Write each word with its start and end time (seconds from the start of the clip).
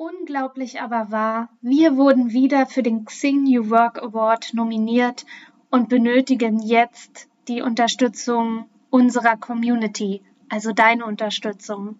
Unglaublich 0.00 0.80
aber 0.80 1.10
wahr, 1.10 1.48
wir 1.60 1.96
wurden 1.96 2.30
wieder 2.30 2.66
für 2.66 2.84
den 2.84 3.04
Xing 3.04 3.42
New 3.42 3.68
Work 3.68 4.00
Award 4.00 4.54
nominiert 4.54 5.26
und 5.72 5.88
benötigen 5.88 6.60
jetzt 6.60 7.28
die 7.48 7.62
Unterstützung 7.62 8.68
unserer 8.90 9.36
Community, 9.36 10.22
also 10.48 10.70
deine 10.70 11.04
Unterstützung. 11.04 11.98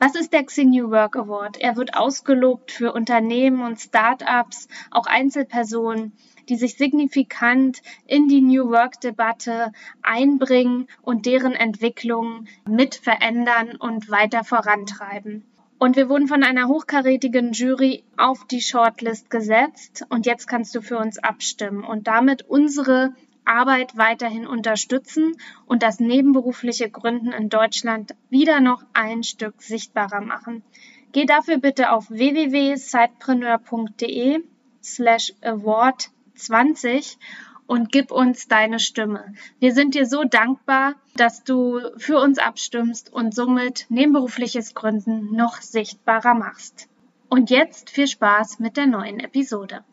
Was 0.00 0.16
ist 0.16 0.32
der 0.32 0.42
Xing 0.42 0.70
New 0.70 0.90
Work 0.90 1.14
Award? 1.14 1.58
Er 1.60 1.76
wird 1.76 1.96
ausgelobt 1.96 2.72
für 2.72 2.92
Unternehmen 2.92 3.62
und 3.62 3.78
Startups, 3.78 4.66
auch 4.90 5.06
Einzelpersonen, 5.06 6.14
die 6.48 6.56
sich 6.56 6.76
signifikant 6.76 7.82
in 8.04 8.26
die 8.26 8.40
New 8.40 8.68
Work 8.68 9.00
Debatte 9.00 9.70
einbringen 10.02 10.88
und 11.02 11.24
deren 11.24 11.52
Entwicklung 11.52 12.46
mit 12.68 12.96
verändern 12.96 13.76
und 13.76 14.10
weiter 14.10 14.42
vorantreiben. 14.42 15.44
Und 15.78 15.94
wir 15.94 16.08
wurden 16.08 16.26
von 16.26 16.42
einer 16.42 16.66
hochkarätigen 16.66 17.52
Jury 17.52 18.02
auf 18.16 18.44
die 18.46 18.60
Shortlist 18.60 19.30
gesetzt 19.30 20.04
und 20.08 20.26
jetzt 20.26 20.48
kannst 20.48 20.74
du 20.74 20.80
für 20.80 20.98
uns 20.98 21.18
abstimmen 21.18 21.84
und 21.84 22.08
damit 22.08 22.42
unsere 22.42 23.14
Arbeit 23.44 23.96
weiterhin 23.96 24.44
unterstützen 24.46 25.36
und 25.66 25.84
das 25.84 26.00
nebenberufliche 26.00 26.90
Gründen 26.90 27.30
in 27.32 27.48
Deutschland 27.48 28.16
wieder 28.28 28.58
noch 28.60 28.82
ein 28.92 29.22
Stück 29.22 29.62
sichtbarer 29.62 30.20
machen. 30.20 30.64
Geh 31.12 31.24
dafür 31.24 31.56
bitte 31.58 31.92
auf 31.92 32.10
www.sidepreneur.de 32.10 34.40
slash 34.82 35.32
award 35.42 36.10
20 36.34 37.18
und 37.68 37.92
gib 37.92 38.10
uns 38.10 38.48
deine 38.48 38.80
Stimme. 38.80 39.34
Wir 39.60 39.72
sind 39.72 39.94
dir 39.94 40.06
so 40.06 40.24
dankbar, 40.24 40.94
dass 41.16 41.44
du 41.44 41.80
für 41.98 42.18
uns 42.18 42.38
abstimmst 42.38 43.12
und 43.12 43.34
somit 43.34 43.86
nebenberufliches 43.90 44.74
Gründen 44.74 45.36
noch 45.36 45.60
sichtbarer 45.60 46.34
machst. 46.34 46.88
Und 47.28 47.50
jetzt 47.50 47.90
viel 47.90 48.08
Spaß 48.08 48.58
mit 48.58 48.76
der 48.78 48.86
neuen 48.86 49.20
Episode. 49.20 49.84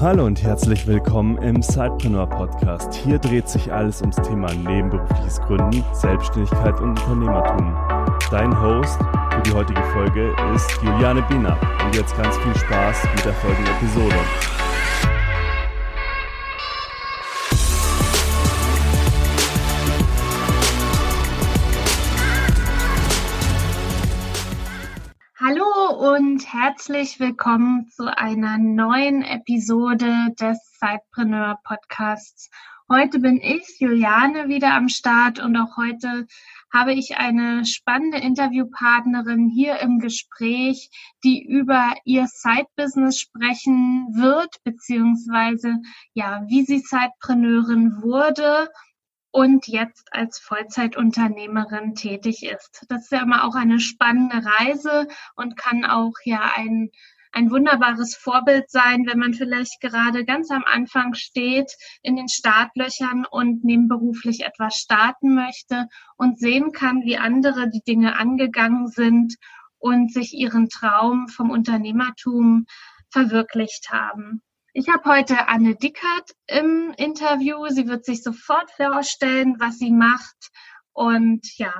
Hallo 0.00 0.24
und 0.24 0.42
herzlich 0.42 0.86
willkommen 0.86 1.36
im 1.42 1.62
Sidepreneur 1.62 2.26
Podcast. 2.26 2.94
Hier 2.94 3.18
dreht 3.18 3.48
sich 3.48 3.70
alles 3.70 4.00
ums 4.00 4.16
Thema 4.16 4.52
nebenberufliches 4.52 5.40
Gründen, 5.42 5.84
Selbstständigkeit 5.92 6.80
und 6.80 6.98
Unternehmertum. 6.98 7.76
Dein 8.30 8.58
Host 8.60 8.98
für 8.98 9.42
die 9.42 9.52
heutige 9.52 9.82
Folge 9.92 10.34
ist 10.54 10.72
Juliane 10.82 11.22
Biener. 11.28 11.56
Und 11.84 11.94
jetzt 11.94 12.16
ganz 12.16 12.36
viel 12.38 12.56
Spaß 12.56 13.04
mit 13.14 13.24
der 13.26 13.34
folgenden 13.34 13.74
Episode. 13.74 14.61
Und 26.32 26.50
herzlich 26.50 27.20
willkommen 27.20 27.90
zu 27.90 28.06
einer 28.06 28.56
neuen 28.56 29.20
Episode 29.20 30.28
des 30.40 30.58
Sidepreneur 30.80 31.58
Podcasts. 31.62 32.48
Heute 32.88 33.18
bin 33.18 33.38
ich, 33.38 33.76
Juliane, 33.80 34.48
wieder 34.48 34.72
am 34.72 34.88
Start 34.88 35.40
und 35.40 35.54
auch 35.58 35.76
heute 35.76 36.26
habe 36.72 36.94
ich 36.94 37.18
eine 37.18 37.66
spannende 37.66 38.16
Interviewpartnerin 38.16 39.50
hier 39.50 39.80
im 39.80 39.98
Gespräch, 39.98 40.88
die 41.22 41.44
über 41.44 41.92
ihr 42.06 42.26
Side-Business 42.26 43.20
sprechen 43.20 44.06
wird, 44.14 44.56
beziehungsweise 44.64 45.82
ja, 46.14 46.44
wie 46.48 46.64
sie 46.64 46.78
Sidepreneurin 46.78 48.00
wurde 48.00 48.70
und 49.32 49.66
jetzt 49.66 50.12
als 50.12 50.38
Vollzeitunternehmerin 50.38 51.94
tätig 51.94 52.44
ist. 52.44 52.84
Das 52.88 53.04
ist 53.04 53.12
ja 53.12 53.22
immer 53.22 53.44
auch 53.44 53.54
eine 53.54 53.80
spannende 53.80 54.42
Reise 54.44 55.08
und 55.34 55.56
kann 55.56 55.84
auch 55.84 56.12
ja 56.24 56.52
ein, 56.54 56.90
ein 57.32 57.50
wunderbares 57.50 58.14
Vorbild 58.14 58.70
sein, 58.70 59.06
wenn 59.06 59.18
man 59.18 59.32
vielleicht 59.32 59.80
gerade 59.80 60.26
ganz 60.26 60.50
am 60.50 60.64
Anfang 60.64 61.14
steht, 61.14 61.72
in 62.02 62.14
den 62.14 62.28
Startlöchern 62.28 63.24
und 63.24 63.64
nebenberuflich 63.64 64.44
etwas 64.44 64.76
starten 64.76 65.34
möchte 65.34 65.88
und 66.16 66.38
sehen 66.38 66.72
kann, 66.72 67.02
wie 67.04 67.16
andere 67.16 67.70
die 67.70 67.82
Dinge 67.82 68.16
angegangen 68.16 68.88
sind 68.88 69.36
und 69.78 70.12
sich 70.12 70.34
ihren 70.34 70.68
Traum 70.68 71.26
vom 71.28 71.50
Unternehmertum 71.50 72.66
verwirklicht 73.10 73.90
haben. 73.90 74.42
Ich 74.74 74.88
habe 74.88 75.04
heute 75.04 75.48
Anne 75.48 75.74
Dickert 75.74 76.30
im 76.46 76.94
Interview. 76.96 77.66
Sie 77.68 77.88
wird 77.88 78.06
sich 78.06 78.22
sofort 78.22 78.70
vorstellen, 78.70 79.56
was 79.58 79.78
sie 79.78 79.90
macht. 79.90 80.48
Und 80.94 81.58
ja, 81.58 81.74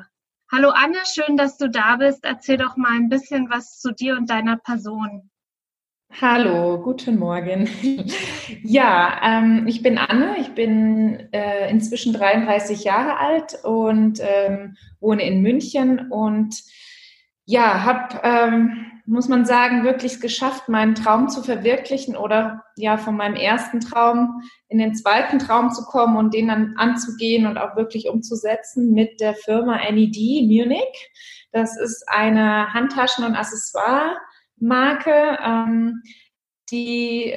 hallo 0.52 0.68
Anne, 0.68 0.98
schön, 1.06 1.38
dass 1.38 1.56
du 1.56 1.70
da 1.70 1.96
bist. 1.96 2.22
Erzähl 2.22 2.58
doch 2.58 2.76
mal 2.76 2.92
ein 2.92 3.08
bisschen 3.08 3.48
was 3.48 3.80
zu 3.80 3.92
dir 3.92 4.18
und 4.18 4.28
deiner 4.28 4.58
Person. 4.58 5.30
Hallo, 6.20 6.82
guten 6.82 7.18
Morgen. 7.18 7.66
ja, 8.62 9.18
ähm, 9.22 9.66
ich 9.66 9.82
bin 9.82 9.96
Anne, 9.96 10.36
ich 10.38 10.50
bin 10.50 11.32
äh, 11.32 11.70
inzwischen 11.70 12.12
33 12.12 12.84
Jahre 12.84 13.16
alt 13.16 13.64
und 13.64 14.20
ähm, 14.20 14.76
wohne 15.00 15.22
in 15.22 15.40
München 15.40 16.10
und 16.10 16.62
ja, 17.46 17.84
habe 17.84 18.20
ähm, 18.22 18.91
muss 19.06 19.28
man 19.28 19.44
sagen, 19.44 19.84
wirklich 19.84 20.20
geschafft, 20.20 20.68
meinen 20.68 20.94
Traum 20.94 21.28
zu 21.28 21.42
verwirklichen 21.42 22.16
oder 22.16 22.64
ja, 22.76 22.98
von 22.98 23.16
meinem 23.16 23.34
ersten 23.34 23.80
Traum 23.80 24.42
in 24.68 24.78
den 24.78 24.94
zweiten 24.94 25.38
Traum 25.38 25.70
zu 25.70 25.84
kommen 25.84 26.16
und 26.16 26.34
den 26.34 26.48
dann 26.48 26.74
anzugehen 26.76 27.46
und 27.46 27.58
auch 27.58 27.76
wirklich 27.76 28.08
umzusetzen 28.08 28.92
mit 28.92 29.20
der 29.20 29.34
Firma 29.34 29.78
NED 29.90 30.46
Munich. 30.46 31.10
Das 31.50 31.78
ist 31.78 32.08
eine 32.08 32.72
Handtaschen- 32.72 33.24
und 33.24 33.34
Accessoire-Marke, 33.34 35.38
ähm, 35.44 36.02
die 36.70 37.34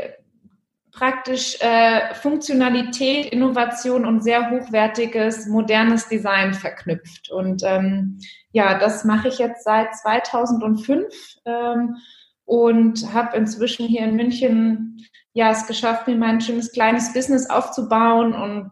praktisch 0.95 1.57
äh, 1.59 2.13
Funktionalität, 2.15 3.27
Innovation 3.27 4.05
und 4.05 4.23
sehr 4.23 4.49
hochwertiges, 4.49 5.47
modernes 5.47 6.07
Design 6.07 6.53
verknüpft. 6.53 7.29
Und 7.29 7.63
ähm, 7.63 8.19
ja, 8.51 8.79
das 8.79 9.03
mache 9.03 9.27
ich 9.27 9.37
jetzt 9.37 9.65
seit 9.65 9.93
2005 9.95 11.13
ähm, 11.45 11.97
und 12.45 13.13
habe 13.13 13.35
inzwischen 13.35 13.87
hier 13.87 14.05
in 14.05 14.15
München 14.15 15.05
ja 15.33 15.51
es 15.51 15.67
geschafft, 15.67 16.07
mir 16.07 16.15
mein 16.15 16.39
schönes 16.39 16.71
kleines 16.71 17.11
Business 17.11 17.49
aufzubauen 17.49 18.33
und 18.33 18.71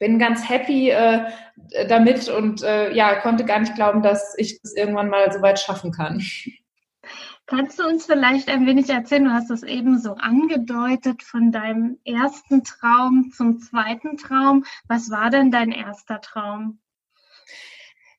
bin 0.00 0.18
ganz 0.18 0.48
happy 0.48 0.90
äh, 0.90 1.26
damit 1.88 2.28
und 2.28 2.62
äh, 2.64 2.92
ja 2.92 3.14
konnte 3.20 3.44
gar 3.44 3.60
nicht 3.60 3.76
glauben, 3.76 4.02
dass 4.02 4.34
ich 4.36 4.60
das 4.60 4.74
irgendwann 4.74 5.10
mal 5.10 5.32
so 5.32 5.40
weit 5.42 5.60
schaffen 5.60 5.92
kann. 5.92 6.20
Kannst 7.46 7.78
du 7.78 7.86
uns 7.86 8.06
vielleicht 8.06 8.48
ein 8.48 8.66
wenig 8.66 8.88
erzählen, 8.88 9.24
du 9.24 9.32
hast 9.32 9.50
es 9.50 9.62
eben 9.62 9.98
so 9.98 10.14
angedeutet, 10.14 11.22
von 11.22 11.52
deinem 11.52 11.98
ersten 12.04 12.64
Traum 12.64 13.32
zum 13.32 13.58
zweiten 13.58 14.16
Traum. 14.16 14.64
Was 14.88 15.10
war 15.10 15.28
denn 15.28 15.50
dein 15.50 15.70
erster 15.70 16.22
Traum? 16.22 16.78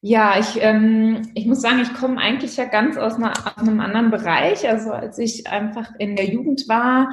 Ja, 0.01 0.37
ich, 0.37 0.61
ähm, 0.61 1.31
ich 1.33 1.47
muss 1.47 1.61
sagen, 1.61 1.79
ich 1.79 1.91
komme 1.95 2.19
eigentlich 2.21 2.55
ja 2.57 2.65
ganz 2.65 2.95
aus, 2.95 3.15
einer, 3.15 3.31
aus 3.31 3.57
einem 3.57 3.79
anderen 3.79 4.11
Bereich. 4.11 4.69
Also 4.69 4.91
als 4.91 5.17
ich 5.17 5.47
einfach 5.47 5.89
in 5.97 6.15
der 6.15 6.25
Jugend 6.25 6.69
war, 6.69 7.09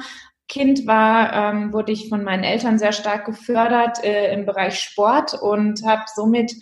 Kind 0.47 0.85
war, 0.85 1.33
ähm, 1.33 1.73
wurde 1.73 1.91
ich 1.91 2.09
von 2.09 2.23
meinen 2.23 2.43
Eltern 2.43 2.77
sehr 2.77 2.91
stark 2.91 3.25
gefördert 3.25 4.03
äh, 4.03 4.31
im 4.33 4.45
Bereich 4.45 4.79
Sport 4.79 5.33
und 5.33 5.83
habe 5.83 6.03
somit 6.13 6.53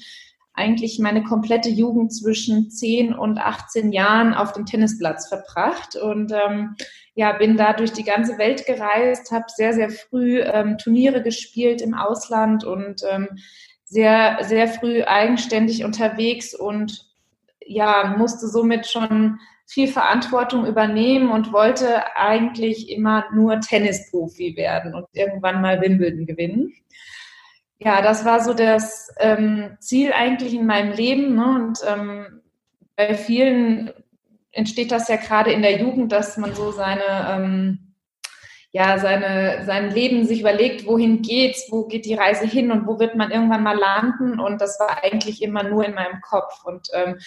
eigentlich 0.54 1.00
meine 1.00 1.24
komplette 1.24 1.70
Jugend 1.70 2.14
zwischen 2.14 2.70
10 2.70 3.14
und 3.14 3.40
18 3.40 3.92
Jahren 3.92 4.34
auf 4.34 4.54
dem 4.54 4.66
Tennisplatz 4.66 5.28
verbracht 5.30 5.96
und 5.96 6.32
ähm, 6.32 6.76
ja, 7.14 7.34
bin 7.34 7.58
da 7.58 7.74
durch 7.74 7.92
die 7.94 8.04
ganze 8.04 8.38
Welt 8.38 8.66
gereist, 8.66 9.32
habe 9.32 9.46
sehr, 9.48 9.74
sehr 9.74 9.90
früh 9.90 10.42
ähm, 10.42 10.78
Turniere 10.78 11.22
gespielt 11.24 11.82
im 11.82 11.94
Ausland 11.94 12.64
und 12.64 13.02
ähm, 13.10 13.28
sehr, 13.86 14.40
sehr 14.42 14.68
früh 14.68 15.04
eigenständig 15.04 15.84
unterwegs 15.84 16.54
und 16.54 17.10
ja, 17.66 18.16
musste 18.18 18.48
somit 18.48 18.88
schon 18.88 19.40
viel 19.68 19.88
Verantwortung 19.88 20.66
übernehmen 20.66 21.32
und 21.32 21.54
wollte 21.54 22.16
eigentlich 22.18 22.90
immer 22.90 23.26
nur 23.34 23.59
Tennisprofi 23.62 24.56
werden 24.58 24.94
und 24.94 25.06
irgendwann 25.14 25.62
mal 25.62 25.80
Wimbledon 25.82 26.26
gewinnen. 26.26 26.74
Ja, 27.84 28.04
das 28.04 28.26
war 28.26 28.44
so 28.44 28.54
das 28.54 29.10
ähm, 29.18 29.76
Ziel 29.80 30.14
eigentlich 30.14 30.54
in 30.54 30.68
meinem 30.68 30.92
Leben. 30.92 31.36
Ne? 31.36 31.46
Und 31.46 31.80
ähm, 31.88 32.42
bei 32.96 33.16
vielen 33.16 33.92
entsteht 34.52 34.92
das 34.92 35.08
ja 35.08 35.16
gerade 35.16 35.52
in 35.52 35.64
der 35.64 35.80
Jugend, 35.80 36.12
dass 36.12 36.38
man 36.38 36.54
so 36.54 36.72
seine 36.72 37.04
ähm, 37.30 37.92
ja, 38.74 39.00
seine, 39.00 39.66
sein 39.66 39.92
Leben 39.92 40.26
sich 40.26 40.40
überlegt, 40.40 40.86
wohin 40.88 41.22
geht's, 41.22 41.68
wo 41.72 41.88
geht 41.88 42.06
die 42.06 42.14
Reise 42.14 42.46
hin 42.46 42.72
und 42.72 42.88
wo 42.88 43.00
wird 43.00 43.16
man 43.16 43.30
irgendwann 43.30 43.64
mal 43.64 43.78
landen. 43.78 44.40
Und 44.40 44.62
das 44.62 44.80
war 44.80 45.04
eigentlich 45.04 45.42
immer 45.42 45.64
nur 45.64 45.84
in 45.84 45.94
meinem 45.94 46.22
Kopf. 46.22 46.64
Und 46.64 46.88
ähm, 46.94 47.18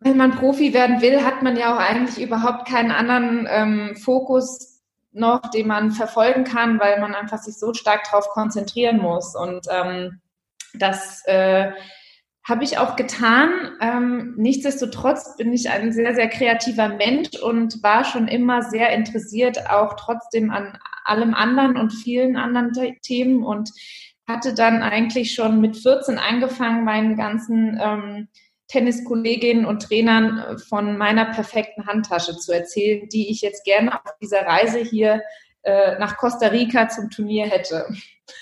wenn 0.00 0.18
man 0.18 0.32
Profi 0.32 0.74
werden 0.74 1.00
will, 1.00 1.24
hat 1.24 1.42
man 1.42 1.56
ja 1.56 1.74
auch 1.74 1.78
eigentlich 1.78 2.22
überhaupt 2.22 2.68
keinen 2.68 2.90
anderen 2.90 3.48
ähm, 3.50 3.96
Fokus 3.96 4.69
noch, 5.12 5.40
den 5.50 5.66
man 5.66 5.90
verfolgen 5.90 6.44
kann, 6.44 6.78
weil 6.80 7.00
man 7.00 7.14
einfach 7.14 7.38
sich 7.38 7.58
so 7.58 7.74
stark 7.74 8.04
darauf 8.04 8.28
konzentrieren 8.28 8.98
muss. 8.98 9.34
Und 9.34 9.66
ähm, 9.70 10.20
das 10.74 11.22
äh, 11.26 11.72
habe 12.48 12.64
ich 12.64 12.78
auch 12.78 12.96
getan. 12.96 13.50
Ähm, 13.80 14.34
nichtsdestotrotz 14.36 15.36
bin 15.36 15.52
ich 15.52 15.70
ein 15.70 15.92
sehr, 15.92 16.14
sehr 16.14 16.28
kreativer 16.28 16.88
Mensch 16.88 17.38
und 17.40 17.82
war 17.82 18.04
schon 18.04 18.28
immer 18.28 18.62
sehr 18.62 18.90
interessiert, 18.90 19.70
auch 19.70 19.94
trotzdem 19.94 20.50
an 20.50 20.78
allem 21.04 21.34
anderen 21.34 21.76
und 21.76 21.92
vielen 21.92 22.36
anderen 22.36 22.72
Themen 23.02 23.42
und 23.44 23.70
hatte 24.28 24.54
dann 24.54 24.82
eigentlich 24.82 25.34
schon 25.34 25.60
mit 25.60 25.76
14 25.76 26.18
angefangen, 26.18 26.84
meinen 26.84 27.16
ganzen 27.16 27.78
ähm, 27.82 28.28
Tenniskolleginnen 28.70 29.64
und 29.64 29.82
Trainern 29.82 30.58
von 30.58 30.96
meiner 30.96 31.26
perfekten 31.26 31.86
Handtasche 31.86 32.36
zu 32.36 32.52
erzählen, 32.52 33.08
die 33.08 33.30
ich 33.30 33.40
jetzt 33.40 33.64
gerne 33.64 33.94
auf 33.94 34.14
dieser 34.22 34.46
Reise 34.46 34.78
hier 34.78 35.22
äh, 35.62 35.98
nach 35.98 36.16
Costa 36.16 36.46
Rica 36.46 36.88
zum 36.88 37.10
Turnier 37.10 37.46
hätte. 37.46 37.86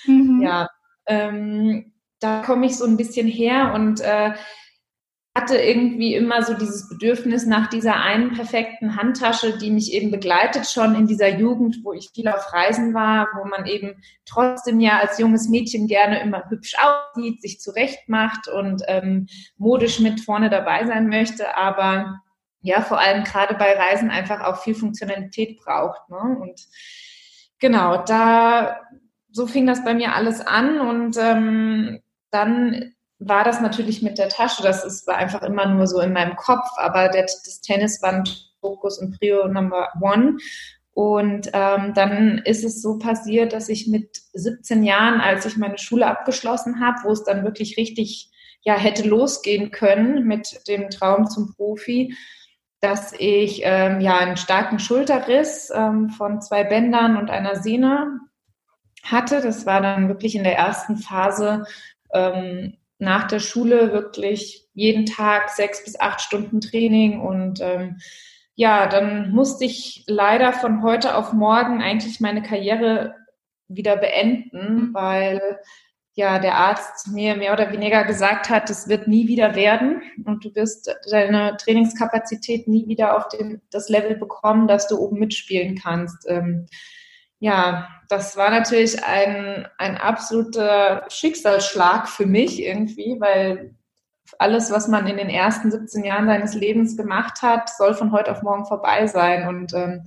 Mhm. 0.05 0.41
Ja, 0.43 0.69
ähm, 1.07 1.93
da 2.19 2.43
komme 2.43 2.67
ich 2.67 2.77
so 2.77 2.85
ein 2.85 2.95
bisschen 2.95 3.27
her 3.27 3.73
und 3.73 4.01
äh, 4.01 4.33
hatte 5.35 5.57
irgendwie 5.57 6.15
immer 6.15 6.43
so 6.43 6.53
dieses 6.53 6.89
Bedürfnis 6.89 7.45
nach 7.45 7.67
dieser 7.69 7.95
einen 8.01 8.33
perfekten 8.33 8.95
Handtasche, 8.95 9.57
die 9.57 9.71
mich 9.71 9.93
eben 9.93 10.11
begleitet 10.11 10.67
schon 10.67 10.95
in 10.95 11.07
dieser 11.07 11.29
Jugend, 11.29 11.77
wo 11.83 11.93
ich 11.93 12.09
viel 12.13 12.27
auf 12.27 12.51
Reisen 12.51 12.93
war, 12.93 13.27
wo 13.37 13.47
man 13.47 13.65
eben 13.65 14.01
trotzdem 14.25 14.79
ja 14.79 14.99
als 14.99 15.19
junges 15.19 15.47
Mädchen 15.47 15.87
gerne 15.87 16.19
immer 16.21 16.49
hübsch 16.49 16.75
aussieht, 16.79 17.41
sich 17.41 17.61
zurecht 17.61 18.09
macht 18.09 18.47
und 18.47 18.81
ähm, 18.87 19.27
modisch 19.57 19.99
mit 19.99 20.19
vorne 20.19 20.49
dabei 20.49 20.85
sein 20.85 21.07
möchte, 21.07 21.55
aber 21.55 22.21
ja, 22.61 22.81
vor 22.81 22.99
allem 22.99 23.23
gerade 23.23 23.55
bei 23.55 23.73
Reisen 23.73 24.09
einfach 24.09 24.41
auch 24.41 24.61
viel 24.61 24.75
Funktionalität 24.75 25.59
braucht. 25.59 26.09
Ne? 26.09 26.37
Und 26.41 26.59
genau, 27.59 28.03
da 28.03 28.81
so 29.31 29.47
fing 29.47 29.65
das 29.65 29.83
bei 29.83 29.93
mir 29.93 30.15
alles 30.15 30.41
an 30.41 30.81
und 30.81 31.17
ähm, 31.17 31.99
dann 32.31 32.93
war 33.19 33.43
das 33.43 33.61
natürlich 33.61 34.01
mit 34.01 34.17
der 34.17 34.29
Tasche. 34.29 34.63
Das 34.63 34.83
ist, 34.83 35.05
war 35.05 35.17
einfach 35.17 35.43
immer 35.43 35.67
nur 35.67 35.87
so 35.87 35.99
in 35.99 36.13
meinem 36.13 36.35
Kopf, 36.35 36.67
aber 36.77 37.09
der, 37.09 37.23
das 37.23 37.61
Tennis 37.61 38.01
war 38.01 38.13
ein 38.13 38.23
Fokus 38.61 38.97
und 38.99 39.19
Prio 39.19 39.47
Number 39.47 39.89
One. 40.01 40.37
Und 40.91 41.49
ähm, 41.53 41.93
dann 41.93 42.39
ist 42.39 42.63
es 42.63 42.81
so 42.81 42.97
passiert, 42.97 43.53
dass 43.53 43.69
ich 43.69 43.87
mit 43.87 44.17
17 44.33 44.83
Jahren, 44.83 45.21
als 45.21 45.45
ich 45.45 45.57
meine 45.57 45.77
Schule 45.77 46.07
abgeschlossen 46.07 46.79
habe, 46.79 46.97
wo 47.03 47.11
es 47.11 47.23
dann 47.23 47.43
wirklich 47.43 47.77
richtig 47.77 48.31
ja 48.63 48.75
hätte 48.75 49.07
losgehen 49.07 49.71
können 49.71 50.25
mit 50.27 50.67
dem 50.67 50.89
Traum 50.89 51.29
zum 51.29 51.53
Profi, 51.55 52.15
dass 52.81 53.13
ich 53.17 53.61
ähm, 53.63 54.01
ja 54.01 54.17
einen 54.17 54.37
starken 54.37 54.79
Schulterriss 54.79 55.71
ähm, 55.73 56.09
von 56.09 56.41
zwei 56.41 56.63
Bändern 56.63 57.17
und 57.17 57.29
einer 57.29 57.55
Sehne 57.55 58.19
hatte. 59.03 59.41
Das 59.41 59.65
war 59.65 59.81
dann 59.81 60.07
wirklich 60.09 60.35
in 60.35 60.43
der 60.43 60.57
ersten 60.57 60.97
Phase 60.97 61.65
ähm, 62.13 62.75
nach 62.99 63.27
der 63.27 63.39
Schule 63.39 63.91
wirklich 63.91 64.67
jeden 64.73 65.05
Tag 65.05 65.49
sechs 65.49 65.83
bis 65.83 65.99
acht 65.99 66.21
Stunden 66.21 66.61
Training 66.61 67.21
und 67.21 67.59
ähm, 67.61 67.97
ja, 68.55 68.87
dann 68.87 69.31
musste 69.31 69.63
ich 69.63 70.03
leider 70.07 70.51
von 70.51 70.83
heute 70.83 71.15
auf 71.15 71.31
morgen 71.31 71.81
eigentlich 71.81 72.19
meine 72.19 72.41
Karriere 72.41 73.15
wieder 73.69 73.95
beenden, 73.95 74.89
mhm. 74.89 74.93
weil 74.93 75.59
ja 76.15 76.39
der 76.39 76.55
Arzt 76.55 77.07
mir 77.07 77.37
mehr 77.37 77.53
oder 77.53 77.71
weniger 77.71 78.03
gesagt 78.03 78.49
hat, 78.49 78.69
es 78.69 78.89
wird 78.89 79.07
nie 79.07 79.29
wieder 79.29 79.55
werden 79.55 80.01
und 80.25 80.43
du 80.43 80.53
wirst 80.55 80.93
deine 81.09 81.55
Trainingskapazität 81.55 82.67
nie 82.67 82.85
wieder 82.87 83.15
auf 83.15 83.29
den, 83.29 83.61
das 83.71 83.87
Level 83.87 84.17
bekommen, 84.17 84.67
dass 84.67 84.89
du 84.89 84.97
oben 84.99 85.19
mitspielen 85.19 85.77
kannst. 85.81 86.27
Ähm, 86.27 86.65
ja, 87.39 87.87
das 88.09 88.35
war 88.37 88.49
natürlich 88.49 89.03
ein, 89.03 89.67
ein 89.77 89.97
absoluter 89.97 91.05
Schicksalsschlag 91.09 92.09
für 92.09 92.25
mich 92.25 92.61
irgendwie, 92.61 93.17
weil 93.19 93.75
alles, 94.37 94.71
was 94.71 94.87
man 94.87 95.07
in 95.07 95.17
den 95.17 95.29
ersten 95.29 95.71
17 95.71 96.03
Jahren 96.03 96.27
seines 96.27 96.53
Lebens 96.53 96.97
gemacht 96.97 97.41
hat, 97.41 97.69
soll 97.69 97.93
von 97.93 98.11
heute 98.11 98.31
auf 98.31 98.43
morgen 98.43 98.65
vorbei 98.65 99.07
sein. 99.07 99.47
Und 99.47 99.73
ähm, 99.73 100.03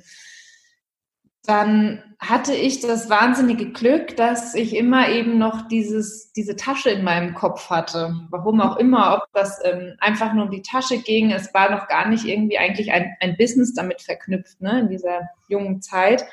dann 1.44 2.02
hatte 2.20 2.54
ich 2.54 2.80
das 2.80 3.10
wahnsinnige 3.10 3.72
Glück, 3.72 4.16
dass 4.16 4.54
ich 4.54 4.76
immer 4.76 5.08
eben 5.08 5.38
noch 5.38 5.66
dieses, 5.66 6.32
diese 6.32 6.54
Tasche 6.54 6.90
in 6.90 7.02
meinem 7.02 7.34
Kopf 7.34 7.68
hatte. 7.68 8.14
Warum 8.30 8.60
auch 8.60 8.76
immer, 8.76 9.14
ob 9.14 9.32
das 9.32 9.60
ähm, 9.64 9.96
einfach 9.98 10.32
nur 10.34 10.44
um 10.44 10.50
die 10.50 10.62
Tasche 10.62 10.98
ging. 10.98 11.32
Es 11.32 11.52
war 11.52 11.70
noch 11.70 11.88
gar 11.88 12.08
nicht 12.08 12.24
irgendwie 12.24 12.58
eigentlich 12.58 12.92
ein, 12.92 13.12
ein 13.20 13.36
Business 13.36 13.74
damit 13.74 14.02
verknüpft, 14.02 14.60
ne, 14.60 14.80
in 14.80 14.88
dieser 14.88 15.30
jungen 15.48 15.82
Zeit. 15.82 16.24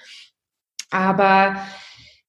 Aber 0.90 1.56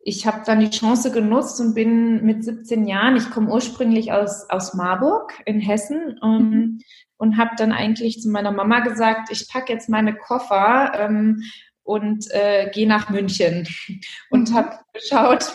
ich 0.03 0.27
habe 0.27 0.43
dann 0.47 0.61
die 0.61 0.71
Chance 0.71 1.12
genutzt 1.12 1.61
und 1.61 1.75
bin 1.75 2.25
mit 2.25 2.45
17 2.45 2.87
Jahren, 2.87 3.17
ich 3.17 3.31
komme 3.31 3.51
ursprünglich 3.51 4.12
aus, 4.12 4.49
aus 4.49 4.75
Marburg 4.75 5.35
in 5.45 5.61
Hessen 5.61 6.19
und, 6.21 6.51
mhm. 6.51 6.81
und 7.19 7.37
habe 7.37 7.51
dann 7.57 7.73
eigentlich 7.73 8.21
zu 8.21 8.31
meiner 8.31 8.51
Mama 8.51 8.81
gesagt, 8.81 9.31
ich 9.31 9.49
packe 9.49 9.73
jetzt 9.73 9.89
meine 9.89 10.15
Koffer 10.15 10.93
ähm, 10.97 11.43
und 11.83 12.31
äh, 12.31 12.71
gehe 12.73 12.89
nach 12.89 13.11
München 13.11 13.69
und 14.31 14.51
mhm. 14.51 14.55
habe 14.55 14.79
geschaut, 14.95 15.53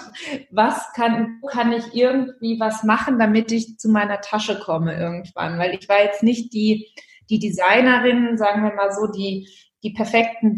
was 0.51 0.91
kann, 0.93 1.41
kann 1.49 1.71
ich 1.71 1.93
irgendwie 1.93 2.59
was 2.59 2.83
machen, 2.83 3.17
damit 3.17 3.51
ich 3.51 3.77
zu 3.79 3.89
meiner 3.89 4.21
Tasche 4.21 4.59
komme 4.59 4.95
irgendwann, 4.95 5.57
weil 5.57 5.73
ich 5.73 5.89
war 5.89 6.03
jetzt 6.03 6.21
nicht 6.21 6.53
die, 6.53 6.87
die 7.31 7.39
Designerin, 7.39 8.37
sagen 8.37 8.63
wir 8.63 8.75
mal 8.75 8.91
so, 8.91 9.07
die 9.07 9.49
die 9.85 9.91
perfekten 9.91 10.55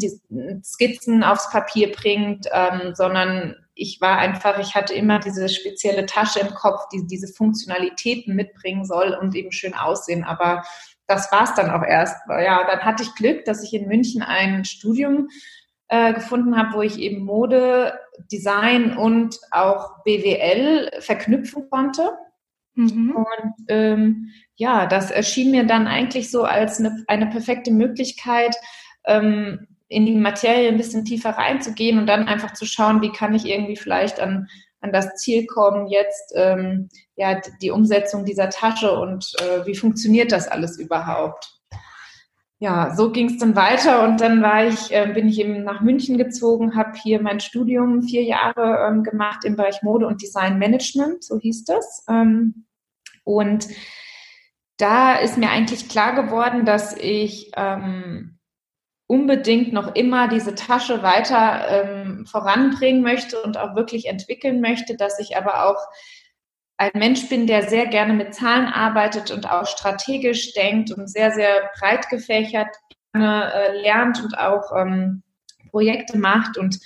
Skizzen 0.64 1.22
aufs 1.22 1.50
Papier 1.50 1.92
bringt, 1.92 2.48
ähm, 2.50 2.94
sondern 2.94 3.56
ich 3.74 4.00
war 4.00 4.18
einfach, 4.18 4.58
ich 4.58 4.74
hatte 4.74 4.94
immer 4.94 5.18
diese 5.18 5.50
spezielle 5.50 6.06
Tasche 6.06 6.40
im 6.40 6.48
Kopf, 6.48 6.88
die 6.92 7.06
diese 7.06 7.28
Funktionalitäten 7.28 8.34
mitbringen 8.34 8.86
soll 8.86 9.16
und 9.20 9.36
eben 9.36 9.52
schön 9.52 9.74
aussehen. 9.74 10.24
Aber 10.24 10.64
das 11.06 11.30
war 11.30 11.44
es 11.44 11.54
dann 11.54 11.70
auch 11.70 11.84
erst. 11.84 12.16
Ja, 12.28 12.66
dann 12.66 12.80
hatte 12.80 13.02
ich 13.02 13.14
Glück, 13.14 13.44
dass 13.44 13.62
ich 13.62 13.74
in 13.74 13.86
München 13.86 14.22
ein 14.22 14.64
Studium 14.64 15.28
äh, 15.88 16.14
gefunden 16.14 16.56
habe, 16.56 16.74
wo 16.74 16.82
ich 16.82 16.98
eben 16.98 17.24
Mode, 17.24 17.98
Design 18.32 18.96
und 18.96 19.38
auch 19.50 20.02
BWL 20.04 20.90
verknüpfen 21.00 21.68
konnte. 21.68 22.12
Mhm. 22.74 23.14
Und 23.14 23.54
ähm, 23.68 24.30
ja, 24.56 24.86
das 24.86 25.10
erschien 25.10 25.50
mir 25.50 25.64
dann 25.64 25.86
eigentlich 25.86 26.30
so 26.30 26.44
als 26.44 26.78
eine, 26.78 27.04
eine 27.06 27.26
perfekte 27.26 27.70
Möglichkeit, 27.70 28.56
ähm, 29.08 29.66
in 29.88 30.06
die 30.06 30.14
Materie 30.14 30.68
ein 30.68 30.76
bisschen 30.76 31.04
tiefer 31.04 31.30
reinzugehen 31.30 31.98
und 31.98 32.06
dann 32.06 32.28
einfach 32.28 32.52
zu 32.52 32.66
schauen, 32.66 33.00
wie 33.02 33.10
kann 33.10 33.34
ich 33.34 33.46
irgendwie 33.46 33.76
vielleicht 33.76 34.20
an, 34.20 34.48
an 34.80 34.92
das 34.92 35.16
Ziel 35.16 35.46
kommen, 35.46 35.88
jetzt 35.88 36.32
ähm, 36.36 36.88
ja 37.16 37.40
die 37.62 37.70
Umsetzung 37.70 38.24
dieser 38.24 38.50
Tasche 38.50 38.98
und 38.98 39.32
äh, 39.40 39.66
wie 39.66 39.74
funktioniert 39.74 40.30
das 40.30 40.46
alles 40.46 40.78
überhaupt. 40.78 41.58
Ja, 42.60 42.94
so 42.94 43.12
ging 43.12 43.30
es 43.30 43.38
dann 43.38 43.54
weiter 43.54 44.02
und 44.02 44.20
dann 44.20 44.42
war 44.42 44.66
ich, 44.66 44.92
äh, 44.92 45.10
bin 45.14 45.28
ich 45.28 45.38
eben 45.38 45.62
nach 45.62 45.80
München 45.80 46.18
gezogen, 46.18 46.74
habe 46.74 46.98
hier 47.00 47.22
mein 47.22 47.38
Studium 47.38 48.02
vier 48.02 48.24
Jahre 48.24 48.88
ähm, 48.88 49.04
gemacht 49.04 49.44
im 49.44 49.54
Bereich 49.54 49.82
Mode 49.82 50.06
und 50.06 50.20
Design 50.20 50.58
Management, 50.58 51.22
so 51.22 51.38
hieß 51.38 51.64
das. 51.64 52.04
Ähm, 52.08 52.66
und 53.22 53.68
da 54.76 55.14
ist 55.14 55.38
mir 55.38 55.50
eigentlich 55.50 55.88
klar 55.88 56.14
geworden, 56.14 56.64
dass 56.64 56.96
ich 56.96 57.52
ähm, 57.56 58.37
unbedingt 59.08 59.72
noch 59.72 59.94
immer 59.96 60.28
diese 60.28 60.54
Tasche 60.54 61.02
weiter 61.02 61.66
ähm, 61.68 62.26
voranbringen 62.26 63.02
möchte 63.02 63.40
und 63.40 63.56
auch 63.56 63.74
wirklich 63.74 64.06
entwickeln 64.06 64.60
möchte, 64.60 64.96
dass 64.96 65.18
ich 65.18 65.36
aber 65.36 65.66
auch 65.66 65.78
ein 66.76 66.90
Mensch 66.94 67.28
bin, 67.28 67.46
der 67.46 67.68
sehr 67.68 67.86
gerne 67.86 68.12
mit 68.12 68.34
Zahlen 68.34 68.66
arbeitet 68.66 69.30
und 69.30 69.50
auch 69.50 69.66
strategisch 69.66 70.52
denkt 70.52 70.92
und 70.92 71.08
sehr, 71.08 71.32
sehr 71.32 71.70
breit 71.78 72.08
gefächert 72.10 72.68
äh, 73.16 73.80
lernt 73.80 74.22
und 74.22 74.38
auch 74.38 74.70
ähm, 74.76 75.22
Projekte 75.70 76.18
macht. 76.18 76.58
Und 76.58 76.78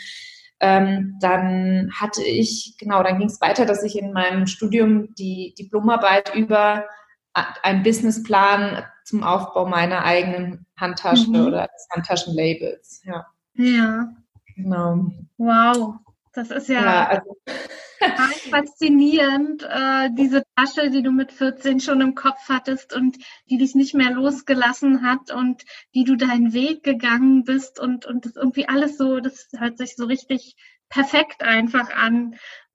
ähm, 0.60 1.18
dann 1.20 1.90
hatte 2.00 2.22
ich, 2.22 2.76
genau, 2.78 3.02
dann 3.02 3.18
ging 3.18 3.28
es 3.28 3.40
weiter, 3.40 3.66
dass 3.66 3.82
ich 3.82 3.98
in 3.98 4.12
meinem 4.12 4.46
Studium 4.46 5.12
die 5.16 5.54
Diplomarbeit 5.58 6.34
über 6.36 6.86
einen 7.34 7.82
Businessplan 7.82 8.84
zum 9.04 9.22
Aufbau 9.22 9.66
meiner 9.66 10.04
eigenen 10.04 10.66
Handtasche 10.76 11.30
mhm. 11.30 11.46
oder 11.46 11.68
des 11.68 11.88
Handtaschenlabels. 11.90 13.02
Ja. 13.04 13.26
Ja. 13.54 14.08
Genau. 14.56 15.10
Wow. 15.38 15.96
Das 16.34 16.50
ist 16.50 16.68
ja, 16.68 16.82
ja 16.82 17.08
also. 17.08 17.36
faszinierend, 18.50 19.62
äh, 19.62 20.10
diese 20.12 20.42
Tasche, 20.56 20.90
die 20.90 21.02
du 21.02 21.12
mit 21.12 21.30
14 21.30 21.80
schon 21.80 22.00
im 22.00 22.14
Kopf 22.14 22.48
hattest 22.48 22.94
und 22.94 23.18
die 23.48 23.58
dich 23.58 23.74
nicht 23.74 23.94
mehr 23.94 24.10
losgelassen 24.10 25.02
hat 25.02 25.30
und 25.30 25.62
wie 25.92 26.04
du 26.04 26.16
deinen 26.16 26.52
Weg 26.52 26.82
gegangen 26.82 27.44
bist 27.44 27.78
und, 27.78 28.06
und 28.06 28.24
das 28.24 28.36
irgendwie 28.36 28.68
alles 28.68 28.96
so, 28.96 29.20
das 29.20 29.48
hört 29.56 29.78
sich 29.78 29.94
so 29.94 30.06
richtig 30.06 30.56
perfekt 30.88 31.42
einfach 31.42 31.90
an. 31.94 32.34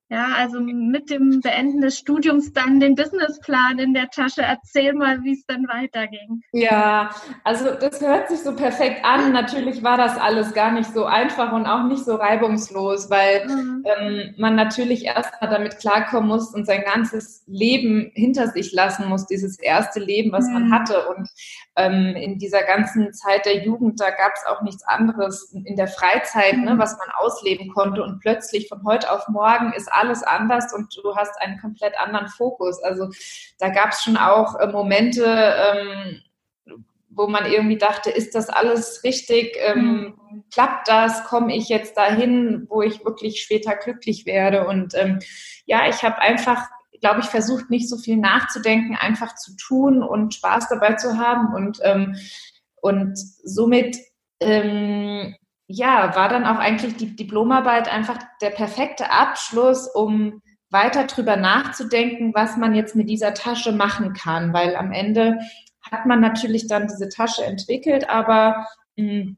Ja, 0.10 0.28
also 0.38 0.62
mit 0.62 1.10
dem 1.10 1.42
Beenden 1.42 1.82
des 1.82 1.98
Studiums 1.98 2.54
dann 2.54 2.80
den 2.80 2.96
Businessplan 2.96 3.78
in 3.78 3.94
der 3.94 4.10
Tasche. 4.10 4.42
Erzähl 4.42 4.94
mal, 4.94 5.22
wie 5.24 5.34
es 5.34 5.46
dann 5.46 5.68
weiterging. 5.68 6.42
Ja, 6.54 7.10
also 7.44 7.72
das 7.74 8.00
hört 8.00 8.30
sich 8.30 8.40
so 8.40 8.56
perfekt 8.56 9.04
an. 9.04 9.34
Natürlich 9.34 9.84
war 9.84 9.98
das 9.98 10.18
alles 10.18 10.54
gar 10.54 10.72
nicht 10.72 10.94
so 10.94 11.04
einfach 11.04 11.52
und 11.52 11.66
auch 11.66 11.84
nicht 11.84 12.06
so 12.06 12.16
reibungslos, 12.16 13.10
weil 13.10 13.48
mhm. 13.48 13.84
ähm, 13.86 14.34
man 14.38 14.56
natürlich 14.56 15.04
erstmal 15.04 15.52
damit 15.52 15.78
klarkommen 15.78 16.30
muss 16.30 16.54
und 16.54 16.66
sein 16.66 16.84
ganzes 16.86 17.44
Leben 17.46 18.10
hinter 18.14 18.48
sich 18.48 18.72
lassen 18.72 19.10
muss, 19.10 19.26
dieses 19.26 19.60
erste 19.60 20.00
Leben, 20.00 20.32
was 20.32 20.48
mhm. 20.48 20.54
man 20.54 20.72
hatte. 20.72 21.06
Und 21.10 21.30
ähm, 21.76 22.16
in 22.16 22.40
dieser 22.40 22.64
ganzen 22.64 23.12
Zeit 23.12 23.46
der 23.46 23.66
Jugend, 23.66 24.00
da 24.00 24.10
gab 24.12 24.32
es 24.34 24.46
auch 24.48 24.62
nichts 24.62 24.84
anderes 24.88 25.52
in 25.66 25.76
der 25.76 25.90
Freizeit, 25.90 26.54
ne, 26.54 26.60
mhm. 26.60 26.66
ne, 26.66 26.80
was 26.80 26.98
man 26.98 27.10
ausleben 27.18 27.74
konnte. 27.74 28.04
Und 28.04 28.22
plötzlich 28.22 28.70
von 28.70 28.86
heute 28.86 29.12
auf 29.12 29.28
morgen 29.28 29.74
ist 29.74 29.92
alles 29.98 30.24
anders 30.24 30.74
und 30.74 30.96
du 30.96 31.16
hast 31.16 31.40
einen 31.42 31.60
komplett 31.60 32.00
anderen 32.00 32.28
Fokus. 32.28 32.82
Also 32.82 33.10
da 33.60 33.70
gab 33.70 33.92
es 33.92 34.04
schon 34.04 34.18
auch 34.18 34.56
äh, 34.60 34.68
Momente, 34.68 35.26
ähm, 35.26 36.22
wo 37.10 37.28
man 37.28 37.46
irgendwie 37.46 37.78
dachte, 37.78 38.12
ist 38.12 38.36
das 38.36 38.50
alles 38.50 39.04
richtig? 39.04 39.58
Ähm, 39.60 40.16
mhm. 40.30 40.44
Klappt 40.54 40.88
das? 40.88 41.24
Komme 41.26 41.56
ich 41.56 41.68
jetzt 41.68 41.98
dahin, 41.98 42.68
wo 42.70 42.82
ich 42.82 43.04
wirklich 43.04 43.42
später 43.42 43.76
glücklich 43.76 44.26
werde? 44.26 44.68
Und 44.68 44.94
ähm, 44.96 45.20
ja, 45.66 45.90
ich 45.90 46.04
habe 46.04 46.20
einfach 46.20 46.68
glaube 47.00 47.20
ich, 47.20 47.28
versucht 47.28 47.70
nicht 47.70 47.90
so 47.90 47.98
viel 47.98 48.18
nachzudenken, 48.18 48.96
einfach 48.96 49.36
zu 49.36 49.56
tun 49.56 50.04
und 50.04 50.34
Spaß 50.34 50.70
dabei 50.70 50.94
zu 50.94 51.18
haben. 51.18 51.54
Und, 51.54 51.80
ähm, 51.84 52.16
und 52.82 53.18
somit, 53.44 53.98
ähm, 54.40 55.36
ja, 55.68 56.16
war 56.16 56.30
dann 56.30 56.46
auch 56.46 56.58
eigentlich 56.58 56.96
die 56.96 57.16
Diplomarbeit 57.16 57.92
einfach 57.92 58.18
der 58.42 58.52
perfekte 58.52 59.12
Abschluss, 59.12 59.88
um 59.94 60.42
weiter 60.70 61.06
drüber 61.06 61.38
nachzudenken, 61.38 62.34
was 62.34 62.58
man 62.58 62.74
jetzt 62.74 62.96
mit 62.96 63.10
dieser 63.10 63.34
Tasche 63.34 63.72
machen 63.72 64.14
kann, 64.14 64.54
weil 64.54 64.76
am 64.76 64.92
Ende 64.92 65.40
hat 65.92 66.06
man 66.06 66.20
natürlich 66.20 66.68
dann 66.68 66.88
diese 66.88 67.10
Tasche 67.10 67.46
entwickelt, 67.46 68.10
aber 68.10 68.66
mh, 68.96 69.12
hm, 69.12 69.38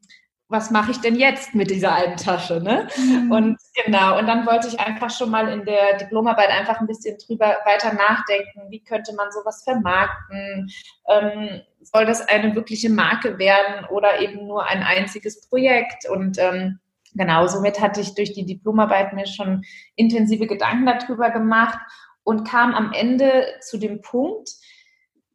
was 0.50 0.72
mache 0.72 0.90
ich 0.92 1.00
denn 1.00 1.16
jetzt 1.16 1.54
mit 1.54 1.70
dieser 1.70 1.96
alten 1.96 2.18
Tasche? 2.18 2.60
Ne? 2.60 2.88
Mhm. 2.98 3.32
Und 3.32 3.58
genau, 3.86 4.18
und 4.18 4.26
dann 4.26 4.48
wollte 4.48 4.68
ich 4.68 4.80
einfach 4.80 5.12
schon 5.12 5.30
mal 5.30 5.48
in 5.48 5.64
der 5.64 5.98
Diplomarbeit 5.98 6.50
einfach 6.50 6.80
ein 6.80 6.88
bisschen 6.88 7.18
drüber 7.26 7.58
weiter 7.66 7.94
nachdenken, 7.94 8.70
wie 8.70 8.84
könnte 8.84 9.14
man 9.14 9.32
sowas 9.32 9.64
vermarkten? 9.64 10.70
Ähm, 11.08 11.62
soll 11.82 12.06
das 12.06 12.28
eine 12.28 12.56
wirkliche 12.56 12.90
Marke 12.90 13.38
werden 13.38 13.86
oder 13.92 14.20
eben 14.20 14.48
nur 14.48 14.66
ein 14.66 14.82
einziges 14.82 15.48
Projekt? 15.48 16.10
Und 16.10 16.40
ähm, 16.40 16.80
genau, 17.14 17.46
somit 17.46 17.80
hatte 17.80 18.02
ich 18.02 18.16
durch 18.16 18.34
die 18.34 18.46
Diplomarbeit 18.46 19.14
mir 19.14 19.28
schon 19.28 19.64
intensive 19.96 20.48
Gedanken 20.48 20.88
darüber 20.88 21.30
gemacht 21.30 21.78
und 22.24 22.48
kam 22.48 22.74
am 22.74 22.92
Ende 22.92 23.46
zu 23.62 23.78
dem 23.78 24.02
Punkt, 24.02 24.50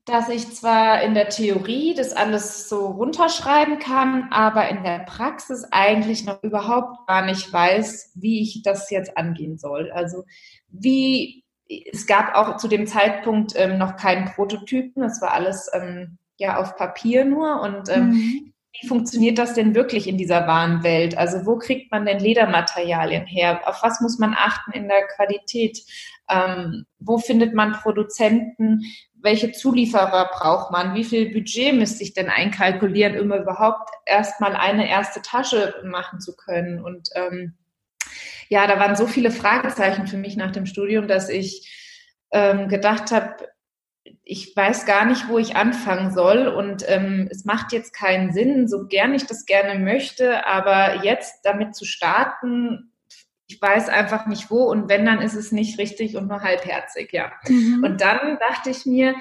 dass 0.06 0.28
ich 0.28 0.52
zwar 0.54 1.02
in 1.02 1.14
der 1.14 1.30
Theorie 1.30 1.94
das 1.94 2.12
alles 2.12 2.68
so 2.68 2.86
runterschreiben 2.86 3.78
kann, 3.78 4.28
aber 4.30 4.68
in 4.68 4.82
der 4.82 5.00
Praxis 5.00 5.64
eigentlich 5.70 6.26
noch 6.26 6.42
überhaupt 6.42 7.06
gar 7.06 7.24
nicht 7.24 7.50
weiß, 7.50 8.12
wie 8.14 8.42
ich 8.42 8.62
das 8.62 8.90
jetzt 8.90 9.16
angehen 9.16 9.56
soll. 9.56 9.90
Also 9.92 10.24
wie 10.68 11.44
es 11.92 12.06
gab 12.06 12.34
auch 12.34 12.58
zu 12.58 12.68
dem 12.68 12.86
Zeitpunkt 12.86 13.54
ähm, 13.56 13.78
noch 13.78 13.96
keinen 13.96 14.26
Prototypen, 14.26 15.02
das 15.02 15.22
war 15.22 15.32
alles 15.32 15.70
ähm, 15.72 16.18
ja 16.36 16.58
auf 16.58 16.76
Papier 16.76 17.24
nur 17.24 17.62
und 17.62 17.88
ähm, 17.88 18.10
mhm. 18.10 18.54
Wie 18.80 18.88
funktioniert 18.88 19.38
das 19.38 19.54
denn 19.54 19.74
wirklich 19.74 20.08
in 20.08 20.18
dieser 20.18 20.48
wahren 20.48 20.82
Welt? 20.82 21.16
Also 21.16 21.46
wo 21.46 21.58
kriegt 21.58 21.92
man 21.92 22.06
denn 22.06 22.18
Ledermaterialien 22.18 23.24
her? 23.24 23.60
Auf 23.66 23.82
was 23.84 24.00
muss 24.00 24.18
man 24.18 24.34
achten 24.36 24.72
in 24.72 24.88
der 24.88 25.06
Qualität? 25.14 25.80
Ähm, 26.28 26.84
wo 26.98 27.18
findet 27.18 27.54
man 27.54 27.72
Produzenten? 27.72 28.80
Welche 29.24 29.52
Zulieferer 29.52 30.30
braucht 30.32 30.70
man, 30.70 30.94
wie 30.94 31.02
viel 31.02 31.32
Budget 31.32 31.74
müsste 31.74 32.02
ich 32.02 32.12
denn 32.12 32.28
einkalkulieren, 32.28 33.18
um 33.18 33.32
überhaupt 33.32 33.88
erstmal 34.04 34.54
eine 34.54 34.88
erste 34.88 35.22
Tasche 35.22 35.74
machen 35.82 36.20
zu 36.20 36.36
können. 36.36 36.84
Und 36.84 37.08
ähm, 37.14 37.54
ja, 38.50 38.66
da 38.66 38.78
waren 38.78 38.96
so 38.96 39.06
viele 39.06 39.30
Fragezeichen 39.30 40.06
für 40.06 40.18
mich 40.18 40.36
nach 40.36 40.52
dem 40.52 40.66
Studium, 40.66 41.08
dass 41.08 41.30
ich 41.30 41.72
ähm, 42.32 42.68
gedacht 42.68 43.12
habe, 43.12 43.48
ich 44.22 44.54
weiß 44.54 44.84
gar 44.84 45.06
nicht, 45.06 45.28
wo 45.28 45.38
ich 45.38 45.56
anfangen 45.56 46.12
soll. 46.12 46.46
Und 46.46 46.84
ähm, 46.86 47.26
es 47.30 47.46
macht 47.46 47.72
jetzt 47.72 47.94
keinen 47.94 48.32
Sinn, 48.34 48.68
so 48.68 48.86
gern 48.86 49.14
ich 49.14 49.26
das 49.26 49.46
gerne 49.46 49.78
möchte, 49.78 50.46
aber 50.46 51.02
jetzt 51.02 51.46
damit 51.46 51.74
zu 51.74 51.86
starten, 51.86 52.92
ich 53.46 53.60
weiß 53.60 53.88
einfach 53.88 54.26
nicht 54.26 54.50
wo 54.50 54.64
und 54.64 54.88
wenn, 54.88 55.04
dann 55.04 55.20
ist 55.20 55.34
es 55.34 55.52
nicht 55.52 55.78
richtig 55.78 56.16
und 56.16 56.28
nur 56.28 56.40
halbherzig, 56.40 57.12
ja. 57.12 57.32
Mhm. 57.46 57.84
Und 57.84 58.00
dann 58.00 58.38
dachte 58.38 58.70
ich 58.70 58.86
mir, 58.86 59.14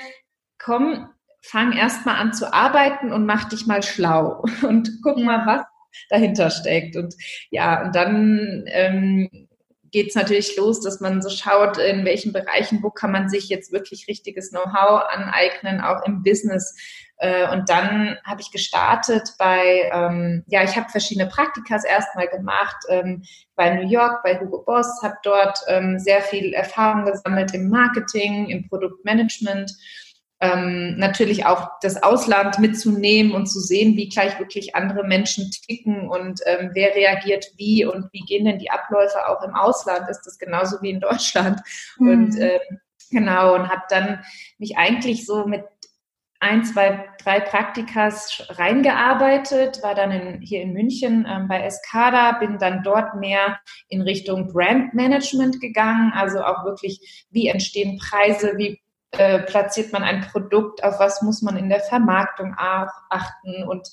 komm, 0.57 1.09
fang 1.41 1.73
erst 1.73 2.05
mal 2.05 2.15
an 2.15 2.33
zu 2.33 2.53
arbeiten 2.53 3.11
und 3.11 3.25
mach 3.25 3.49
dich 3.49 3.67
mal 3.67 3.83
schlau 3.83 4.45
und 4.63 4.89
guck 5.03 5.17
ja. 5.17 5.25
mal, 5.25 5.45
was 5.45 5.65
dahinter 6.09 6.49
steckt. 6.49 6.95
Und 6.95 7.13
ja, 7.51 7.83
und 7.83 7.95
dann 7.95 8.63
ähm, 8.67 9.47
geht 9.91 10.09
es 10.09 10.15
natürlich 10.15 10.57
los, 10.57 10.81
dass 10.81 11.01
man 11.01 11.21
so 11.21 11.29
schaut, 11.29 11.77
in 11.77 12.03
welchen 12.05 12.33
Bereichen, 12.33 12.81
wo 12.81 12.89
kann 12.89 13.11
man 13.11 13.29
sich 13.29 13.49
jetzt 13.49 13.71
wirklich 13.71 14.07
richtiges 14.07 14.49
Know-how 14.49 15.03
aneignen, 15.09 15.81
auch 15.81 16.03
im 16.05 16.23
Business. 16.23 16.75
Äh, 17.17 17.51
und 17.51 17.69
dann 17.69 18.17
habe 18.23 18.41
ich 18.41 18.51
gestartet 18.51 19.33
bei, 19.37 19.89
ähm, 19.93 20.43
ja, 20.47 20.63
ich 20.63 20.75
habe 20.75 20.89
verschiedene 20.89 21.29
Praktikas 21.29 21.83
erstmal 21.83 22.27
gemacht 22.27 22.77
ähm, 22.89 23.23
bei 23.55 23.73
New 23.75 23.87
York, 23.87 24.23
bei 24.23 24.39
Hugo 24.39 24.63
Boss, 24.63 25.01
habe 25.03 25.17
dort 25.23 25.59
ähm, 25.67 25.99
sehr 25.99 26.21
viel 26.21 26.53
Erfahrung 26.53 27.05
gesammelt 27.05 27.53
im 27.53 27.69
Marketing, 27.69 28.49
im 28.49 28.67
Produktmanagement 28.67 29.71
ähm, 30.43 30.97
natürlich 30.97 31.45
auch 31.45 31.69
das 31.81 32.03
Ausland 32.03 32.59
mitzunehmen 32.59 33.31
und 33.31 33.45
zu 33.45 33.61
sehen, 33.61 33.95
wie 33.95 34.09
gleich 34.09 34.37
wirklich 34.39 34.75
andere 34.75 35.05
Menschen 35.07 35.49
ticken 35.51 36.09
und 36.09 36.41
ähm, 36.45 36.71
wer 36.73 36.93
reagiert 36.95 37.45
wie 37.55 37.85
und 37.85 38.11
wie 38.11 38.19
gehen 38.19 38.43
denn 38.43 38.59
die 38.59 38.69
Abläufe 38.69 39.25
auch 39.25 39.41
im 39.43 39.55
Ausland. 39.55 40.09
Ist 40.09 40.23
das 40.23 40.37
genauso 40.37 40.81
wie 40.81 40.89
in 40.89 40.99
Deutschland? 40.99 41.61
Mhm. 41.97 42.09
Und 42.09 42.41
ähm, 42.41 42.59
genau, 43.09 43.55
und 43.55 43.69
habe 43.69 43.83
dann 43.87 44.19
mich 44.57 44.75
eigentlich 44.75 45.25
so 45.25 45.47
mit 45.47 45.63
ein, 46.43 46.65
zwei, 46.65 47.05
drei 47.23 47.39
Praktikas 47.39 48.45
reingearbeitet, 48.49 49.81
war 49.81 49.95
dann 49.95 50.11
in, 50.11 50.41
hier 50.41 50.61
in 50.61 50.73
München 50.73 51.25
ähm, 51.27 51.47
bei 51.47 51.63
Escada, 51.63 52.33
bin 52.33 52.59
dann 52.59 52.83
dort 52.83 53.15
mehr 53.15 53.59
in 53.87 54.01
Richtung 54.01 54.51
Brandmanagement 54.51 55.61
gegangen, 55.61 56.11
also 56.13 56.43
auch 56.43 56.65
wirklich, 56.65 57.25
wie 57.31 57.47
entstehen 57.47 57.97
Preise, 57.97 58.53
wie 58.57 58.81
äh, 59.11 59.39
platziert 59.39 59.93
man 59.93 60.03
ein 60.03 60.21
Produkt, 60.21 60.83
auf 60.83 60.99
was 60.99 61.21
muss 61.21 61.41
man 61.41 61.55
in 61.55 61.69
der 61.69 61.79
Vermarktung 61.79 62.53
achten 62.57 63.63
und 63.67 63.87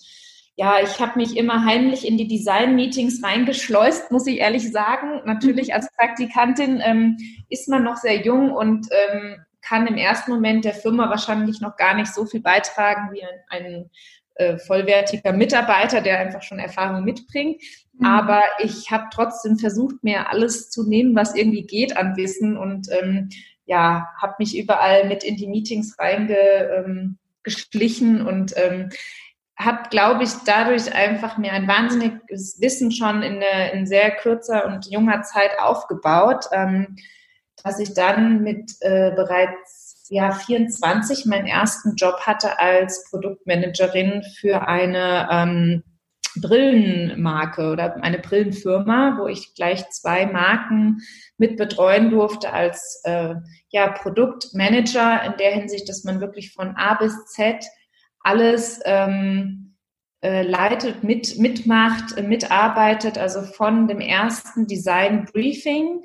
ja, 0.57 0.75
ich 0.83 1.01
habe 1.01 1.19
mich 1.19 1.39
immer 1.39 1.65
heimlich 1.65 2.07
in 2.07 2.19
die 2.19 2.29
Design-Meetings 2.29 3.25
reingeschleust, 3.25 4.11
muss 4.11 4.27
ich 4.27 4.41
ehrlich 4.41 4.71
sagen. 4.71 5.23
Natürlich 5.25 5.69
mhm. 5.69 5.75
als 5.75 5.89
Praktikantin 5.97 6.83
ähm, 6.85 7.17
ist 7.49 7.67
man 7.71 7.83
noch 7.83 7.97
sehr 7.97 8.21
jung 8.21 8.53
und 8.53 8.87
ähm, 8.91 9.39
kann 9.71 9.87
im 9.87 9.97
ersten 9.97 10.33
Moment 10.33 10.65
der 10.65 10.75
Firma 10.75 11.09
wahrscheinlich 11.09 11.61
noch 11.61 11.77
gar 11.77 11.95
nicht 11.95 12.13
so 12.13 12.27
viel 12.27 12.41
beitragen 12.41 13.13
wie 13.13 13.23
ein, 13.23 13.39
ein 13.49 13.89
äh, 14.35 14.59
vollwertiger 14.59 15.33
Mitarbeiter, 15.33 16.01
der 16.01 16.19
einfach 16.19 16.43
schon 16.43 16.59
Erfahrung 16.59 17.05
mitbringt. 17.05 17.63
Mhm. 17.93 18.05
Aber 18.05 18.43
ich 18.59 18.91
habe 18.91 19.05
trotzdem 19.13 19.59
versucht, 19.59 20.03
mir 20.03 20.29
alles 20.29 20.71
zu 20.71 20.89
nehmen, 20.89 21.15
was 21.15 21.37
irgendwie 21.37 21.63
geht 21.63 21.97
an 21.97 22.17
Wissen 22.17 22.57
und 22.57 22.89
ähm, 22.91 23.29
ja, 23.65 24.09
habe 24.21 24.35
mich 24.41 24.59
überall 24.59 25.07
mit 25.07 25.23
in 25.23 25.37
die 25.37 25.47
Meetings 25.47 25.97
reingeschlichen 26.01 28.21
ähm, 28.21 28.27
und 28.27 28.53
ähm, 28.57 28.91
habe, 29.57 29.89
glaube 29.91 30.25
ich, 30.25 30.31
dadurch 30.47 30.93
einfach 30.93 31.39
mir 31.39 31.53
ein 31.53 31.69
wahnsinniges 31.69 32.61
Wissen 32.61 32.91
schon 32.91 33.23
in, 33.23 33.37
eine, 33.37 33.71
in 33.73 33.87
sehr 33.87 34.11
kürzer 34.11 34.67
und 34.67 34.91
junger 34.91 35.23
Zeit 35.23 35.61
aufgebaut, 35.61 36.47
ähm, 36.51 36.97
dass 37.65 37.79
ich 37.79 37.95
dann 37.95 38.43
mit 38.43 38.73
äh, 38.81 39.13
bereits 39.15 40.07
ja, 40.11 40.33
24 40.33 41.27
meinen 41.27 41.47
ersten 41.47 41.95
Job 41.95 42.21
hatte 42.21 42.59
als 42.59 43.05
Produktmanagerin 43.11 44.23
für 44.41 44.67
eine 44.67 45.29
ähm, 45.31 45.83
Brillenmarke 46.37 47.71
oder 47.71 48.03
eine 48.03 48.19
Brillenfirma, 48.19 49.19
wo 49.19 49.27
ich 49.27 49.55
gleich 49.55 49.89
zwei 49.91 50.27
Marken 50.27 50.99
mit 51.39 51.57
betreuen 51.57 52.11
durfte 52.11 52.53
als 52.53 53.01
äh, 53.05 53.35
ja, 53.71 53.89
Produktmanager 53.91 55.25
in 55.25 55.37
der 55.39 55.53
Hinsicht, 55.53 55.89
dass 55.89 56.05
man 56.05 56.21
wirklich 56.21 56.53
von 56.53 56.77
A 56.77 56.95
bis 56.95 57.27
Z 57.27 57.65
alles 58.21 58.81
ähm, 58.85 59.77
äh, 60.23 60.43
leitet, 60.43 61.03
mit, 61.03 61.39
mitmacht, 61.39 62.21
mitarbeitet, 62.23 63.17
also 63.17 63.43
von 63.43 63.89
dem 63.89 64.01
ersten 64.01 64.67
Design 64.67 65.25
Briefing, 65.33 66.03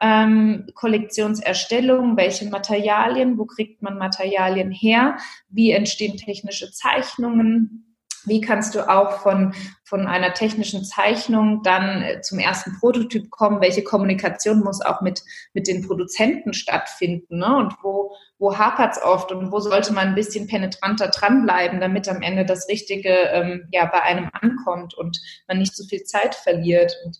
ähm, 0.00 0.66
Kollektionserstellung, 0.74 2.16
welche 2.16 2.46
Materialien, 2.46 3.38
wo 3.38 3.44
kriegt 3.44 3.82
man 3.82 3.98
Materialien 3.98 4.70
her, 4.70 5.16
wie 5.48 5.70
entstehen 5.70 6.16
technische 6.16 6.72
Zeichnungen, 6.72 7.84
wie 8.26 8.40
kannst 8.40 8.74
du 8.74 8.88
auch 8.88 9.20
von, 9.20 9.54
von 9.84 10.06
einer 10.06 10.32
technischen 10.32 10.84
Zeichnung 10.84 11.62
dann 11.62 12.02
äh, 12.02 12.20
zum 12.22 12.38
ersten 12.38 12.78
Prototyp 12.78 13.30
kommen? 13.30 13.60
Welche 13.60 13.84
Kommunikation 13.84 14.60
muss 14.60 14.80
auch 14.80 15.00
mit, 15.02 15.22
mit 15.52 15.68
den 15.68 15.86
Produzenten 15.86 16.54
stattfinden? 16.54 17.38
Ne? 17.38 17.56
Und 17.56 17.74
wo, 17.82 18.14
wo 18.38 18.56
hapert 18.56 18.96
es 18.96 19.02
oft 19.02 19.30
und 19.30 19.52
wo 19.52 19.60
sollte 19.60 19.92
man 19.92 20.08
ein 20.08 20.14
bisschen 20.14 20.46
penetranter 20.46 21.08
dranbleiben, 21.08 21.80
damit 21.80 22.08
am 22.08 22.22
Ende 22.22 22.44
das 22.44 22.68
Richtige 22.68 23.10
ähm, 23.10 23.68
ja, 23.72 23.84
bei 23.86 24.02
einem 24.02 24.30
ankommt 24.32 24.94
und 24.94 25.20
man 25.46 25.58
nicht 25.58 25.76
so 25.76 25.84
viel 25.84 26.04
Zeit 26.04 26.34
verliert? 26.34 26.96
Und 27.04 27.18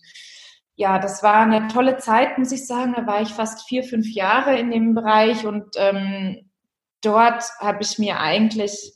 ja, 0.75 0.99
das 0.99 1.23
war 1.23 1.41
eine 1.41 1.67
tolle 1.67 1.97
Zeit, 1.97 2.37
muss 2.37 2.51
ich 2.51 2.67
sagen. 2.67 2.93
Da 2.95 3.07
war 3.07 3.21
ich 3.21 3.33
fast 3.33 3.67
vier, 3.67 3.83
fünf 3.83 4.07
Jahre 4.13 4.57
in 4.57 4.71
dem 4.71 4.93
Bereich 4.93 5.45
und 5.45 5.75
ähm, 5.77 6.49
dort 7.01 7.43
habe 7.59 7.81
ich 7.81 7.97
mir 7.97 8.19
eigentlich 8.19 8.93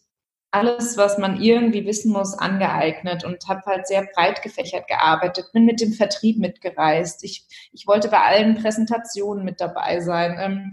alles, 0.52 0.98
was 0.98 1.18
man 1.18 1.40
irgendwie 1.40 1.86
wissen 1.86 2.12
muss, 2.12 2.38
angeeignet 2.38 3.24
und 3.24 3.48
habe 3.48 3.62
halt 3.66 3.88
sehr 3.88 4.08
breit 4.14 4.42
gefächert 4.42 4.88
gearbeitet, 4.88 5.52
bin 5.54 5.66
mit 5.66 5.80
dem 5.80 5.94
Vertrieb 5.94 6.40
mitgereist. 6.40 7.24
Ich, 7.24 7.46
ich 7.72 7.86
wollte 7.86 8.10
bei 8.10 8.20
allen 8.20 8.56
Präsentationen 8.56 9.46
mit 9.46 9.62
dabei 9.62 10.00
sein. 10.00 10.38
Ähm, 10.40 10.72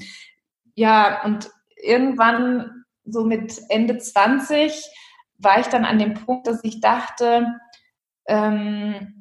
ja, 0.75 1.23
und 1.25 1.51
irgendwann, 1.77 2.85
so 3.05 3.25
mit 3.25 3.61
Ende 3.69 3.99
20, 3.99 4.73
war 5.39 5.61
ich 5.61 5.67
dann 5.67 5.85
an 5.85 5.99
dem 5.99 6.15
Punkt, 6.15 6.47
dass 6.47 6.65
ich 6.65 6.81
dachte, 6.81 7.47
ähm, 8.27 9.16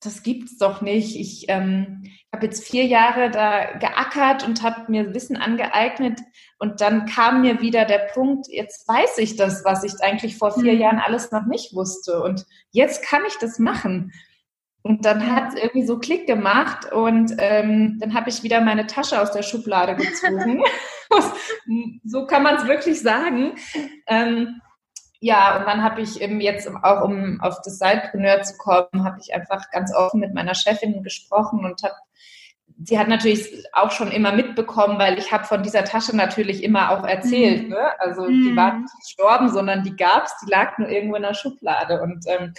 das 0.00 0.22
gibt's 0.22 0.58
doch 0.58 0.80
nicht. 0.80 1.18
Ich 1.18 1.46
ähm, 1.48 2.04
habe 2.32 2.46
jetzt 2.46 2.64
vier 2.64 2.84
Jahre 2.84 3.30
da 3.30 3.78
geackert 3.78 4.46
und 4.46 4.62
habe 4.62 4.90
mir 4.90 5.14
Wissen 5.14 5.36
angeeignet 5.36 6.20
und 6.58 6.80
dann 6.80 7.06
kam 7.06 7.40
mir 7.42 7.60
wieder 7.60 7.84
der 7.84 8.08
Punkt, 8.12 8.46
jetzt 8.48 8.86
weiß 8.86 9.18
ich 9.18 9.36
das, 9.36 9.64
was 9.64 9.84
ich 9.84 9.94
eigentlich 10.00 10.36
vor 10.36 10.52
vier 10.52 10.74
mhm. 10.74 10.80
Jahren 10.80 10.98
alles 10.98 11.32
noch 11.32 11.46
nicht 11.46 11.74
wusste 11.74 12.22
und 12.22 12.46
jetzt 12.70 13.02
kann 13.02 13.22
ich 13.26 13.36
das 13.38 13.58
machen. 13.58 14.12
Und 14.82 15.04
dann 15.04 15.34
hat 15.34 15.48
es 15.48 15.60
irgendwie 15.60 15.86
so 15.86 15.98
Klick 15.98 16.26
gemacht 16.26 16.90
und 16.92 17.34
ähm, 17.38 17.98
dann 18.00 18.14
habe 18.14 18.30
ich 18.30 18.42
wieder 18.42 18.60
meine 18.60 18.86
Tasche 18.86 19.20
aus 19.20 19.32
der 19.32 19.42
Schublade 19.42 19.96
gezogen. 19.96 20.62
so 22.04 22.26
kann 22.26 22.42
man 22.42 22.56
es 22.56 22.66
wirklich 22.66 23.00
sagen. 23.00 23.56
Ähm, 24.06 24.60
ja, 25.20 25.58
und 25.58 25.66
dann 25.66 25.82
habe 25.82 26.00
ich 26.00 26.20
eben 26.20 26.40
jetzt 26.40 26.68
auch, 26.68 27.02
um 27.02 27.40
auf 27.40 27.60
das 27.64 27.78
Sidepreneur 27.78 28.42
zu 28.42 28.56
kommen, 28.56 29.04
habe 29.04 29.18
ich 29.20 29.34
einfach 29.34 29.70
ganz 29.70 29.94
offen 29.94 30.20
mit 30.20 30.32
meiner 30.32 30.54
Chefin 30.54 31.02
gesprochen 31.02 31.64
und 31.64 31.82
habe 31.82 31.96
sie 32.84 32.98
hat 32.98 33.08
natürlich 33.08 33.66
auch 33.72 33.90
schon 33.90 34.12
immer 34.12 34.32
mitbekommen, 34.32 34.98
weil 34.98 35.18
ich 35.18 35.32
habe 35.32 35.44
von 35.44 35.62
dieser 35.62 35.84
Tasche 35.84 36.14
natürlich 36.14 36.62
immer 36.62 36.90
auch 36.90 37.04
erzählt. 37.04 37.64
Mhm. 37.64 37.70
Ne? 37.70 38.00
Also 38.00 38.22
mhm. 38.22 38.44
die 38.44 38.56
war 38.56 38.78
nicht 38.78 38.92
gestorben, 39.00 39.50
sondern 39.50 39.82
die 39.82 39.96
gab's, 39.96 40.32
die 40.44 40.50
lag 40.50 40.78
nur 40.78 40.88
irgendwo 40.88 41.16
in 41.16 41.22
der 41.22 41.34
Schublade. 41.34 42.00
Und 42.00 42.24
ähm, 42.28 42.54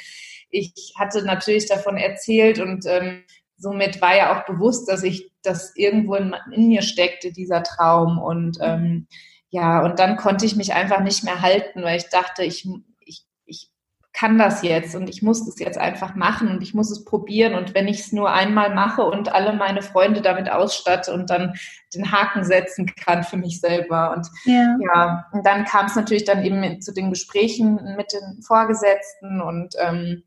ich 0.49 0.73
hatte 0.97 1.23
natürlich 1.23 1.67
davon 1.67 1.97
erzählt 1.97 2.59
und 2.59 2.85
ähm, 2.85 3.23
somit 3.57 4.01
war 4.01 4.15
ja 4.15 4.37
auch 4.37 4.45
bewusst, 4.45 4.89
dass 4.89 5.03
ich 5.03 5.31
das 5.41 5.75
irgendwo 5.75 6.15
in, 6.15 6.35
in 6.51 6.67
mir 6.67 6.81
steckte, 6.81 7.31
dieser 7.31 7.63
Traum. 7.63 8.17
Und 8.17 8.57
ähm, 8.61 9.07
ja, 9.50 9.84
und 9.84 10.00
dann 10.00 10.15
konnte 10.15 10.46
ich 10.46 10.56
mich 10.56 10.74
einfach 10.74 11.01
nicht 11.01 11.24
mehr 11.24 11.41
halten, 11.41 11.84
weil 11.84 11.98
ich 11.98 12.10
dachte, 12.10 12.44
ich, 12.44 12.68
ich, 13.00 13.25
ich 13.46 13.72
kann 14.13 14.38
das 14.38 14.62
jetzt 14.62 14.96
und 14.96 15.10
ich 15.10 15.24
muss 15.24 15.46
das 15.46 15.60
jetzt 15.60 15.77
einfach 15.77 16.13
machen 16.13 16.50
und 16.50 16.62
ich 16.62 16.75
muss 16.75 16.91
es 16.91 17.03
probieren. 17.03 17.56
Und 17.56 17.74
wenn 17.74 17.88
ich 17.88 18.01
es 18.01 18.12
nur 18.12 18.32
einmal 18.32 18.74
mache 18.74 19.03
und 19.03 19.34
alle 19.34 19.53
meine 19.53 19.82
Freunde 19.82 20.22
damit 20.22 20.51
ausstatte 20.51 21.13
und 21.13 21.32
dann 21.32 21.56
den 21.96 22.12
Haken 22.12 22.44
setzen 22.44 22.86
kann 22.96 23.24
für 23.24 23.38
mich 23.38 23.60
selber. 23.60 24.13
Und 24.15 24.27
ja, 24.46 24.77
ja 24.94 25.25
und 25.32 25.46
dann 25.46 25.65
kam 25.65 25.88
es 25.88 25.96
natürlich 25.96 26.25
dann 26.25 26.44
eben 26.44 26.82
zu 26.82 26.94
den 26.94 27.10
Gesprächen 27.10 27.96
mit 27.98 28.13
den 28.13 28.44
Vorgesetzten 28.44 29.41
und 29.41 29.74
ähm, 29.79 30.24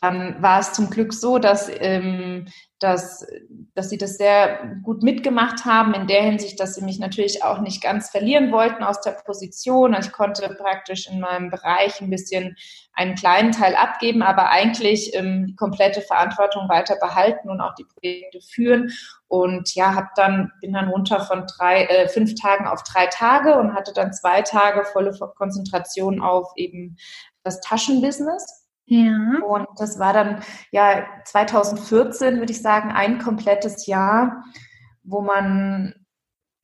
dann 0.00 0.40
war 0.42 0.60
es 0.60 0.72
zum 0.72 0.88
Glück 0.90 1.12
so, 1.12 1.38
dass 1.38 1.68
ähm, 1.80 2.46
dass, 2.78 3.26
dass 3.74 3.90
sie 3.90 3.98
das 3.98 4.18
sehr 4.18 4.76
gut 4.82 5.02
mitgemacht 5.02 5.64
haben, 5.64 5.94
in 5.94 6.06
der 6.06 6.22
Hinsicht, 6.22 6.60
dass 6.60 6.74
sie 6.74 6.84
mich 6.84 6.98
natürlich 6.98 7.42
auch 7.42 7.60
nicht 7.60 7.82
ganz 7.82 8.10
verlieren 8.10 8.52
wollten 8.52 8.84
aus 8.84 9.00
der 9.00 9.12
Position. 9.12 9.94
Also 9.94 10.10
ich 10.10 10.14
konnte 10.14 10.48
praktisch 10.54 11.08
in 11.08 11.18
meinem 11.18 11.50
Bereich 11.50 12.00
ein 12.00 12.10
bisschen 12.10 12.56
einen 12.92 13.16
kleinen 13.16 13.52
Teil 13.52 13.74
abgeben, 13.74 14.22
aber 14.22 14.50
eigentlich 14.50 15.14
ähm, 15.14 15.46
die 15.46 15.56
komplette 15.56 16.02
Verantwortung 16.02 16.68
weiter 16.68 16.96
behalten 17.00 17.50
und 17.50 17.60
auch 17.60 17.74
die 17.74 17.84
Projekte 17.84 18.40
führen. 18.40 18.90
Und 19.26 19.74
ja, 19.74 19.94
hab 19.94 20.14
dann, 20.14 20.52
bin 20.60 20.72
dann 20.72 20.88
runter 20.88 21.20
von 21.20 21.46
drei, 21.46 21.84
äh, 21.84 22.08
fünf 22.08 22.34
Tagen 22.36 22.66
auf 22.66 22.82
drei 22.82 23.06
Tage 23.06 23.58
und 23.58 23.74
hatte 23.74 23.92
dann 23.92 24.12
zwei 24.12 24.42
Tage 24.42 24.84
volle 24.84 25.16
Konzentration 25.36 26.20
auf 26.20 26.52
eben 26.56 26.96
das 27.42 27.60
Taschenbusiness. 27.60 28.57
Ja. 28.88 29.40
Und 29.46 29.68
das 29.76 29.98
war 29.98 30.14
dann 30.14 30.42
ja 30.72 31.06
2014, 31.24 32.38
würde 32.38 32.52
ich 32.52 32.62
sagen, 32.62 32.90
ein 32.90 33.18
komplettes 33.18 33.86
Jahr, 33.86 34.44
wo 35.02 35.20
man 35.20 35.94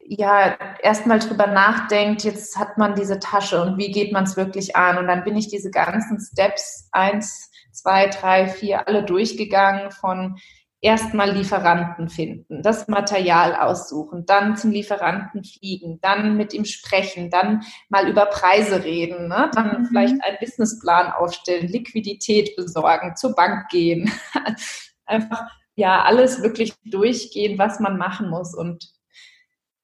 ja 0.07 0.57
erstmal 0.83 1.19
drüber 1.19 1.47
nachdenkt, 1.47 2.25
jetzt 2.25 2.59
hat 2.59 2.79
man 2.79 2.95
diese 2.95 3.19
Tasche 3.19 3.63
und 3.63 3.79
wie 3.79 3.91
geht 3.91 4.13
man 4.13 4.25
es 4.25 4.37
wirklich 4.37 4.75
an? 4.75 4.99
Und 4.99 5.07
dann 5.07 5.25
bin 5.25 5.37
ich 5.37 5.49
diese 5.49 5.71
ganzen 5.71 6.19
Steps 6.19 6.89
eins, 6.93 7.51
zwei, 7.73 8.09
drei, 8.09 8.49
vier 8.49 8.89
alle 8.89 9.03
durchgegangen 9.03 9.91
von 9.91 10.37
erstmal 10.85 11.31
Lieferanten 11.31 12.11
finden, 12.11 12.63
das 12.63 12.89
Material 12.89 13.57
aussuchen, 13.57 14.27
dann 14.27 14.59
zum 14.59 14.71
Lieferanten 14.71 15.43
fliegen, 15.43 15.99
dann 16.03 16.37
mit 16.37 16.53
ihm 16.53 16.67
sprechen, 16.67 17.31
dann 17.31 17.63
mal 17.89 18.07
über 18.07 18.27
Preise 18.27 18.85
reden, 18.85 19.29
ne? 19.29 19.51
dann 19.55 19.81
mhm. 19.81 19.87
vielleicht 19.87 20.23
einen 20.23 20.37
Businessplan 20.39 21.11
aufstellen, 21.11 21.69
Liquidität 21.69 22.55
besorgen, 22.55 23.17
zur 23.17 23.35
Bank 23.35 23.71
gehen. 23.71 24.13
Einfach 25.07 25.47
ja 25.75 26.03
alles 26.03 26.43
wirklich 26.43 26.75
durchgehen, 26.85 27.59
was 27.59 27.81
man 27.81 27.97
machen 27.97 28.29
muss. 28.29 28.55
Und 28.55 28.93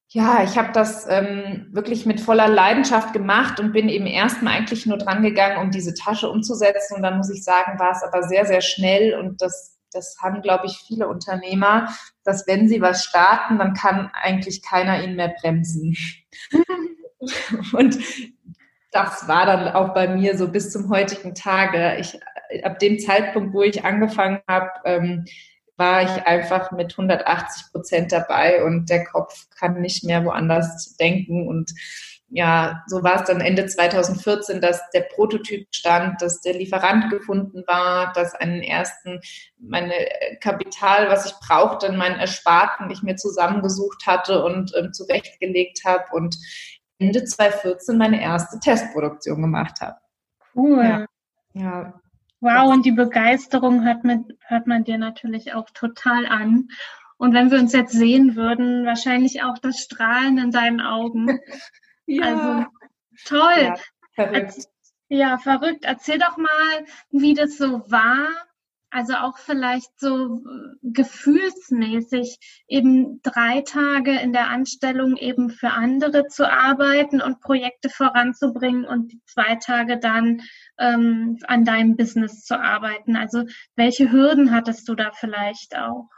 ja, 0.09 0.43
ich 0.45 0.59
habe 0.59 0.73
das 0.73 1.07
ähm, 1.09 1.69
wirklich 1.73 2.05
mit 2.05 2.21
voller 2.21 2.49
Leidenschaft 2.49 3.15
gemacht 3.15 3.59
und 3.59 3.73
bin 3.73 3.89
eben 3.89 4.07
erstmal 4.07 4.59
eigentlich 4.59 4.85
nur 4.85 4.99
dran 4.99 5.23
gegangen, 5.23 5.65
um 5.65 5.71
diese 5.71 5.95
Tasche 5.95 6.29
umzusetzen. 6.29 6.97
Und 6.97 7.03
dann 7.03 7.17
muss 7.17 7.31
ich 7.31 7.43
sagen, 7.43 7.79
war 7.79 7.93
es 7.93 8.03
aber 8.03 8.23
sehr, 8.25 8.45
sehr 8.45 8.61
schnell 8.61 9.15
und 9.15 9.41
das 9.41 9.80
das 9.93 10.17
haben, 10.21 10.43
glaube 10.43 10.67
ich, 10.67 10.79
viele 10.87 11.09
Unternehmer, 11.09 11.89
dass 12.25 12.47
wenn 12.47 12.69
sie 12.69 12.81
was 12.81 13.05
starten, 13.05 13.59
dann 13.59 13.75
kann 13.75 14.11
eigentlich 14.15 14.63
keiner 14.63 15.03
ihn 15.03 15.17
mehr 15.17 15.35
bremsen. 15.41 15.97
Und 17.73 17.99
das 18.93 19.29
war 19.29 19.47
dann 19.47 19.69
auch 19.69 19.95
bei 19.95 20.09
mir 20.09 20.37
so 20.37 20.49
bis 20.49 20.73
zum 20.73 20.89
heutigen 20.91 21.35
Tage. 21.35 21.97
Ich, 22.01 22.19
ab 22.65 22.79
dem 22.79 22.99
Zeitpunkt, 22.99 23.55
wo 23.55 23.63
ich 23.63 23.85
angefangen 23.85 24.41
habe, 24.49 24.71
ähm, 24.85 25.25
war 25.77 26.03
ich 26.03 26.27
einfach 26.27 26.73
mit 26.73 26.93
180 26.93 27.73
Prozent 27.73 28.13
dabei 28.13 28.63
und 28.65 28.91
der 28.91 29.05
Kopf 29.05 29.49
kann 29.59 29.81
nicht 29.81 30.05
mehr 30.05 30.25
woanders 30.25 30.95
denken 30.97 31.49
und 31.49 31.73
ja, 32.33 32.85
so 32.87 33.03
war 33.03 33.17
es 33.17 33.25
dann 33.25 33.41
Ende 33.41 33.67
2014, 33.67 34.61
dass 34.61 34.89
der 34.91 35.01
Prototyp 35.01 35.67
stand, 35.75 36.23
dass 36.23 36.41
der 36.41 36.55
Lieferant 36.55 37.11
gefunden 37.11 37.65
war, 37.67 38.13
dass 38.13 38.35
einen 38.37 38.63
ersten, 38.63 39.21
meine 39.59 39.95
Kapital, 40.41 41.11
was 41.11 41.27
ich 41.27 41.33
brauchte, 41.45 41.91
meinen 41.93 42.21
Ersparten, 42.21 42.89
ich 42.91 43.03
mir 43.03 43.17
zusammengesucht 43.17 44.07
hatte 44.07 44.45
und 44.45 44.73
ähm, 44.77 44.93
zurechtgelegt 44.93 45.81
habe 45.85 46.05
und 46.13 46.37
Ende 46.99 47.25
2014 47.25 47.99
meine 47.99 48.23
erste 48.23 48.61
Testproduktion 48.61 49.43
gemacht 49.43 49.81
habe. 49.81 49.97
Cool. 50.55 50.85
Ja. 50.85 51.07
ja. 51.55 52.01
Wow, 52.41 52.73
und 52.73 52.87
die 52.87 52.93
Begeisterung 52.93 53.85
hört 53.85 54.05
man, 54.05 54.27
hört 54.47 54.67
man 54.69 54.85
dir 54.85 54.99
natürlich 54.99 55.53
auch 55.55 55.69
total 55.71 56.27
an. 56.27 56.69
Und 57.19 57.35
wenn 57.35 57.51
wir 57.51 57.59
uns 57.59 57.73
jetzt 57.73 57.93
sehen 57.93 58.37
würden, 58.37 58.87
wahrscheinlich 58.87 59.43
auch 59.43 59.59
das 59.59 59.81
Strahlen 59.81 60.39
in 60.39 60.53
deinen 60.53 60.81
Augen. 60.81 61.41
Ja. 62.11 62.25
Also 62.25 62.67
toll. 63.27 63.63
Ja, 63.63 63.77
verrückt. 64.15 64.55
ja, 65.09 65.39
verrückt. 65.39 65.85
Erzähl 65.85 66.19
doch 66.19 66.37
mal, 66.37 66.85
wie 67.11 67.35
das 67.35 67.57
so 67.57 67.89
war. 67.91 68.29
Also 68.93 69.15
auch 69.15 69.39
vielleicht 69.39 70.01
so 70.01 70.43
äh, 70.45 70.77
gefühlsmäßig 70.83 72.65
eben 72.67 73.23
drei 73.23 73.61
Tage 73.61 74.19
in 74.19 74.33
der 74.33 74.49
Anstellung 74.49 75.17
eben 75.17 75.51
für 75.51 75.71
andere 75.71 76.27
zu 76.27 76.51
arbeiten 76.51 77.23
und 77.23 77.41
Projekte 77.41 77.89
voranzubringen 77.89 78.85
und 78.85 79.13
zwei 79.27 79.55
Tage 79.55 80.01
dann 80.01 80.43
ähm, 80.77 81.39
an 81.47 81.65
deinem 81.65 81.97
Business 81.97 82.45
zu 82.45 82.59
arbeiten. 82.59 83.15
Also 83.15 83.45
welche 83.77 84.11
Hürden 84.11 84.51
hattest 84.51 84.89
du 84.89 84.97
da 84.97 85.13
vielleicht 85.13 85.77
auch? 85.77 86.09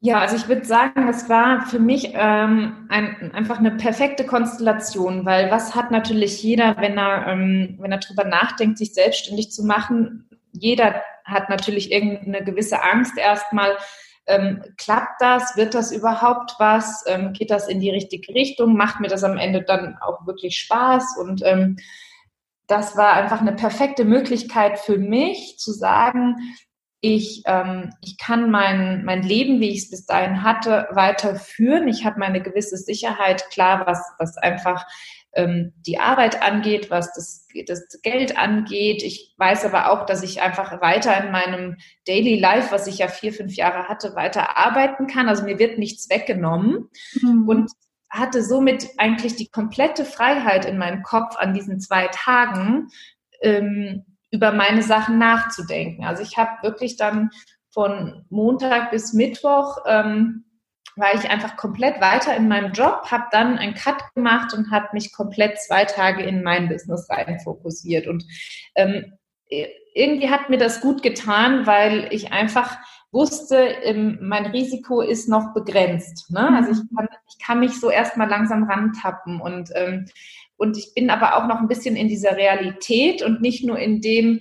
Ja, 0.00 0.20
also 0.20 0.36
ich 0.36 0.46
würde 0.46 0.64
sagen, 0.64 1.08
es 1.08 1.28
war 1.28 1.66
für 1.66 1.78
mich 1.78 2.10
ähm, 2.12 2.86
ein, 2.90 3.32
einfach 3.32 3.58
eine 3.58 3.72
perfekte 3.72 4.26
Konstellation, 4.26 5.24
weil 5.24 5.50
was 5.50 5.74
hat 5.74 5.90
natürlich 5.90 6.42
jeder, 6.42 6.76
wenn 6.78 6.98
er, 6.98 7.26
ähm, 7.26 7.76
wenn 7.80 7.92
er 7.92 7.98
drüber 7.98 8.24
nachdenkt, 8.24 8.76
sich 8.78 8.92
selbstständig 8.92 9.50
zu 9.50 9.64
machen? 9.64 10.28
Jeder 10.52 11.02
hat 11.24 11.48
natürlich 11.48 11.90
irgendeine 11.90 12.44
gewisse 12.44 12.82
Angst 12.82 13.16
erstmal. 13.16 13.76
Ähm, 14.26 14.62
klappt 14.76 15.20
das? 15.20 15.56
Wird 15.56 15.74
das 15.74 15.92
überhaupt 15.92 16.54
was? 16.58 17.04
Ähm, 17.06 17.32
geht 17.32 17.50
das 17.50 17.66
in 17.68 17.80
die 17.80 17.90
richtige 17.90 18.34
Richtung? 18.34 18.76
Macht 18.76 19.00
mir 19.00 19.08
das 19.08 19.24
am 19.24 19.38
Ende 19.38 19.62
dann 19.62 19.96
auch 20.00 20.26
wirklich 20.26 20.58
Spaß? 20.58 21.16
Und 21.20 21.42
ähm, 21.44 21.78
das 22.66 22.96
war 22.96 23.14
einfach 23.14 23.40
eine 23.40 23.52
perfekte 23.52 24.04
Möglichkeit 24.04 24.78
für 24.78 24.98
mich 24.98 25.56
zu 25.58 25.72
sagen, 25.72 26.36
ich, 27.14 27.42
ähm, 27.46 27.90
ich 28.02 28.18
kann 28.18 28.50
mein, 28.50 29.04
mein 29.04 29.22
Leben, 29.22 29.60
wie 29.60 29.70
ich 29.70 29.84
es 29.84 29.90
bis 29.90 30.06
dahin 30.06 30.42
hatte, 30.42 30.88
weiterführen. 30.92 31.88
Ich 31.88 32.04
habe 32.04 32.18
meine 32.18 32.42
gewisse 32.42 32.76
Sicherheit, 32.76 33.48
klar, 33.50 33.86
was, 33.86 34.00
was 34.18 34.36
einfach 34.36 34.84
ähm, 35.34 35.72
die 35.86 35.98
Arbeit 35.98 36.42
angeht, 36.42 36.90
was 36.90 37.12
das, 37.12 37.46
das 37.66 38.00
Geld 38.02 38.38
angeht. 38.38 39.02
Ich 39.02 39.34
weiß 39.36 39.64
aber 39.66 39.90
auch, 39.90 40.06
dass 40.06 40.22
ich 40.22 40.42
einfach 40.42 40.80
weiter 40.80 41.22
in 41.24 41.30
meinem 41.30 41.76
Daily 42.06 42.38
Life, 42.38 42.72
was 42.72 42.86
ich 42.86 42.98
ja 42.98 43.08
vier, 43.08 43.32
fünf 43.32 43.54
Jahre 43.54 43.88
hatte, 43.88 44.14
weiter 44.16 44.56
arbeiten 44.56 45.06
kann. 45.06 45.28
Also 45.28 45.44
mir 45.44 45.58
wird 45.58 45.78
nichts 45.78 46.10
weggenommen. 46.10 46.88
Mhm. 47.20 47.48
Und 47.48 47.70
hatte 48.08 48.42
somit 48.42 48.88
eigentlich 48.98 49.36
die 49.36 49.48
komplette 49.48 50.04
Freiheit 50.04 50.64
in 50.64 50.78
meinem 50.78 51.02
Kopf 51.02 51.36
an 51.36 51.54
diesen 51.54 51.80
zwei 51.80 52.08
Tagen, 52.08 52.88
ähm, 53.42 54.04
über 54.30 54.52
meine 54.52 54.82
Sachen 54.82 55.18
nachzudenken. 55.18 56.04
Also 56.04 56.22
ich 56.22 56.36
habe 56.36 56.62
wirklich 56.62 56.96
dann 56.96 57.30
von 57.70 58.24
Montag 58.30 58.90
bis 58.90 59.12
Mittwoch 59.12 59.78
ähm, 59.86 60.44
war 60.96 61.14
ich 61.14 61.28
einfach 61.28 61.56
komplett 61.56 62.00
weiter 62.00 62.34
in 62.34 62.48
meinem 62.48 62.72
Job, 62.72 63.10
habe 63.10 63.24
dann 63.30 63.58
einen 63.58 63.74
Cut 63.74 64.02
gemacht 64.14 64.54
und 64.54 64.70
habe 64.70 64.88
mich 64.94 65.12
komplett 65.12 65.60
zwei 65.60 65.84
Tage 65.84 66.22
in 66.22 66.42
mein 66.42 66.68
Business 66.68 67.06
rein 67.10 67.38
fokussiert. 67.40 68.06
Und 68.06 68.24
ähm, 68.74 69.12
irgendwie 69.94 70.30
hat 70.30 70.48
mir 70.48 70.56
das 70.58 70.80
gut 70.80 71.02
getan, 71.02 71.66
weil 71.66 72.08
ich 72.10 72.32
einfach 72.32 72.78
wusste, 73.12 73.56
ähm, 73.56 74.18
mein 74.20 74.46
Risiko 74.46 75.02
ist 75.02 75.28
noch 75.28 75.54
begrenzt. 75.54 76.30
Ne? 76.30 76.48
Also 76.56 76.72
ich 76.72 76.96
kann, 76.96 77.08
ich 77.28 77.44
kann 77.44 77.60
mich 77.60 77.78
so 77.78 77.90
erstmal 77.90 78.28
langsam 78.28 78.64
rantappen 78.64 79.40
und 79.40 79.70
ähm, 79.74 80.06
und 80.56 80.76
ich 80.76 80.94
bin 80.94 81.10
aber 81.10 81.36
auch 81.36 81.46
noch 81.46 81.60
ein 81.60 81.68
bisschen 81.68 81.96
in 81.96 82.08
dieser 82.08 82.36
Realität 82.36 83.22
und 83.22 83.40
nicht 83.40 83.64
nur 83.64 83.78
in 83.78 84.00
dem, 84.00 84.40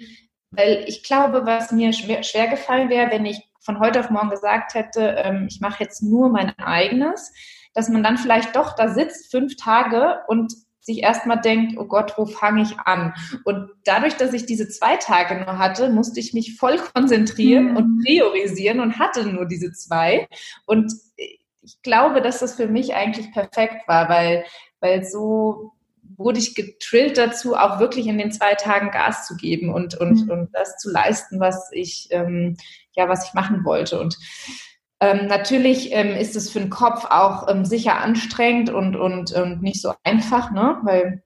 weil 0.51 0.85
ich 0.87 1.03
glaube, 1.03 1.45
was 1.45 1.71
mir 1.71 1.93
schwer, 1.93 2.47
gefallen 2.47 2.89
wäre, 2.89 3.11
wenn 3.11 3.25
ich 3.25 3.41
von 3.59 3.79
heute 3.79 3.99
auf 3.99 4.09
morgen 4.09 4.29
gesagt 4.29 4.73
hätte, 4.75 5.15
ähm, 5.17 5.47
ich 5.49 5.59
mache 5.59 5.83
jetzt 5.83 6.01
nur 6.01 6.29
mein 6.29 6.57
eigenes, 6.59 7.33
dass 7.73 7.89
man 7.89 8.03
dann 8.03 8.17
vielleicht 8.17 8.55
doch 8.55 8.75
da 8.75 8.89
sitzt 8.89 9.31
fünf 9.31 9.55
Tage 9.57 10.19
und 10.27 10.53
sich 10.79 11.01
erstmal 11.01 11.41
denkt, 11.41 11.77
oh 11.79 11.85
Gott, 11.85 12.13
wo 12.15 12.27
fange 12.27 12.61
ich 12.61 12.77
an? 12.79 13.13
Und 13.43 13.71
dadurch, 13.85 14.17
dass 14.17 14.33
ich 14.33 14.45
diese 14.45 14.69
zwei 14.69 14.97
Tage 14.97 15.43
nur 15.43 15.57
hatte, 15.57 15.89
musste 15.89 16.19
ich 16.19 16.33
mich 16.33 16.57
voll 16.57 16.77
konzentrieren 16.77 17.71
mhm. 17.71 17.77
und 17.77 18.03
priorisieren 18.05 18.79
und 18.79 18.99
hatte 18.99 19.25
nur 19.25 19.47
diese 19.47 19.71
zwei. 19.71 20.27
Und 20.67 20.93
ich 21.17 21.81
glaube, 21.81 22.21
dass 22.21 22.39
das 22.39 22.55
für 22.55 22.67
mich 22.67 22.93
eigentlich 22.93 23.31
perfekt 23.31 23.87
war, 23.87 24.09
weil, 24.09 24.45
weil 24.79 25.03
so 25.03 25.71
wurde 26.17 26.39
ich 26.39 26.55
getrillt 26.55 27.17
dazu, 27.17 27.55
auch 27.55 27.79
wirklich 27.79 28.07
in 28.07 28.17
den 28.17 28.31
zwei 28.31 28.55
Tagen 28.55 28.91
Gas 28.91 29.27
zu 29.27 29.35
geben 29.35 29.73
und, 29.73 29.95
und, 29.95 30.25
mhm. 30.25 30.31
und 30.31 30.49
das 30.53 30.77
zu 30.77 30.91
leisten, 30.91 31.39
was 31.39 31.69
ich, 31.71 32.07
ähm, 32.11 32.57
ja, 32.93 33.09
was 33.09 33.27
ich 33.27 33.33
machen 33.33 33.65
wollte. 33.65 33.99
Und 33.99 34.17
ähm, 34.99 35.27
natürlich 35.27 35.91
ähm, 35.91 36.15
ist 36.15 36.35
es 36.35 36.49
für 36.49 36.59
den 36.59 36.69
Kopf 36.69 37.05
auch 37.09 37.49
ähm, 37.49 37.65
sicher 37.65 37.97
anstrengend 37.99 38.69
und, 38.69 38.95
und, 38.95 39.33
und 39.33 39.61
nicht 39.61 39.81
so 39.81 39.93
einfach, 40.03 40.51
ne? 40.51 40.77
weil 40.83 41.23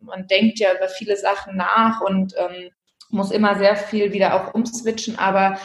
man 0.00 0.26
denkt 0.26 0.58
ja 0.58 0.74
über 0.74 0.88
viele 0.88 1.16
Sachen 1.16 1.56
nach 1.56 2.00
und 2.00 2.34
ähm, 2.38 2.70
muss 3.10 3.30
immer 3.30 3.56
sehr 3.58 3.76
viel 3.76 4.12
wieder 4.12 4.34
auch 4.34 4.54
umswitchen, 4.54 5.18
aber 5.18 5.58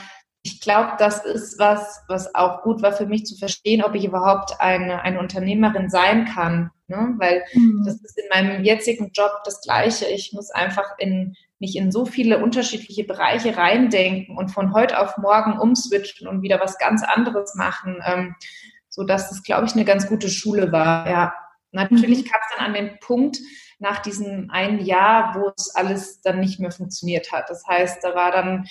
ich 0.45 0.59
glaube, 0.59 0.93
das 0.99 1.23
ist 1.23 1.57
was, 1.57 2.03
was 2.09 2.35
auch 2.35 2.63
gut 2.63 2.81
war 2.81 2.91
für 2.91 3.05
mich 3.05 3.25
zu 3.25 3.37
verstehen, 3.37 3.81
ob 3.81 3.95
ich 3.95 4.03
überhaupt 4.03 4.59
eine, 4.59 5.01
eine 5.01 5.19
Unternehmerin 5.19 5.89
sein 5.89 6.25
kann. 6.25 6.69
Ne? 6.87 7.15
Weil 7.17 7.43
mhm. 7.53 7.83
das 7.85 7.95
ist 7.95 8.19
in 8.19 8.27
meinem 8.29 8.63
jetzigen 8.63 9.11
Job 9.13 9.31
das 9.45 9.61
Gleiche. 9.61 10.05
Ich 10.05 10.33
muss 10.33 10.51
einfach 10.51 10.95
in, 10.97 11.35
mich 11.59 11.77
in 11.77 11.93
so 11.93 12.05
viele 12.05 12.43
unterschiedliche 12.43 13.05
Bereiche 13.05 13.55
reindenken 13.55 14.37
und 14.37 14.49
von 14.49 14.73
heute 14.73 14.99
auf 14.99 15.17
morgen 15.17 15.57
umswitchen 15.57 16.27
und 16.27 16.41
wieder 16.41 16.59
was 16.59 16.77
ganz 16.77 17.03
anderes 17.03 17.55
machen, 17.55 18.01
ähm, 18.05 18.35
so 18.89 19.05
dass 19.05 19.29
das, 19.29 19.43
glaube 19.43 19.65
ich, 19.65 19.73
eine 19.73 19.85
ganz 19.85 20.07
gute 20.07 20.27
Schule 20.27 20.73
war. 20.73 21.09
Ja, 21.09 21.33
natürlich 21.71 22.25
mhm. 22.25 22.27
kam 22.29 22.41
es 22.41 22.57
dann 22.57 22.65
an 22.65 22.73
den 22.73 22.99
Punkt, 22.99 23.39
nach 23.79 23.99
diesem 23.99 24.49
einen 24.51 24.83
Jahr, 24.83 25.35
wo 25.35 25.51
es 25.57 25.73
alles 25.73 26.21
dann 26.21 26.41
nicht 26.41 26.59
mehr 26.59 26.71
funktioniert 26.71 27.31
hat. 27.31 27.49
Das 27.49 27.65
heißt, 27.65 28.03
da 28.03 28.13
war 28.13 28.31
dann 28.31 28.67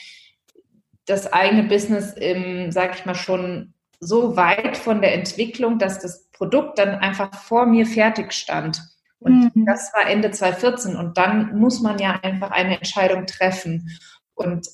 das 1.07 1.33
eigene 1.33 1.65
Business 1.65 2.13
im, 2.13 2.71
sag 2.71 2.95
ich 2.97 3.07
mal, 3.07 3.15
schon 3.15 3.75
so 4.01 4.37
weit 4.37 4.77
von 4.77 5.01
der 5.01 5.15
Entwicklung, 5.15 5.79
dass 5.79 6.01
das 6.01 6.29
Produkt 6.31 6.79
dann 6.79 6.97
einfach 6.97 7.35
vor 7.35 7.67
mir 7.67 7.87
fertig 7.87 8.33
stand. 8.33 8.83
Und 9.19 9.55
mhm. 9.55 9.67
das 9.67 9.93
war 9.95 10.09
Ende 10.09 10.31
2014. 10.31 10.97
Und 10.97 11.19
dann 11.19 11.57
muss 11.59 11.81
man 11.81 11.99
ja 11.99 12.19
einfach 12.23 12.51
eine 12.51 12.77
Entscheidung 12.77 13.27
treffen. 13.27 13.89
Und 14.35 14.67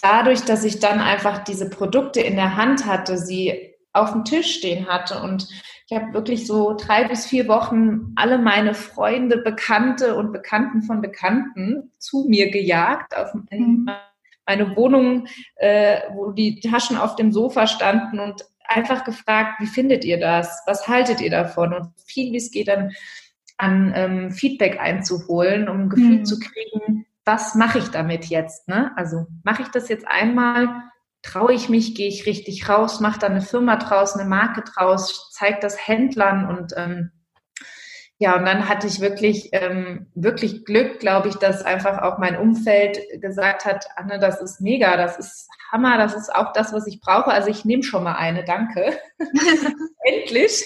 dadurch, 0.00 0.42
dass 0.44 0.64
ich 0.64 0.78
dann 0.78 1.00
einfach 1.00 1.42
diese 1.42 1.68
Produkte 1.68 2.20
in 2.20 2.36
der 2.36 2.56
Hand 2.56 2.86
hatte, 2.86 3.18
sie 3.18 3.74
auf 3.92 4.12
dem 4.12 4.24
Tisch 4.24 4.56
stehen 4.56 4.88
hatte 4.88 5.22
und 5.22 5.48
ich 5.86 5.96
habe 5.96 6.14
wirklich 6.14 6.48
so 6.48 6.74
drei 6.76 7.06
bis 7.06 7.26
vier 7.26 7.46
Wochen 7.46 8.12
alle 8.16 8.38
meine 8.38 8.74
Freunde, 8.74 9.36
Bekannte 9.36 10.16
und 10.16 10.32
Bekannten 10.32 10.82
von 10.82 11.00
Bekannten 11.00 11.92
zu 11.98 12.24
mir 12.28 12.50
gejagt 12.50 13.16
auf, 13.16 13.32
mhm 13.50 13.88
meine 14.46 14.76
Wohnung, 14.76 15.26
äh, 15.56 16.00
wo 16.12 16.32
die 16.32 16.60
Taschen 16.60 16.96
auf 16.96 17.16
dem 17.16 17.32
Sofa 17.32 17.66
standen 17.66 18.20
und 18.20 18.44
einfach 18.66 19.04
gefragt, 19.04 19.60
wie 19.60 19.66
findet 19.66 20.04
ihr 20.04 20.18
das? 20.18 20.62
Was 20.66 20.88
haltet 20.88 21.20
ihr 21.20 21.30
davon? 21.30 21.72
Und 21.72 21.92
viel 22.06 22.32
wie 22.32 22.36
es 22.36 22.50
geht 22.50 22.68
dann 22.68 22.92
an 23.56 23.92
ähm, 23.94 24.30
Feedback 24.32 24.80
einzuholen, 24.80 25.68
um 25.68 25.82
ein 25.82 25.88
Gefühl 25.88 26.18
mhm. 26.18 26.24
zu 26.24 26.38
kriegen, 26.38 27.06
was 27.24 27.54
mache 27.54 27.78
ich 27.78 27.88
damit 27.88 28.26
jetzt? 28.26 28.68
Ne? 28.68 28.92
Also 28.96 29.26
mache 29.44 29.62
ich 29.62 29.68
das 29.68 29.88
jetzt 29.88 30.06
einmal, 30.06 30.68
traue 31.22 31.54
ich 31.54 31.68
mich, 31.68 31.94
gehe 31.94 32.08
ich 32.08 32.26
richtig 32.26 32.68
raus, 32.68 33.00
mache 33.00 33.18
da 33.18 33.28
eine 33.28 33.40
Firma 33.40 33.76
draus, 33.76 34.14
eine 34.14 34.28
Marke 34.28 34.62
draus, 34.62 35.30
zeige 35.32 35.58
das 35.60 35.88
Händlern 35.88 36.46
und 36.46 36.74
ähm, 36.76 37.10
ja, 38.18 38.36
und 38.36 38.44
dann 38.44 38.68
hatte 38.68 38.86
ich 38.86 39.00
wirklich, 39.00 39.48
ähm, 39.52 40.06
wirklich 40.14 40.64
Glück, 40.64 41.00
glaube 41.00 41.28
ich, 41.28 41.34
dass 41.34 41.64
einfach 41.64 42.00
auch 42.02 42.18
mein 42.18 42.36
Umfeld 42.36 42.98
gesagt 43.20 43.64
hat, 43.64 43.86
Anne, 43.96 44.20
das 44.20 44.40
ist 44.40 44.60
mega, 44.60 44.96
das 44.96 45.18
ist 45.18 45.48
Hammer, 45.72 45.98
das 45.98 46.14
ist 46.14 46.32
auch 46.32 46.52
das, 46.52 46.72
was 46.72 46.86
ich 46.86 47.00
brauche. 47.00 47.32
Also 47.32 47.48
ich 47.48 47.64
nehme 47.64 47.82
schon 47.82 48.04
mal 48.04 48.14
eine, 48.14 48.44
danke. 48.44 48.96
Endlich. 50.04 50.64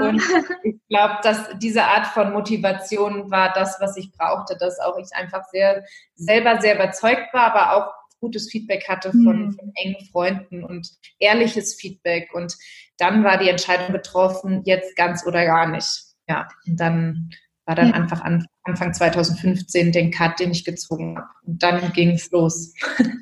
Und 0.00 0.22
ich 0.62 0.76
glaube, 0.88 1.16
dass 1.22 1.50
diese 1.58 1.84
Art 1.84 2.06
von 2.06 2.32
Motivation 2.32 3.30
war 3.30 3.52
das, 3.52 3.76
was 3.80 3.98
ich 3.98 4.10
brauchte, 4.12 4.56
dass 4.56 4.80
auch 4.80 4.96
ich 4.98 5.14
einfach 5.14 5.44
sehr 5.50 5.84
selber 6.14 6.60
sehr 6.62 6.76
überzeugt 6.76 7.34
war, 7.34 7.54
aber 7.54 7.76
auch 7.76 7.92
gutes 8.20 8.50
Feedback 8.50 8.88
hatte 8.88 9.10
von, 9.10 9.46
mhm. 9.46 9.52
von 9.52 9.72
engen 9.74 10.06
Freunden 10.10 10.64
und 10.64 10.88
ehrliches 11.18 11.74
Feedback. 11.74 12.32
Und 12.32 12.56
dann 12.96 13.24
war 13.24 13.36
die 13.36 13.50
Entscheidung 13.50 13.92
getroffen, 13.92 14.62
jetzt 14.64 14.96
ganz 14.96 15.26
oder 15.26 15.44
gar 15.44 15.66
nicht 15.66 16.11
ja, 16.28 16.48
und 16.66 16.78
dann 16.78 17.30
war 17.64 17.74
dann 17.74 17.88
ja. 17.88 17.94
einfach 17.94 18.20
an, 18.22 18.46
Anfang 18.64 18.92
2015 18.92 19.92
den 19.92 20.10
Cut, 20.10 20.40
den 20.40 20.50
ich 20.50 20.64
gezogen 20.64 21.16
habe. 21.16 21.28
Und 21.44 21.62
dann 21.62 21.92
ging 21.92 22.10
es 22.10 22.30
los. 22.30 22.74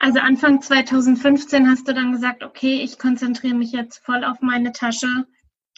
Also 0.00 0.18
Anfang 0.18 0.60
2015 0.60 1.66
hast 1.66 1.88
du 1.88 1.94
dann 1.94 2.12
gesagt, 2.12 2.42
okay, 2.42 2.82
ich 2.82 2.98
konzentriere 2.98 3.54
mich 3.54 3.72
jetzt 3.72 4.04
voll 4.04 4.22
auf 4.22 4.42
meine 4.42 4.72
Tasche 4.72 5.06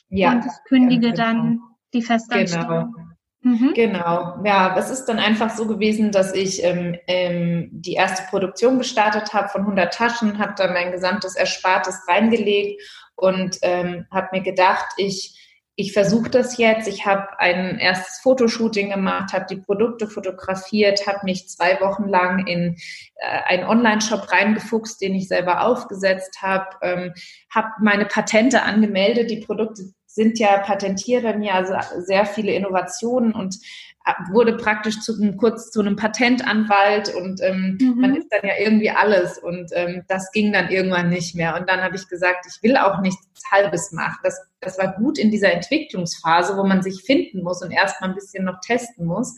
ja, 0.09 0.33
und 0.33 0.45
ich 0.45 0.53
kündige 0.67 1.09
ja, 1.09 1.13
genau. 1.13 1.25
dann 1.25 1.61
die 1.95 2.03
Festanstellung. 2.03 2.93
Genau. 2.93 3.07
Mhm. 3.43 3.75
Genau, 3.75 4.43
ja, 4.45 4.77
es 4.77 4.91
ist 4.91 5.05
dann 5.05 5.21
einfach 5.21 5.51
so 5.51 5.69
gewesen, 5.69 6.11
dass 6.11 6.35
ich 6.35 6.65
ähm, 6.65 6.97
ähm, 7.07 7.69
die 7.71 7.93
erste 7.93 8.25
Produktion 8.29 8.79
gestartet 8.79 9.33
habe 9.33 9.49
von 9.49 9.61
100 9.61 9.95
Taschen, 9.95 10.39
habe 10.39 10.55
dann 10.57 10.73
mein 10.73 10.91
gesamtes 10.91 11.37
Erspartes 11.37 12.01
reingelegt 12.09 12.83
und 13.15 13.59
ähm, 13.63 14.07
habe 14.11 14.29
mir 14.33 14.43
gedacht, 14.43 14.87
ich 14.97 15.46
ich 15.79 15.93
versuche 15.93 16.31
das 16.31 16.57
jetzt. 16.57 16.89
Ich 16.89 17.05
habe 17.05 17.39
ein 17.39 17.79
erstes 17.79 18.21
Fotoshooting 18.21 18.91
gemacht, 18.91 19.35
habe 19.35 19.45
die 19.49 19.61
Produkte 19.61 20.09
fotografiert, 20.09 21.07
habe 21.07 21.21
mich 21.25 21.51
zwei 21.51 21.79
Wochen 21.81 22.09
lang 22.09 22.47
in 22.47 22.77
äh, 23.17 23.43
einen 23.45 23.65
Online-Shop 23.65 24.33
reingefuchst, 24.33 25.01
den 25.03 25.15
ich 25.15 25.29
selber 25.29 25.61
aufgesetzt 25.61 26.41
habe, 26.41 26.67
ähm, 26.81 27.13
habe 27.55 27.69
meine 27.81 28.07
Patente 28.07 28.63
angemeldet. 28.63 29.31
Die 29.31 29.41
Produkte 29.41 29.93
sind 30.07 30.39
ja 30.39 30.57
patentiert 30.59 31.25
bei 31.25 31.37
mir, 31.37 31.55
also 31.55 31.75
sehr 31.99 32.25
viele 32.25 32.53
Innovationen 32.53 33.35
und 33.35 33.57
wurde 34.31 34.57
praktisch 34.57 35.01
zu 35.01 35.15
einem, 35.15 35.37
kurz 35.37 35.71
zu 35.71 35.81
einem 35.81 35.97
Patentanwalt 35.97 37.13
und 37.15 37.41
ähm, 37.43 37.77
mhm. 37.81 38.01
man 38.01 38.17
ist 38.17 38.29
dann 38.31 38.49
ja 38.49 38.55
irgendwie 38.59 38.91
alles 38.91 39.39
und 39.39 39.71
ähm, 39.75 40.05
das 40.09 40.31
ging 40.33 40.53
dann 40.53 40.69
irgendwann 40.69 41.09
nicht 41.09 41.35
mehr. 41.35 41.57
Und 41.57 41.69
dann 41.69 41.83
habe 41.83 41.97
ich 41.97 42.09
gesagt, 42.09 42.47
ich 42.49 42.63
will 42.63 42.77
auch 42.77 43.01
nichts 43.01 43.27
Halbes 43.51 43.93
machen. 43.93 44.19
Das, 44.23 44.41
das 44.61 44.79
war 44.79 44.95
gut 44.97 45.19
in 45.19 45.31
dieser 45.31 45.53
Entwicklungsphase, 45.53 46.57
wo 46.57 46.65
man 46.65 46.83
sich 46.83 47.03
finden 47.03 47.43
muss 47.43 47.63
und 47.63 47.73
erstmal 47.73 48.11
ein 48.11 48.15
bisschen 48.15 48.45
noch 48.45 48.61
testen 48.61 49.07
muss. 49.07 49.35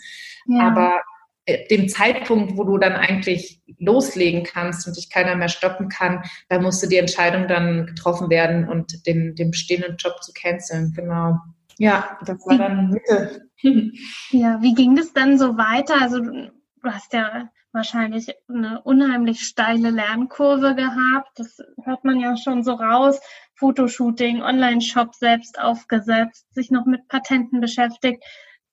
Ja. 0.46 0.68
Aber 0.68 1.02
äh, 1.46 1.66
dem 1.68 1.88
Zeitpunkt, 1.88 2.58
wo 2.58 2.64
du 2.64 2.76
dann 2.76 2.92
eigentlich 2.92 3.62
loslegen 3.78 4.44
kannst 4.44 4.86
und 4.86 4.96
dich 4.96 5.08
keiner 5.08 5.34
mehr 5.34 5.48
stoppen 5.48 5.88
kann, 5.88 6.22
da 6.50 6.60
musste 6.60 6.88
die 6.88 6.98
Entscheidung 6.98 7.48
dann 7.48 7.86
getroffen 7.86 8.28
werden 8.28 8.68
und 8.68 9.06
den, 9.06 9.34
den 9.34 9.50
bestehenden 9.50 9.96
Job 9.96 10.22
zu 10.22 10.32
canceln. 10.34 10.92
Genau. 10.94 11.38
Ja, 11.78 12.18
das 12.24 12.44
war 12.46 12.58
dann 12.58 12.90
Mitte. 12.90 13.48
ja, 14.30 14.60
wie 14.60 14.74
ging 14.74 14.96
das 14.96 15.12
dann 15.12 15.38
so 15.38 15.56
weiter? 15.56 16.00
Also 16.00 16.20
du 16.20 16.50
hast 16.82 17.12
ja 17.12 17.50
wahrscheinlich 17.72 18.34
eine 18.48 18.82
unheimlich 18.82 19.42
steile 19.42 19.90
Lernkurve 19.90 20.74
gehabt. 20.74 21.30
Das 21.36 21.58
hört 21.84 22.04
man 22.04 22.18
ja 22.18 22.36
schon 22.36 22.64
so 22.64 22.72
raus. 22.72 23.20
Fotoshooting, 23.54 24.42
Online-Shop 24.42 25.14
selbst 25.14 25.58
aufgesetzt, 25.60 26.52
sich 26.52 26.70
noch 26.70 26.86
mit 26.86 27.06
Patenten 27.08 27.60
beschäftigt. 27.60 28.24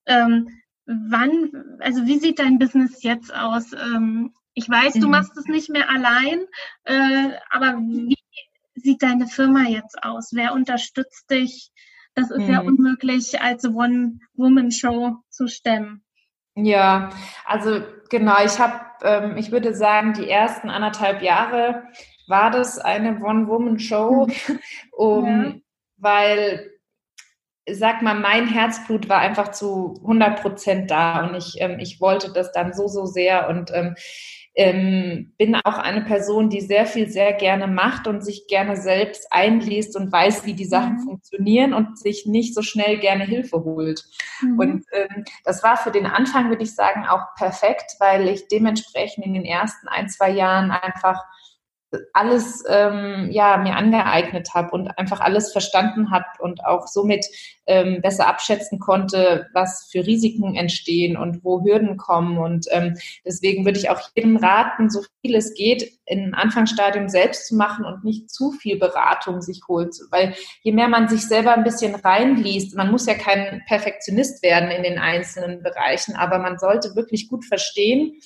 Ähm, 0.06 0.50
wann, 0.86 1.78
also 1.80 2.06
wie 2.06 2.20
sieht 2.20 2.39
dein 2.39 2.60
Business 2.60 3.04
jetzt 3.04 3.34
aus? 3.34 3.74
Ähm, 3.74 4.34
ich 4.54 4.70
weiß, 4.70 4.96
mhm. 4.96 5.02
du 5.02 5.10
machst 5.10 5.38
es 5.38 5.46
nicht 5.46 5.70
mehr 5.70 5.89
allein, 5.89 6.46
äh, 6.86 7.38
aber 7.50 7.78
wie 7.78 8.18
sieht 8.76 9.04
deine 9.04 9.28
Firma 9.28 9.63
jetzt 9.63 10.02
aus? 10.04 10.32
Wer 10.34 10.54
unterstützt 10.54 11.30
dich? 11.30 11.72
Das 12.15 12.32
ist 12.32 12.47
mhm. 12.47 12.49
ja 12.51 12.62
unmöglich 12.62 13.41
als 13.41 13.65
One-Woman-Show 13.65 15.17
zu 15.30 15.47
stemmen. 15.47 16.04
Ja, 16.56 17.10
also 17.45 17.82
genau, 18.10 18.43
ich 18.43 18.58
habe, 18.60 18.80
ähm, 19.04 19.38
ich 19.38 19.51
würde 19.51 19.75
sagen, 19.75 20.13
die 20.13 20.30
ersten 20.30 20.69
anderthalb 20.69 21.21
Jahre 21.21 21.84
war 22.28 22.49
das 22.49 22.80
eine 22.80 23.21
One-Woman-Show, 23.21 24.28
um, 24.93 25.25
ja. 25.25 25.54
weil, 25.97 26.71
sag 27.69 28.01
mal, 28.01 28.17
mein 28.17 28.47
Herzblut 28.47 29.10
war 29.10 29.19
einfach 29.19 29.51
zu 29.51 29.99
100 30.01 30.41
Prozent 30.41 30.91
da 30.91 31.28
und 31.28 31.36
ich, 31.36 31.56
ähm, 31.60 31.80
ich 31.80 31.99
wollte 31.99 32.32
das 32.32 32.54
dann 32.54 32.71
so, 32.71 32.88
so 32.88 33.06
sehr 33.06 33.49
und 33.49 33.71
ähm, 33.73 33.95
ähm, 34.56 35.34
bin 35.38 35.56
auch 35.56 35.78
eine 35.78 36.02
Person, 36.02 36.50
die 36.50 36.62
sehr 36.62 36.86
viel 36.86 37.10
sehr 37.10 37.34
gerne 37.34 37.68
macht 37.68 38.08
und 38.08 38.24
sich 38.24 38.48
gerne 38.48 38.78
selbst 38.78 39.28
einliest 39.32 39.98
und 39.98 40.12
weiß, 40.12 40.46
wie 40.46 40.54
die 40.54 40.65
Sachen 40.65 40.96
mhm. 40.96 41.04
funktionieren 41.04 41.74
und 41.74 42.00
sich 42.00 42.26
nicht 42.26 42.56
so 42.56 42.62
schnell 42.62 42.98
gerne 43.00 43.26
Hilfe 43.26 43.63
holt. 43.63 44.06
Mhm. 44.41 44.60
Und 44.60 44.86
ähm, 44.94 45.26
das 45.44 45.62
war 45.62 45.76
für 45.76 45.91
den 45.91 46.06
Anfang, 46.06 46.50
würde 46.50 46.63
ich 46.63 46.74
sagen, 46.74 47.06
auch 47.06 47.36
perfekt, 47.36 47.96
weil 48.00 48.30
ich 48.30 48.48
dementsprechend 48.48 49.26
in 49.26 49.34
den 49.34 49.46
ersten 49.46 49.89
ein, 49.89 50.08
zwei 50.08 50.32
Jahren 50.32 50.72
einfach 50.72 51.22
alles 52.13 52.63
ähm, 52.69 53.29
ja 53.31 53.58
mir 53.58 53.75
angeeignet 53.75 54.53
habe 54.53 54.71
und 54.71 54.88
einfach 54.97 55.21
alles 55.21 55.51
verstanden 55.51 56.12
habe 56.12 56.25
und 56.39 56.65
auch 56.65 56.88
somit 56.88 57.25
ähm, 57.67 58.01
besser 58.01 58.27
abschätzen 58.27 58.79
konnte, 58.79 59.47
was 59.53 59.88
für 59.91 60.05
Risiken 60.05 60.55
entstehen 60.55 61.17
und 61.17 61.43
wo 61.43 61.63
Hürden 61.63 61.97
kommen. 61.97 62.38
Und 62.38 62.67
ähm, 62.71 62.95
deswegen 63.25 63.65
würde 63.65 63.79
ich 63.79 63.89
auch 63.89 64.01
jedem 64.15 64.38
raten, 64.38 64.89
so 64.89 65.01
viel 65.21 65.36
es 65.36 65.53
geht, 65.53 65.91
im 66.05 66.36
Anfangsstadium 66.36 67.10
selbst 67.10 67.47
zu 67.47 67.55
machen 67.55 67.86
und 67.86 68.03
nicht 68.03 68.29
zu 68.29 68.51
viel 68.51 68.77
Beratung 68.77 69.41
sich 69.41 69.62
holt. 69.67 69.95
Weil 70.12 70.36
je 70.62 70.71
mehr 70.71 70.88
man 70.88 71.08
sich 71.08 71.27
selber 71.27 71.53
ein 71.53 71.63
bisschen 71.63 71.95
reinliest, 71.95 72.75
man 72.75 72.91
muss 72.91 73.08
ja 73.08 73.15
kein 73.15 73.63
Perfektionist 73.67 74.43
werden 74.43 74.69
in 74.69 74.84
den 74.84 74.99
einzelnen 74.99 75.63
Bereichen, 75.63 76.15
aber 76.15 76.38
man 76.39 76.60
sollte 76.60 76.95
wirklich 76.95 77.27
gut 77.27 77.45
verstehen, 77.45 78.19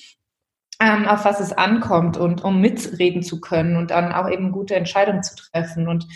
ähm, 0.80 1.08
auf 1.08 1.26
was 1.26 1.40
es 1.40 1.52
ankommt 1.52 2.18
und 2.18 2.44
um 2.44 2.62
mitreden 2.62 3.24
zu 3.24 3.42
können 3.42 3.76
und 3.76 3.92
dann 3.92 4.12
auch 4.12 4.30
eben 4.30 4.52
gute 4.52 4.76
Entscheidungen 4.76 5.24
zu 5.24 5.36
treffen. 5.36 5.88
Und 5.88 6.08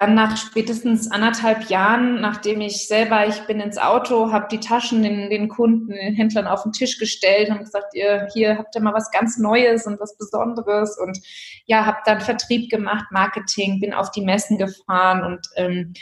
dann 0.00 0.14
nach 0.14 0.36
spätestens 0.36 1.10
anderthalb 1.10 1.70
Jahren, 1.70 2.20
nachdem 2.20 2.60
ich 2.60 2.88
selber, 2.88 3.28
ich 3.28 3.46
bin 3.46 3.60
ins 3.60 3.78
Auto, 3.78 4.32
habe 4.32 4.48
die 4.50 4.58
Taschen 4.58 5.02
den, 5.02 5.30
den 5.30 5.48
Kunden, 5.48 5.92
den 5.92 6.14
Händlern 6.14 6.46
auf 6.46 6.64
den 6.64 6.72
Tisch 6.72 6.98
gestellt 6.98 7.48
und 7.50 7.60
gesagt, 7.60 7.94
ihr 7.94 8.28
hier 8.32 8.58
habt 8.58 8.74
ihr 8.74 8.82
mal 8.82 8.94
was 8.94 9.10
ganz 9.12 9.38
Neues 9.38 9.86
und 9.86 10.00
was 10.00 10.16
Besonderes 10.16 10.98
und 10.98 11.18
ja, 11.66 11.86
habe 11.86 11.98
dann 12.06 12.20
Vertrieb 12.20 12.70
gemacht, 12.70 13.06
Marketing, 13.12 13.80
bin 13.80 13.94
auf 13.94 14.10
die 14.10 14.22
Messen 14.22 14.58
gefahren 14.58 15.22
und 15.24 15.46
ähm, 15.56 15.94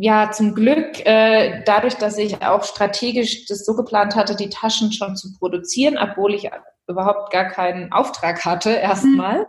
ja, 0.00 0.30
zum 0.30 0.54
Glück, 0.54 1.04
äh, 1.06 1.62
dadurch, 1.64 1.94
dass 1.94 2.18
ich 2.18 2.40
auch 2.42 2.62
strategisch 2.62 3.46
das 3.46 3.64
so 3.64 3.74
geplant 3.74 4.14
hatte, 4.14 4.36
die 4.36 4.48
Taschen 4.48 4.92
schon 4.92 5.16
zu 5.16 5.36
produzieren, 5.36 5.98
obwohl 5.98 6.34
ich 6.34 6.48
überhaupt 6.86 7.32
gar 7.32 7.46
keinen 7.46 7.92
Auftrag 7.92 8.44
hatte 8.44 8.70
erstmal, 8.70 9.40
mhm. 9.40 9.46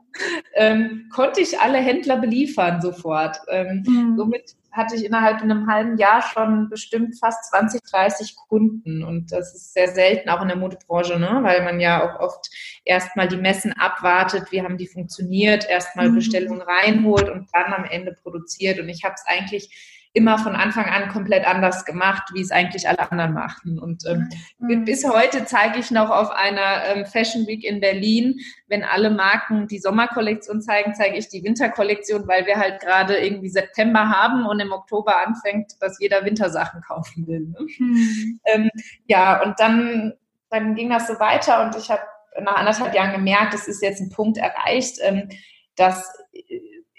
ähm, 0.56 1.10
konnte 1.14 1.42
ich 1.42 1.60
alle 1.60 1.78
Händler 1.78 2.18
beliefern 2.18 2.82
sofort. 2.82 3.38
Ähm, 3.50 3.84
mhm. 3.86 4.18
Somit 4.18 4.56
hatte 4.72 4.96
ich 4.96 5.06
innerhalb 5.06 5.40
von 5.40 5.52
einem 5.52 5.68
halben 5.68 5.98
Jahr 5.98 6.24
schon 6.24 6.68
bestimmt 6.70 7.20
fast 7.20 7.52
20, 7.52 7.82
30 7.84 8.36
Kunden. 8.48 9.04
Und 9.04 9.32
das 9.32 9.54
ist 9.54 9.74
sehr 9.74 9.90
selten 9.90 10.30
auch 10.30 10.42
in 10.42 10.48
der 10.48 10.58
Modebranche, 10.58 11.20
ne? 11.20 11.40
weil 11.44 11.64
man 11.64 11.80
ja 11.80 12.04
auch 12.04 12.20
oft 12.20 12.50
erstmal 12.86 13.28
die 13.28 13.38
Messen 13.38 13.74
abwartet, 13.74 14.52
wie 14.52 14.62
haben 14.64 14.78
die 14.78 14.88
funktioniert, 14.88 15.70
erstmal 15.70 16.10
mhm. 16.10 16.16
Bestellungen 16.16 16.62
reinholt 16.62 17.30
und 17.30 17.50
dann 17.54 17.74
am 17.74 17.86
Ende 17.86 18.14
produziert. 18.14 18.80
Und 18.80 18.90
ich 18.90 19.04
habe 19.04 19.14
es 19.16 19.24
eigentlich 19.28 19.99
immer 20.14 20.40
von 20.40 20.56
Anfang 20.56 20.86
an 20.86 21.10
komplett 21.10 21.46
anders 21.46 21.86
gemacht, 21.86 22.32
wie 22.34 22.42
es 22.42 22.52
eigentlich 22.52 22.90
alle 22.90 23.12
anderen 23.12 23.34
machten. 23.34 23.78
Und 23.78 24.04
ähm, 24.08 24.30
mhm. 24.58 24.84
bis 24.84 25.08
heute 25.08 25.46
zeige 25.46 25.80
ich 25.80 25.92
noch 25.92 26.10
auf 26.10 26.32
einer 26.32 26.86
ähm, 26.86 27.06
Fashion 27.06 27.46
Week 27.46 27.64
in 27.64 27.80
Berlin, 27.80 28.40
wenn 28.68 28.84
alle 28.84 29.12
Marken 29.12 29.68
die 29.68 29.78
Sommerkollektion 29.78 30.62
zeigen, 30.62 30.96
zeige 30.96 31.18
ich 31.18 31.30
die 31.30 31.44
Winterkollektion, 31.44 32.28
weil 32.28 32.48
wir 32.48 32.58
halt 32.58 32.82
gerade 32.82 33.18
irgendwie 33.18 33.50
September 33.50 34.10
haben 34.10 34.48
und 34.48 34.60
im 34.60 34.72
Oktober 34.72 35.20
anfängt, 35.26 35.74
dass 35.80 36.00
jeder 36.00 36.26
Wintersachen 36.26 36.82
kaufen 36.82 37.28
will. 37.28 37.42
Ne? 37.42 37.68
Mhm. 37.78 38.40
Ähm, 38.46 38.70
ja, 39.06 39.44
und 39.44 39.60
dann, 39.60 40.14
dann 40.50 40.74
ging 40.74 40.90
das 40.90 41.08
so 41.08 41.20
weiter 41.20 41.64
und 41.64 41.76
ich 41.76 41.92
habe 41.92 42.02
nach 42.42 42.56
anderthalb 42.56 42.96
Jahren 42.96 43.12
gemerkt, 43.12 43.54
es 43.54 43.68
ist 43.68 43.84
jetzt 43.84 44.02
ein 44.02 44.10
Punkt 44.10 44.38
erreicht, 44.38 44.98
ähm, 45.02 45.30
dass 45.76 46.12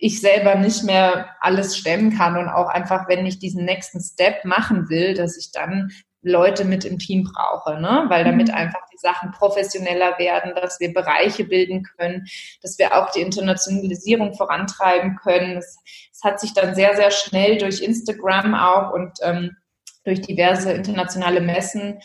ich 0.00 0.20
selber 0.20 0.54
nicht 0.54 0.82
mehr 0.82 1.36
alles 1.40 1.76
stemmen 1.76 2.16
kann 2.16 2.38
und 2.38 2.48
auch 2.48 2.68
einfach, 2.68 3.06
wenn 3.06 3.26
ich 3.26 3.38
diesen 3.38 3.66
nächsten 3.66 4.00
Step 4.00 4.44
machen 4.44 4.88
will, 4.88 5.14
dass 5.14 5.36
ich 5.36 5.52
dann 5.52 5.90
Leute 6.22 6.64
mit 6.64 6.84
im 6.84 6.98
Team 6.98 7.24
brauche, 7.24 7.80
ne? 7.80 8.04
weil 8.08 8.24
damit 8.24 8.48
mhm. 8.48 8.54
einfach 8.54 8.80
die 8.92 8.98
Sachen 8.98 9.30
professioneller 9.32 10.18
werden, 10.18 10.54
dass 10.54 10.80
wir 10.80 10.92
Bereiche 10.92 11.44
bilden 11.44 11.82
können, 11.98 12.26
dass 12.62 12.78
wir 12.78 12.94
auch 12.96 13.10
die 13.10 13.20
Internationalisierung 13.20 14.34
vorantreiben 14.34 15.16
können. 15.16 15.58
Es, 15.58 15.78
es 16.12 16.22
hat 16.22 16.40
sich 16.40 16.52
dann 16.54 16.74
sehr, 16.74 16.96
sehr 16.96 17.10
schnell 17.10 17.58
durch 17.58 17.82
Instagram 17.82 18.54
auch 18.54 18.92
und 18.92 19.12
ähm, 19.22 19.56
durch 20.04 20.22
diverse 20.22 20.72
internationale 20.72 21.40
Messen 21.40 22.00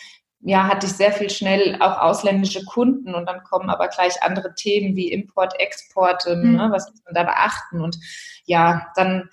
ja, 0.47 0.67
hatte 0.67 0.85
ich 0.85 0.93
sehr 0.93 1.11
viel 1.11 1.31
schnell 1.31 1.75
auch 1.81 1.97
ausländische 1.99 2.63
Kunden 2.65 3.15
und 3.15 3.25
dann 3.25 3.43
kommen 3.43 3.71
aber 3.71 3.87
gleich 3.87 4.21
andere 4.21 4.53
Themen 4.53 4.95
wie 4.95 5.11
Import, 5.11 5.59
Export, 5.59 6.23
mhm. 6.27 6.55
ne, 6.55 6.67
was 6.71 6.87
muss 6.91 7.03
man 7.03 7.15
da 7.15 7.23
beachten? 7.23 7.81
Und 7.81 7.97
ja, 8.45 8.91
dann 8.95 9.27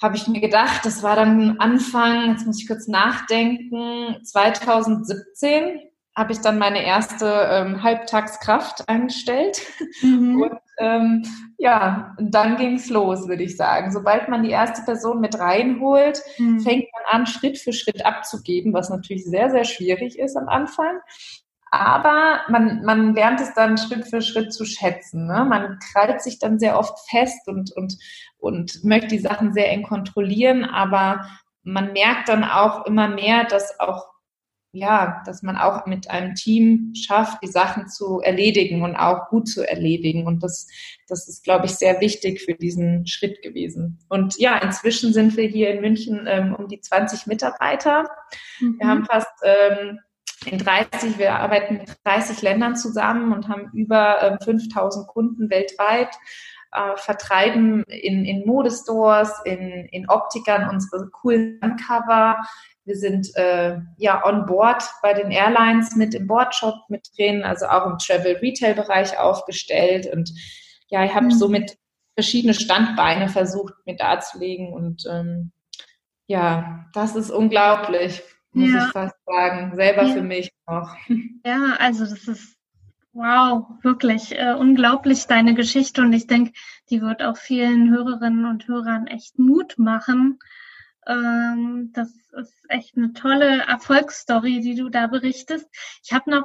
habe 0.00 0.16
ich 0.16 0.26
mir 0.26 0.40
gedacht, 0.40 0.86
das 0.86 1.02
war 1.02 1.16
dann 1.16 1.58
Anfang, 1.58 2.30
jetzt 2.30 2.46
muss 2.46 2.60
ich 2.62 2.66
kurz 2.66 2.88
nachdenken, 2.88 4.24
2017 4.24 5.80
habe 6.16 6.32
ich 6.32 6.40
dann 6.40 6.58
meine 6.58 6.84
erste 6.84 7.26
ähm, 7.50 7.82
Halbtagskraft 7.82 8.88
eingestellt. 8.88 9.60
Mhm. 10.00 10.42
Und 10.42 10.60
ähm, 10.78 11.24
ja, 11.58 12.14
dann 12.18 12.56
ging 12.56 12.74
es 12.74 12.88
los, 12.88 13.28
würde 13.28 13.42
ich 13.42 13.56
sagen. 13.56 13.92
Sobald 13.92 14.28
man 14.28 14.42
die 14.42 14.50
erste 14.50 14.82
Person 14.82 15.20
mit 15.20 15.38
reinholt, 15.38 16.22
mhm. 16.38 16.60
fängt 16.60 16.86
man 16.92 17.20
an, 17.20 17.26
Schritt 17.26 17.58
für 17.58 17.72
Schritt 17.72 18.04
abzugeben, 18.06 18.72
was 18.72 18.90
natürlich 18.90 19.24
sehr, 19.24 19.50
sehr 19.50 19.64
schwierig 19.64 20.18
ist 20.18 20.36
am 20.36 20.48
Anfang. 20.48 21.00
Aber 21.70 22.42
man, 22.48 22.84
man 22.84 23.14
lernt 23.14 23.40
es 23.40 23.52
dann 23.54 23.76
Schritt 23.76 24.06
für 24.06 24.22
Schritt 24.22 24.52
zu 24.52 24.64
schätzen. 24.64 25.26
Ne? 25.26 25.44
Man 25.44 25.80
krallt 25.80 26.22
sich 26.22 26.38
dann 26.38 26.60
sehr 26.60 26.78
oft 26.78 26.96
fest 27.10 27.48
und, 27.48 27.72
und, 27.72 27.98
und 28.38 28.84
möchte 28.84 29.08
die 29.08 29.18
Sachen 29.18 29.52
sehr 29.52 29.70
eng 29.70 29.82
kontrollieren, 29.82 30.64
aber 30.64 31.26
man 31.64 31.92
merkt 31.92 32.28
dann 32.28 32.44
auch 32.44 32.86
immer 32.86 33.08
mehr, 33.08 33.44
dass 33.44 33.80
auch 33.80 34.13
ja, 34.74 35.22
dass 35.24 35.42
man 35.42 35.56
auch 35.56 35.86
mit 35.86 36.10
einem 36.10 36.34
Team 36.34 36.92
schafft, 36.94 37.42
die 37.42 37.48
Sachen 37.48 37.88
zu 37.88 38.20
erledigen 38.20 38.82
und 38.82 38.96
auch 38.96 39.28
gut 39.28 39.48
zu 39.48 39.66
erledigen. 39.66 40.26
Und 40.26 40.42
das, 40.42 40.66
das 41.08 41.28
ist, 41.28 41.44
glaube 41.44 41.66
ich, 41.66 41.72
sehr 41.72 42.00
wichtig 42.00 42.42
für 42.42 42.54
diesen 42.54 43.06
Schritt 43.06 43.40
gewesen. 43.42 43.98
Und 44.08 44.36
ja, 44.38 44.58
inzwischen 44.58 45.12
sind 45.12 45.36
wir 45.36 45.46
hier 45.46 45.72
in 45.72 45.80
München 45.80 46.26
ähm, 46.28 46.54
um 46.54 46.68
die 46.68 46.80
20 46.80 47.26
Mitarbeiter. 47.26 48.08
Mhm. 48.60 48.78
Wir 48.78 48.88
haben 48.88 49.04
fast 49.04 49.32
ähm, 49.44 50.00
in 50.46 50.58
30, 50.58 51.18
wir 51.18 51.36
arbeiten 51.36 51.78
mit 51.78 51.90
30 52.04 52.42
Ländern 52.42 52.76
zusammen 52.76 53.32
und 53.32 53.48
haben 53.48 53.70
über 53.72 54.22
ähm, 54.22 54.38
5000 54.44 55.06
Kunden 55.06 55.50
weltweit. 55.50 56.10
Äh, 56.74 56.96
vertreiben 56.96 57.84
in, 57.84 58.24
in 58.24 58.44
Modestores, 58.46 59.30
in, 59.44 59.86
in 59.92 60.08
Optikern 60.08 60.68
unsere 60.68 61.08
coolen 61.08 61.76
Cover, 61.86 62.38
wir 62.84 62.96
sind 62.96 63.34
äh, 63.36 63.78
ja 63.96 64.24
on 64.24 64.46
board 64.46 64.82
bei 65.02 65.14
den 65.14 65.30
Airlines 65.30 65.96
mit 65.96 66.14
im 66.14 66.26
Boardshop 66.26 66.74
mit 66.88 67.08
drin, 67.16 67.42
also 67.42 67.66
auch 67.66 67.86
im 67.86 67.98
Travel-Retail-Bereich 67.98 69.18
aufgestellt. 69.18 70.06
Und 70.12 70.30
ja, 70.88 71.04
ich 71.04 71.14
habe 71.14 71.26
mhm. 71.26 71.30
somit 71.32 71.78
verschiedene 72.14 72.54
Standbeine 72.54 73.28
versucht 73.28 73.74
mir 73.86 73.96
darzulegen. 73.96 74.72
Und 74.72 75.04
ähm, 75.10 75.52
ja, 76.26 76.84
das 76.92 77.16
ist 77.16 77.30
unglaublich, 77.30 78.22
muss 78.52 78.70
ja. 78.70 78.86
ich 78.86 78.92
fast 78.92 79.16
sagen. 79.24 79.74
Selber 79.74 80.04
ja. 80.04 80.12
für 80.14 80.22
mich 80.22 80.52
auch. 80.66 80.90
Ja, 81.46 81.76
also 81.78 82.06
das 82.06 82.26
ist 82.26 82.56
wow, 83.12 83.66
wirklich 83.82 84.32
äh, 84.32 84.54
unglaublich 84.54 85.26
deine 85.26 85.52
Geschichte. 85.54 86.00
Und 86.00 86.14
ich 86.14 86.26
denke, 86.26 86.52
die 86.88 87.02
wird 87.02 87.22
auch 87.22 87.36
vielen 87.36 87.90
Hörerinnen 87.90 88.46
und 88.46 88.66
Hörern 88.66 89.06
echt 89.06 89.38
Mut 89.38 89.74
machen 89.78 90.38
Ähm, 91.06 91.90
das 91.92 92.10
ist 92.40 92.54
echt 92.68 92.96
eine 92.96 93.12
tolle 93.12 93.62
Erfolgsstory, 93.66 94.60
die 94.60 94.74
du 94.74 94.88
da 94.88 95.06
berichtest. 95.06 95.68
Ich 96.02 96.12
habe 96.12 96.30
noch 96.30 96.44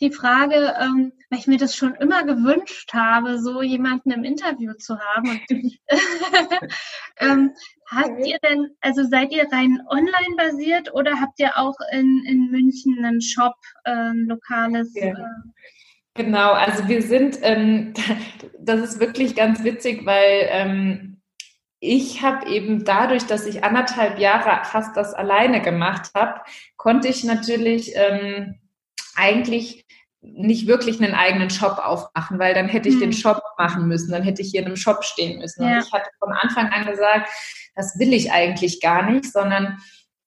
die 0.00 0.12
Frage, 0.12 0.74
ähm, 0.80 1.12
weil 1.28 1.38
ich 1.40 1.46
mir 1.46 1.58
das 1.58 1.74
schon 1.74 1.94
immer 1.96 2.24
gewünscht 2.24 2.92
habe, 2.94 3.38
so 3.40 3.62
jemanden 3.62 4.10
im 4.12 4.24
Interview 4.24 4.72
zu 4.74 4.98
haben. 4.98 5.40
ähm, 7.18 7.52
habt 7.86 8.26
ihr 8.26 8.38
denn, 8.38 8.68
also 8.80 9.04
seid 9.04 9.32
ihr 9.32 9.46
rein 9.50 9.80
online 9.88 10.36
basiert 10.36 10.94
oder 10.94 11.20
habt 11.20 11.40
ihr 11.40 11.56
auch 11.56 11.76
in, 11.92 12.24
in 12.26 12.50
München 12.50 13.04
einen 13.04 13.20
Shop, 13.20 13.56
äh, 13.84 13.90
ein 13.90 14.26
lokales? 14.28 14.94
Äh, 14.94 15.14
genau, 16.14 16.52
also 16.52 16.86
wir 16.88 17.02
sind, 17.02 17.38
ähm, 17.42 17.92
das 18.60 18.80
ist 18.80 19.00
wirklich 19.00 19.34
ganz 19.34 19.64
witzig, 19.64 20.06
weil 20.06 20.46
ähm, 20.50 21.17
ich 21.80 22.22
habe 22.22 22.48
eben 22.48 22.84
dadurch, 22.84 23.26
dass 23.26 23.46
ich 23.46 23.62
anderthalb 23.62 24.18
Jahre 24.18 24.64
fast 24.64 24.96
das 24.96 25.14
alleine 25.14 25.62
gemacht 25.62 26.10
habe, 26.14 26.40
konnte 26.76 27.08
ich 27.08 27.24
natürlich 27.24 27.92
ähm, 27.94 28.56
eigentlich 29.14 29.86
nicht 30.20 30.66
wirklich 30.66 31.00
einen 31.00 31.14
eigenen 31.14 31.50
Shop 31.50 31.78
aufmachen, 31.78 32.38
weil 32.40 32.52
dann 32.54 32.68
hätte 32.68 32.88
ich 32.88 32.96
hm. 32.96 33.02
den 33.02 33.12
Shop 33.12 33.40
machen 33.56 33.86
müssen, 33.86 34.10
dann 34.10 34.24
hätte 34.24 34.42
ich 34.42 34.50
hier 34.50 34.60
in 34.60 34.66
einem 34.66 34.76
Shop 34.76 35.04
stehen 35.04 35.38
müssen. 35.38 35.62
Ja. 35.62 35.76
Und 35.76 35.84
ich 35.84 35.92
hatte 35.92 36.10
von 36.18 36.32
Anfang 36.32 36.68
an 36.68 36.86
gesagt, 36.86 37.30
das 37.76 37.98
will 37.98 38.12
ich 38.12 38.32
eigentlich 38.32 38.80
gar 38.80 39.08
nicht, 39.08 39.26
sondern 39.26 39.78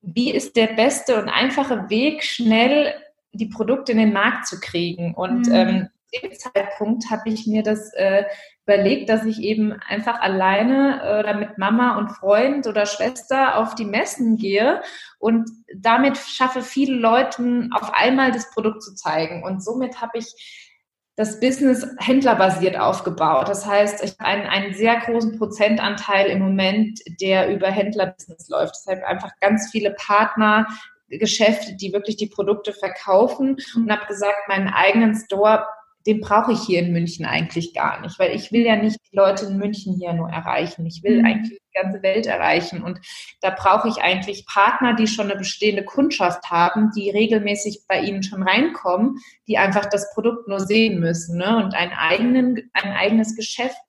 wie 0.02 0.32
ist 0.32 0.56
der 0.56 0.68
beste 0.68 1.22
und 1.22 1.30
einfache 1.30 1.90
Weg, 1.90 2.24
schnell 2.24 2.94
die 3.34 3.48
Produkte 3.48 3.92
in 3.92 3.98
den 3.98 4.14
Markt 4.14 4.48
zu 4.48 4.60
kriegen? 4.60 5.14
Und 5.14 5.48
mhm. 5.48 5.54
ähm, 5.54 5.90
dem 6.14 6.32
Zeitpunkt 6.34 7.10
habe 7.10 7.30
ich 7.30 7.46
mir 7.46 7.64
das 7.64 7.94
äh, 7.94 8.24
überlegt, 8.72 9.10
dass 9.10 9.26
ich 9.26 9.42
eben 9.42 9.74
einfach 9.88 10.22
alleine 10.22 11.02
äh, 11.04 11.20
oder 11.20 11.34
mit 11.34 11.58
Mama 11.58 11.98
und 11.98 12.10
Freund 12.10 12.68
oder 12.68 12.86
Schwester 12.86 13.58
auf 13.58 13.76
die 13.76 13.86
Messen 13.86 14.38
gehe 14.38 14.82
und 15.20 15.50
damit 15.76 16.18
schaffe, 16.18 16.62
vielen 16.62 17.00
Leuten 17.00 17.72
auf 17.74 17.94
einmal 17.94 18.32
das 18.32 18.50
Produkt 18.52 18.84
zu 18.84 18.96
zeigen. 18.96 19.44
Und 19.44 19.64
somit 19.64 20.02
habe 20.02 20.18
ich 20.18 20.72
das 21.18 21.40
Business 21.40 21.86
händlerbasiert 22.00 22.78
aufgebaut. 22.78 23.50
Das 23.50 23.66
heißt, 23.66 24.04
ich 24.04 24.12
habe 24.12 24.26
einen, 24.26 24.48
einen 24.48 24.74
sehr 24.74 24.98
großen 25.02 25.38
Prozentanteil 25.38 26.28
im 26.28 26.40
Moment, 26.40 27.00
der 27.20 27.54
über 27.54 27.68
Händlerbusiness 27.68 28.48
läuft. 28.50 28.76
Deshalb 28.78 29.04
einfach 29.04 29.32
ganz 29.42 29.70
viele 29.72 29.92
Partner, 29.92 30.68
Geschäfte, 31.10 31.76
die 31.76 31.92
wirklich 31.92 32.16
die 32.16 32.28
Produkte 32.28 32.72
verkaufen 32.72 33.58
und 33.76 33.92
habe 33.92 34.06
gesagt, 34.08 34.48
meinen 34.48 34.70
eigenen 34.70 35.14
Store 35.14 35.66
den 36.06 36.22
brauche 36.22 36.54
ich 36.54 36.62
hier 36.62 36.80
in 36.80 36.92
München 36.92 37.26
eigentlich 37.26 37.74
gar 37.74 38.02
nicht, 38.02 38.18
weil 38.20 38.36
ich 38.36 38.52
will 38.52 38.66
ja 38.66 38.76
nicht 38.76 38.98
die 39.12 39.16
Leute 39.16 39.46
in 39.46 39.58
München 39.58 39.96
hier 39.96 40.14
nur 40.14 40.30
erreichen. 40.30 40.86
Ich 40.86 41.04
will 41.04 41.20
mhm. 41.20 41.26
eigentlich 41.26 41.60
die 41.60 41.80
ganze 41.80 42.02
Welt 42.02 42.26
erreichen. 42.26 42.84
Und 42.84 43.00
da 43.42 43.52
brauche 43.52 43.88
ich 43.88 43.98
eigentlich 43.98 44.46
Partner, 44.46 44.94
die 44.94 45.08
schon 45.08 45.30
eine 45.30 45.38
bestehende 45.38 45.84
Kundschaft 45.84 46.50
haben, 46.50 46.92
die 46.96 47.10
regelmäßig 47.10 47.84
bei 47.88 48.02
ihnen 48.02 48.24
schon 48.24 48.44
reinkommen, 48.44 49.18
die 49.48 49.58
einfach 49.58 49.86
das 49.86 50.14
Produkt 50.14 50.48
nur 50.48 50.60
sehen 50.60 51.00
müssen. 51.00 51.38
Ne? 51.38 51.58
Und 51.64 51.74
ein, 51.74 51.92
eigenen, 51.92 52.70
ein 52.74 52.92
eigenes 52.92 53.36
Geschäft, 53.36 53.82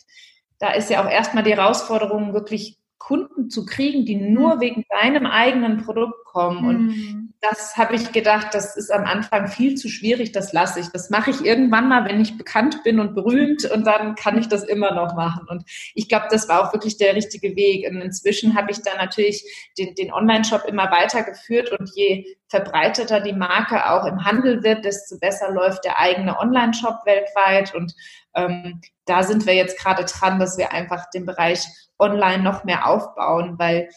da 0.59 0.71
ist 0.73 0.91
ja 0.91 1.05
auch 1.05 1.11
erstmal 1.11 1.45
die 1.45 1.57
Herausforderung, 1.57 2.35
wirklich 2.35 2.79
Kunden 3.03 3.51
zu 3.51 3.67
kriegen, 3.67 4.07
die 4.07 4.15
nur 4.15 4.57
mhm. 4.57 4.61
wegen 4.61 4.85
deinem 4.89 5.27
eigenen 5.27 5.79
Produkt 5.79 6.25
kommen. 6.25 6.65
Und 6.65 6.87
mhm. 6.87 7.35
das 7.41 7.77
habe 7.77 7.97
ich 7.97 8.13
gedacht, 8.13 8.49
das 8.53 8.77
ist 8.77 8.93
am 8.93 9.05
Anfang 9.05 9.49
viel 9.49 9.75
zu 9.75 9.89
schwierig, 9.89 10.31
das 10.31 10.53
lasse 10.53 10.79
ich. 10.79 10.87
Das 10.89 11.11
mache 11.11 11.31
ich 11.31 11.45
irgendwann 11.45 11.89
mal, 11.89 12.05
wenn 12.05 12.21
ich 12.21 12.39
bekannt 12.39 12.85
bin 12.85 13.01
und 13.01 13.15
berühmt 13.15 13.65
und 13.65 13.85
dann 13.89 14.15
kann 14.15 14.39
ich 14.39 14.47
das 14.47 14.63
immer 14.63 14.95
noch 14.95 15.17
machen. 15.17 15.49
Und 15.49 15.65
ich 15.95 16.09
glaube, 16.09 16.27
das 16.31 16.49
war 16.49 16.63
auch 16.63 16.73
wirklich 16.73 16.97
der 16.97 17.17
richtige 17.17 17.57
Weg. 17.57 17.91
Und 17.91 18.01
inzwischen 18.01 18.55
habe 18.55 18.71
ich 18.71 18.81
dann 18.83 18.99
natürlich 18.99 19.45
den, 19.77 19.97
den 19.97 20.13
Online-Shop 20.13 20.63
immer 20.69 20.89
weitergeführt 20.93 21.73
und 21.73 21.91
je 21.97 22.25
verbreiteter 22.49 23.21
die 23.21 23.33
Marke 23.33 23.91
auch 23.91 24.07
im 24.07 24.25
Handel 24.25 24.63
wird, 24.63 24.85
desto 24.85 25.19
besser 25.19 25.51
läuft 25.51 25.85
der 25.85 25.99
eigene 25.99 26.39
Online-Shop 26.39 27.01
weltweit. 27.05 27.75
Und 27.75 27.95
ähm, 28.35 28.81
da 29.05 29.23
sind 29.23 29.47
wir 29.47 29.55
jetzt 29.55 29.79
gerade 29.79 30.05
dran, 30.05 30.39
dass 30.39 30.59
wir 30.59 30.73
einfach 30.73 31.11
den 31.11 31.27
Bereich 31.27 31.67
online 31.99 32.43
noch 32.43 32.65
mehr 32.65 32.87
aufbauen, 32.87 33.59
weil 33.59 33.89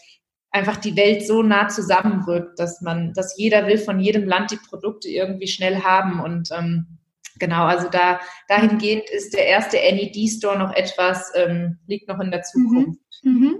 einfach 0.50 0.76
die 0.76 0.96
Welt 0.96 1.26
so 1.26 1.42
nah 1.42 1.68
zusammenrückt, 1.68 2.58
dass 2.58 2.80
man, 2.80 3.12
dass 3.12 3.36
jeder 3.36 3.66
will 3.66 3.78
von 3.78 4.00
jedem 4.00 4.24
Land 4.24 4.50
die 4.50 4.58
Produkte 4.68 5.08
irgendwie 5.08 5.48
schnell 5.48 5.82
haben 5.82 6.20
und 6.20 6.50
ähm, 6.50 6.98
genau, 7.38 7.64
also 7.64 7.88
da 7.88 8.20
dahingehend 8.48 9.08
ist 9.10 9.34
der 9.34 9.46
erste 9.46 9.76
NED-Store 9.76 10.58
noch 10.58 10.72
etwas, 10.72 11.32
ähm, 11.34 11.78
liegt 11.86 12.08
noch 12.08 12.20
in 12.20 12.30
der 12.30 12.40
mhm. 12.40 12.44
Zukunft. 12.44 13.00
Mhm. 13.22 13.32
Mhm. 13.32 13.58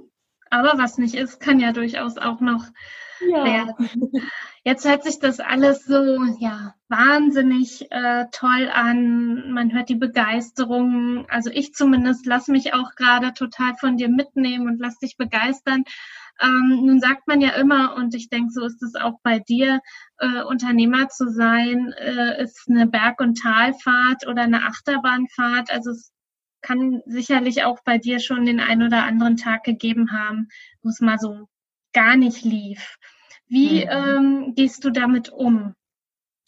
Aber 0.50 0.78
was 0.78 0.96
nicht 0.96 1.14
ist, 1.14 1.40
kann 1.40 1.60
ja 1.60 1.72
durchaus 1.72 2.16
auch 2.18 2.40
noch 2.40 2.64
ja. 3.20 3.44
werden. 3.44 3.74
Jetzt 4.64 4.88
hört 4.88 5.04
sich 5.04 5.18
das 5.20 5.38
alles 5.38 5.84
so, 5.84 6.16
ja, 6.40 6.74
wahnsinnig 6.88 7.90
äh, 7.90 8.26
toll 8.32 8.70
an. 8.72 9.52
Man 9.52 9.72
hört 9.72 9.88
die 9.88 9.94
Begeisterung. 9.96 11.26
Also 11.28 11.50
ich 11.50 11.72
zumindest 11.72 12.26
lass 12.26 12.48
mich 12.48 12.74
auch 12.74 12.94
gerade 12.96 13.32
total 13.32 13.74
von 13.78 13.96
dir 13.96 14.08
mitnehmen 14.08 14.66
und 14.66 14.80
lass 14.80 14.98
dich 14.98 15.16
begeistern. 15.16 15.84
Ähm, 16.40 16.82
nun 16.84 17.00
sagt 17.00 17.26
man 17.26 17.40
ja 17.40 17.50
immer, 17.50 17.94
und 17.96 18.14
ich 18.14 18.28
denke, 18.28 18.52
so 18.52 18.64
ist 18.64 18.82
es 18.82 18.94
auch 18.94 19.20
bei 19.22 19.38
dir, 19.38 19.80
äh, 20.18 20.42
Unternehmer 20.42 21.08
zu 21.08 21.30
sein, 21.30 21.92
äh, 21.92 22.42
ist 22.42 22.66
eine 22.68 22.86
Berg- 22.86 23.20
und 23.20 23.40
Talfahrt 23.40 24.26
oder 24.26 24.42
eine 24.42 24.66
Achterbahnfahrt. 24.66 25.70
Also 25.70 25.92
es 25.92 26.12
kann 26.60 27.02
sicherlich 27.06 27.64
auch 27.64 27.78
bei 27.84 27.98
dir 27.98 28.18
schon 28.18 28.44
den 28.44 28.60
ein 28.60 28.82
oder 28.82 29.04
anderen 29.04 29.36
Tag 29.36 29.64
gegeben 29.64 30.12
haben, 30.12 30.48
wo 30.82 30.88
es 30.90 31.00
mal 31.00 31.18
so 31.18 31.48
gar 31.96 32.16
nicht 32.16 32.44
lief. 32.44 32.98
Wie 33.48 33.84
mhm. 33.84 33.90
ähm, 33.90 34.52
gehst 34.54 34.84
du 34.84 34.90
damit 34.90 35.30
um? 35.30 35.74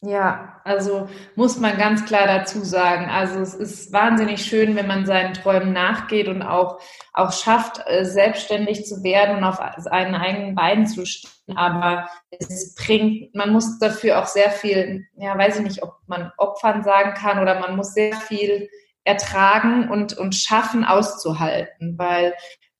Ja, 0.00 0.60
also 0.62 1.08
muss 1.34 1.58
man 1.58 1.76
ganz 1.76 2.04
klar 2.04 2.28
dazu 2.28 2.60
sagen. 2.60 3.06
Also 3.10 3.40
es 3.40 3.54
ist 3.54 3.92
wahnsinnig 3.92 4.44
schön, 4.44 4.76
wenn 4.76 4.86
man 4.86 5.06
seinen 5.06 5.34
Träumen 5.34 5.72
nachgeht 5.72 6.28
und 6.28 6.42
auch, 6.42 6.80
auch 7.12 7.32
schafft, 7.32 7.82
äh, 7.86 8.04
selbstständig 8.04 8.86
zu 8.86 9.02
werden 9.02 9.38
und 9.38 9.44
auf 9.44 9.58
seinen 9.78 10.14
eigenen 10.14 10.54
Beinen 10.54 10.86
zu 10.86 11.04
stehen. 11.04 11.56
Aber 11.56 12.08
es 12.30 12.76
bringt, 12.76 13.34
man 13.34 13.50
muss 13.50 13.80
dafür 13.80 14.20
auch 14.20 14.26
sehr 14.26 14.50
viel, 14.50 15.04
ja, 15.16 15.36
weiß 15.36 15.56
ich 15.56 15.64
nicht, 15.64 15.82
ob 15.82 15.96
man 16.06 16.30
Opfern 16.36 16.84
sagen 16.84 17.14
kann 17.14 17.40
oder 17.40 17.58
man 17.58 17.74
muss 17.74 17.92
sehr 17.92 18.14
viel 18.14 18.68
ertragen 19.02 19.88
und, 19.88 20.16
und 20.16 20.36
schaffen 20.36 20.84
auszuhalten, 20.84 21.98
weil 21.98 22.34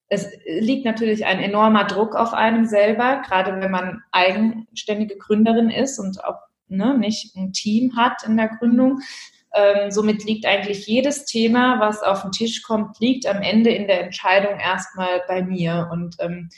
es 0.09 0.31
liegt 0.47 0.85
natürlich 0.85 1.27
ein 1.27 1.39
enormer 1.39 1.85
Druck 1.85 2.15
auf 2.15 2.33
einem 2.33 2.65
selber, 2.65 3.23
gerade 3.27 3.61
wenn 3.61 3.71
man 3.71 4.03
eigenständige 4.11 5.17
Gründerin 5.19 5.71
ist 5.71 5.99
und 5.99 6.25
auch 6.25 6.39
ne, 6.69 6.97
nicht 6.97 7.37
ein 7.37 7.53
Team 7.53 7.97
hat 7.97 8.23
in 8.25 8.37
der 8.37 8.49
Gründung. 8.49 9.01
Ähm, 9.55 9.91
somit 9.91 10.25
liegt 10.25 10.47
eigentlich 10.47 10.87
jedes 10.87 11.25
Thema, 11.25 11.81
was 11.81 12.03
auf 12.03 12.23
den 12.23 12.33
Tisch 12.33 12.63
kommt, 12.63 12.99
liegt 13.01 13.27
am 13.27 13.43
Ende 13.43 13.71
in 13.71 13.87
der 13.87 14.03
Entscheidung 14.03 14.59
erstmal 14.59 15.23
bei 15.27 15.43
mir. 15.43 15.89
Und 15.91 16.17
ähm, 16.21 16.49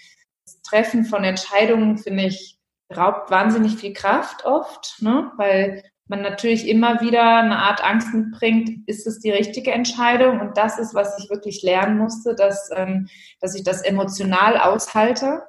das 0.44 0.62
Treffen 0.62 1.04
von 1.04 1.24
Entscheidungen, 1.24 1.98
finde 1.98 2.26
ich, 2.26 2.56
raubt 2.94 3.30
wahnsinnig 3.30 3.76
viel 3.76 3.92
Kraft 3.92 4.44
oft, 4.44 4.96
ne? 5.00 5.30
weil 5.36 5.84
man 6.11 6.20
natürlich 6.23 6.68
immer 6.68 7.01
wieder 7.01 7.38
eine 7.38 7.59
Art 7.59 7.83
Angst 7.83 8.12
mitbringt, 8.12 8.87
ist 8.87 9.07
es 9.07 9.20
die 9.20 9.31
richtige 9.31 9.73
Entscheidung? 9.73 10.40
Und 10.40 10.59
das 10.59 10.79
ist, 10.79 10.94
was 10.94 11.18
ich 11.18 11.31
wirklich 11.31 11.62
lernen 11.62 11.96
musste, 11.96 12.35
dass, 12.35 12.68
ähm, 12.77 13.09
dass 13.40 13.55
ich 13.55 13.64
das 13.64 13.81
emotional 13.81 14.59
aushalte, 14.59 15.42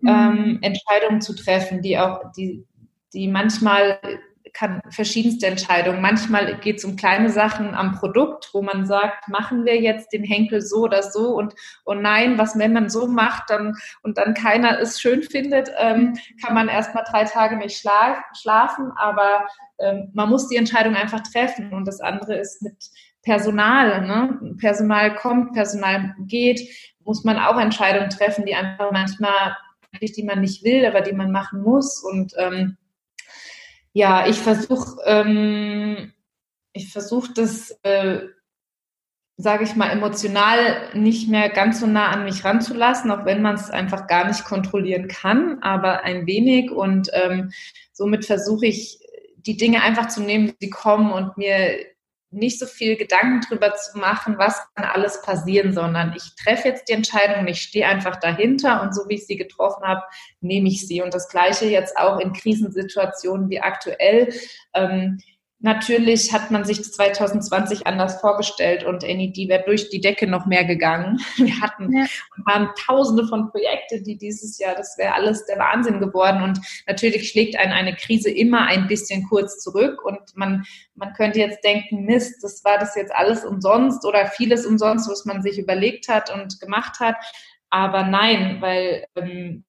mhm. 0.00 0.08
ähm, 0.08 0.58
Entscheidungen 0.62 1.20
zu 1.20 1.34
treffen, 1.34 1.82
die 1.82 1.98
auch, 1.98 2.32
die, 2.36 2.64
die 3.12 3.28
manchmal 3.28 3.98
kann 4.54 4.80
verschiedenste 4.88 5.46
Entscheidungen. 5.46 6.00
Manchmal 6.00 6.58
geht 6.60 6.76
es 6.76 6.84
um 6.84 6.96
kleine 6.96 7.28
Sachen 7.28 7.74
am 7.74 7.92
Produkt, 7.92 8.50
wo 8.52 8.62
man 8.62 8.86
sagt, 8.86 9.28
machen 9.28 9.64
wir 9.64 9.80
jetzt 9.80 10.12
den 10.12 10.24
Henkel 10.24 10.62
so 10.62 10.84
oder 10.84 11.02
so 11.02 11.36
und 11.36 11.54
oh 11.84 11.94
nein, 11.94 12.38
was 12.38 12.56
wenn 12.58 12.72
man 12.72 12.88
so 12.88 13.08
macht 13.08 13.50
dann 13.50 13.76
und 14.02 14.16
dann 14.16 14.32
keiner 14.32 14.78
es 14.78 15.00
schön 15.00 15.22
findet, 15.22 15.70
ähm, 15.76 16.16
kann 16.42 16.54
man 16.54 16.68
erst 16.68 16.94
mal 16.94 17.04
drei 17.10 17.24
Tage 17.24 17.56
nicht 17.56 17.76
schlaf, 17.76 18.18
schlafen, 18.40 18.92
aber 18.96 19.46
ähm, 19.80 20.10
man 20.14 20.30
muss 20.30 20.48
die 20.48 20.56
Entscheidung 20.56 20.94
einfach 20.94 21.20
treffen 21.20 21.72
und 21.72 21.86
das 21.86 22.00
andere 22.00 22.36
ist 22.36 22.62
mit 22.62 22.76
Personal. 23.22 24.06
Ne? 24.06 24.54
Personal 24.58 25.16
kommt, 25.16 25.54
Personal 25.54 26.14
geht, 26.20 26.60
muss 27.04 27.24
man 27.24 27.38
auch 27.38 27.58
Entscheidungen 27.58 28.10
treffen, 28.10 28.46
die 28.46 28.54
einfach 28.54 28.92
manchmal 28.92 29.56
die 30.00 30.24
man 30.24 30.40
nicht 30.40 30.64
will, 30.64 30.84
aber 30.86 31.02
die 31.02 31.12
man 31.12 31.30
machen 31.30 31.62
muss 31.62 32.02
und 32.02 32.32
ähm, 32.36 32.76
ja, 33.94 34.26
ich 34.26 34.36
versuche, 34.36 35.00
ähm, 35.06 36.12
ich 36.72 36.92
versuche 36.92 37.32
das, 37.32 37.70
äh, 37.84 38.22
sage 39.36 39.64
ich 39.64 39.76
mal, 39.76 39.90
emotional 39.90 40.90
nicht 40.94 41.28
mehr 41.28 41.48
ganz 41.48 41.80
so 41.80 41.86
nah 41.86 42.10
an 42.10 42.24
mich 42.24 42.44
ranzulassen, 42.44 43.10
auch 43.10 43.24
wenn 43.24 43.40
man 43.40 43.54
es 43.54 43.70
einfach 43.70 44.06
gar 44.08 44.26
nicht 44.26 44.44
kontrollieren 44.44 45.08
kann, 45.08 45.62
aber 45.62 46.02
ein 46.02 46.26
wenig. 46.26 46.72
Und 46.72 47.08
ähm, 47.12 47.52
somit 47.92 48.26
versuche 48.26 48.66
ich, 48.66 48.98
die 49.36 49.56
Dinge 49.56 49.82
einfach 49.82 50.08
zu 50.08 50.22
nehmen, 50.22 50.52
sie 50.60 50.70
kommen 50.70 51.12
und 51.12 51.36
mir 51.36 51.78
nicht 52.34 52.58
so 52.58 52.66
viel 52.66 52.96
Gedanken 52.96 53.40
drüber 53.40 53.74
zu 53.74 53.98
machen, 53.98 54.36
was 54.38 54.60
kann 54.74 54.84
alles 54.84 55.22
passieren, 55.22 55.72
sondern 55.72 56.14
ich 56.16 56.34
treffe 56.36 56.68
jetzt 56.68 56.88
die 56.88 56.92
Entscheidung 56.92 57.40
und 57.40 57.48
ich 57.48 57.60
stehe 57.60 57.86
einfach 57.86 58.16
dahinter 58.16 58.82
und 58.82 58.94
so 58.94 59.08
wie 59.08 59.14
ich 59.14 59.26
sie 59.26 59.36
getroffen 59.36 59.84
habe, 59.84 60.02
nehme 60.40 60.68
ich 60.68 60.86
sie. 60.86 61.00
Und 61.00 61.14
das 61.14 61.28
Gleiche 61.28 61.66
jetzt 61.66 61.96
auch 61.96 62.18
in 62.18 62.32
Krisensituationen 62.32 63.48
wie 63.50 63.60
aktuell. 63.60 64.32
Ähm, 64.74 65.18
Natürlich 65.64 66.30
hat 66.30 66.50
man 66.50 66.66
sich 66.66 66.84
2020 66.84 67.86
anders 67.86 68.20
vorgestellt 68.20 68.84
und 68.84 69.02
NED 69.02 69.48
wäre 69.48 69.64
durch 69.64 69.88
die 69.88 70.02
Decke 70.02 70.26
noch 70.26 70.44
mehr 70.44 70.66
gegangen. 70.66 71.18
Wir 71.36 71.58
hatten 71.58 71.90
ja. 71.90 72.04
waren 72.44 72.68
tausende 72.76 73.26
von 73.26 73.50
Projekten, 73.50 74.04
die 74.04 74.18
dieses 74.18 74.58
Jahr, 74.58 74.74
das 74.74 74.98
wäre 74.98 75.14
alles 75.14 75.46
der 75.46 75.58
Wahnsinn 75.58 76.00
geworden. 76.00 76.42
Und 76.42 76.60
natürlich 76.86 77.30
schlägt 77.30 77.56
einen 77.56 77.72
eine 77.72 77.96
Krise 77.96 78.30
immer 78.30 78.66
ein 78.66 78.88
bisschen 78.88 79.26
kurz 79.26 79.58
zurück 79.58 80.04
und 80.04 80.20
man, 80.34 80.66
man 80.96 81.14
könnte 81.14 81.38
jetzt 81.38 81.64
denken, 81.64 82.04
Mist, 82.04 82.44
das 82.44 82.62
war 82.62 82.76
das 82.76 82.94
jetzt 82.94 83.14
alles 83.14 83.42
umsonst 83.46 84.04
oder 84.04 84.26
vieles 84.26 84.66
umsonst, 84.66 85.08
was 85.08 85.24
man 85.24 85.40
sich 85.40 85.58
überlegt 85.58 86.08
hat 86.08 86.30
und 86.30 86.60
gemacht 86.60 87.00
hat. 87.00 87.16
Aber 87.70 88.02
nein, 88.02 88.58
weil 88.60 89.06
ähm, 89.16 89.64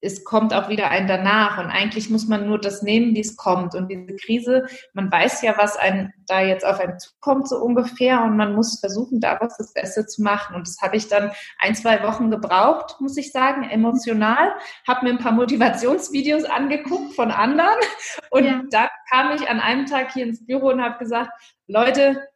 es 0.00 0.24
kommt 0.24 0.54
auch 0.54 0.68
wieder 0.68 0.90
ein 0.90 1.06
danach. 1.06 1.58
Und 1.58 1.70
eigentlich 1.70 2.10
muss 2.10 2.26
man 2.26 2.46
nur 2.46 2.58
das 2.58 2.82
nehmen, 2.82 3.14
wie 3.14 3.20
es 3.20 3.36
kommt. 3.36 3.74
Und 3.74 3.88
diese 3.88 4.16
Krise, 4.16 4.66
man 4.94 5.10
weiß 5.10 5.42
ja, 5.42 5.54
was 5.58 5.76
ein 5.76 6.12
da 6.26 6.40
jetzt 6.40 6.64
auf 6.64 6.78
einen 6.80 6.98
zukommt, 6.98 7.48
so 7.48 7.56
ungefähr. 7.56 8.22
Und 8.22 8.36
man 8.36 8.54
muss 8.54 8.80
versuchen, 8.80 9.20
daraus 9.20 9.56
das 9.58 9.72
Beste 9.72 10.06
zu 10.06 10.22
machen. 10.22 10.54
Und 10.56 10.66
das 10.66 10.80
habe 10.80 10.96
ich 10.96 11.08
dann 11.08 11.32
ein, 11.58 11.74
zwei 11.74 12.02
Wochen 12.02 12.30
gebraucht, 12.30 13.00
muss 13.00 13.16
ich 13.16 13.32
sagen, 13.32 13.64
emotional. 13.64 14.54
Habe 14.86 15.04
mir 15.04 15.12
ein 15.12 15.18
paar 15.18 15.32
Motivationsvideos 15.32 16.44
angeguckt 16.44 17.14
von 17.14 17.30
anderen. 17.30 17.78
Und 18.30 18.44
ja. 18.44 18.62
dann 18.70 18.88
kam 19.10 19.32
ich 19.34 19.48
an 19.48 19.60
einem 19.60 19.86
Tag 19.86 20.12
hier 20.12 20.24
ins 20.24 20.46
Büro 20.46 20.68
und 20.68 20.82
habe 20.82 20.98
gesagt, 20.98 21.30
Leute, 21.66 22.29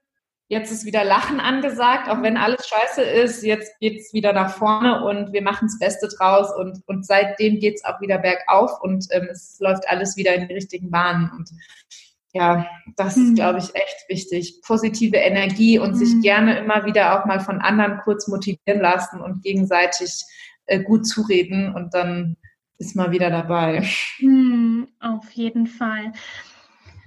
Jetzt 0.48 0.70
ist 0.70 0.84
wieder 0.84 1.04
Lachen 1.04 1.40
angesagt, 1.40 2.08
auch 2.08 2.20
wenn 2.22 2.36
alles 2.36 2.68
scheiße 2.68 3.02
ist. 3.02 3.42
Jetzt 3.42 3.78
geht 3.80 4.00
es 4.00 4.12
wieder 4.12 4.32
nach 4.34 4.54
vorne 4.54 5.04
und 5.04 5.32
wir 5.32 5.42
machen 5.42 5.68
das 5.68 5.78
Beste 5.78 6.08
draus. 6.08 6.54
Und, 6.54 6.82
und 6.86 7.06
seitdem 7.06 7.60
geht 7.60 7.76
es 7.76 7.84
auch 7.84 8.00
wieder 8.00 8.18
bergauf 8.18 8.82
und 8.82 9.06
ähm, 9.10 9.28
es 9.30 9.56
läuft 9.60 9.88
alles 9.88 10.16
wieder 10.16 10.34
in 10.34 10.46
die 10.46 10.54
richtigen 10.54 10.90
Bahnen. 10.90 11.30
Und 11.34 11.48
ja, 12.34 12.66
das 12.96 13.16
mhm. 13.16 13.28
ist, 13.28 13.34
glaube 13.36 13.58
ich, 13.60 13.74
echt 13.74 14.04
wichtig. 14.08 14.60
Positive 14.66 15.16
Energie 15.16 15.78
und 15.78 15.92
mhm. 15.92 15.94
sich 15.94 16.20
gerne 16.20 16.58
immer 16.58 16.84
wieder 16.84 17.18
auch 17.18 17.24
mal 17.24 17.40
von 17.40 17.60
anderen 17.60 17.98
kurz 18.04 18.28
motivieren 18.28 18.82
lassen 18.82 19.22
und 19.22 19.42
gegenseitig 19.42 20.24
äh, 20.66 20.80
gut 20.82 21.06
zureden 21.06 21.74
und 21.74 21.94
dann 21.94 22.36
ist 22.78 22.96
man 22.96 23.12
wieder 23.12 23.30
dabei. 23.30 23.86
Mhm, 24.18 24.88
auf 25.00 25.30
jeden 25.32 25.66
Fall. 25.66 26.12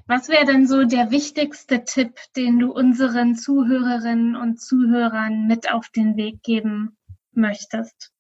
Was 0.08 0.30
wäre 0.30 0.46
denn 0.46 0.68
so 0.68 0.86
der 0.86 1.12
wichtigste 1.12 1.84
Tipp, 1.84 2.18
den 2.38 2.60
du 2.60 2.72
unseren 2.72 3.36
Zuhörerinnen 3.36 4.38
und 4.38 4.62
Zuhörern 4.62 5.48
mit 5.48 5.72
auf 5.72 5.90
den 5.90 6.16
Weg 6.16 6.44
geben 6.44 6.98
möchtest? 7.34 8.14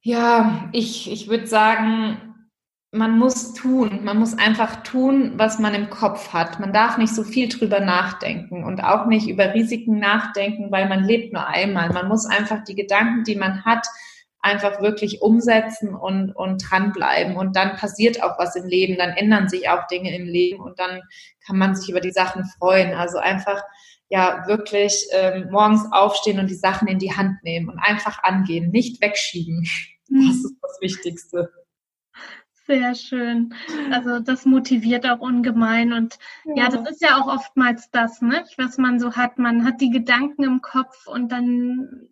Ja, 0.00 0.70
ich, 0.72 1.12
ich 1.12 1.28
würde 1.28 1.46
sagen, 1.46 2.30
man 2.90 3.18
muss 3.18 3.52
tun. 3.52 4.02
Man 4.02 4.18
muss 4.18 4.36
einfach 4.36 4.82
tun, 4.82 5.34
was 5.36 5.58
man 5.58 5.74
im 5.74 5.90
Kopf 5.90 6.32
hat. 6.32 6.58
Man 6.58 6.72
darf 6.72 6.96
nicht 6.96 7.14
so 7.14 7.22
viel 7.22 7.48
drüber 7.48 7.80
nachdenken 7.80 8.64
und 8.64 8.82
auch 8.82 9.06
nicht 9.06 9.28
über 9.28 9.52
Risiken 9.54 9.98
nachdenken, 9.98 10.72
weil 10.72 10.88
man 10.88 11.04
lebt 11.04 11.34
nur 11.34 11.46
einmal. 11.46 11.92
Man 11.92 12.08
muss 12.08 12.24
einfach 12.24 12.64
die 12.64 12.74
Gedanken, 12.74 13.24
die 13.24 13.36
man 13.36 13.64
hat, 13.64 13.86
einfach 14.42 14.80
wirklich 14.80 15.20
umsetzen 15.20 15.94
und, 15.94 16.32
und 16.32 16.62
dranbleiben. 16.70 17.36
Und 17.36 17.56
dann 17.56 17.76
passiert 17.76 18.22
auch 18.22 18.38
was 18.38 18.56
im 18.56 18.66
Leben, 18.66 18.96
dann 18.96 19.10
ändern 19.10 19.48
sich 19.48 19.68
auch 19.68 19.86
Dinge 19.86 20.14
im 20.16 20.26
Leben 20.26 20.60
und 20.60 20.78
dann 20.78 21.02
kann 21.46 21.58
man 21.58 21.74
sich 21.74 21.90
über 21.90 22.00
die 22.00 22.12
Sachen 22.12 22.44
freuen. 22.58 22.94
Also 22.94 23.18
einfach 23.18 23.62
ja 24.08 24.44
wirklich 24.46 25.06
ähm, 25.12 25.48
morgens 25.50 25.84
aufstehen 25.92 26.40
und 26.40 26.50
die 26.50 26.54
Sachen 26.54 26.88
in 26.88 26.98
die 26.98 27.16
Hand 27.16 27.42
nehmen 27.42 27.68
und 27.68 27.78
einfach 27.78 28.22
angehen, 28.22 28.70
nicht 28.70 29.00
wegschieben. 29.02 29.66
Mhm. 30.08 30.28
Das 30.28 30.36
ist 30.36 30.56
das 30.62 30.78
Wichtigste. 30.80 31.52
Sehr 32.66 32.94
schön. 32.94 33.52
Also 33.90 34.20
das 34.20 34.44
motiviert 34.44 35.04
auch 35.04 35.18
ungemein 35.18 35.92
und 35.92 36.18
ja. 36.44 36.64
ja, 36.64 36.68
das 36.68 36.90
ist 36.90 37.02
ja 37.02 37.20
auch 37.20 37.26
oftmals 37.26 37.90
das, 37.90 38.22
ne, 38.22 38.44
was 38.58 38.78
man 38.78 39.00
so 39.00 39.16
hat. 39.16 39.38
Man 39.38 39.64
hat 39.64 39.80
die 39.80 39.90
Gedanken 39.90 40.44
im 40.44 40.60
Kopf 40.60 41.06
und 41.08 41.32
dann 41.32 42.08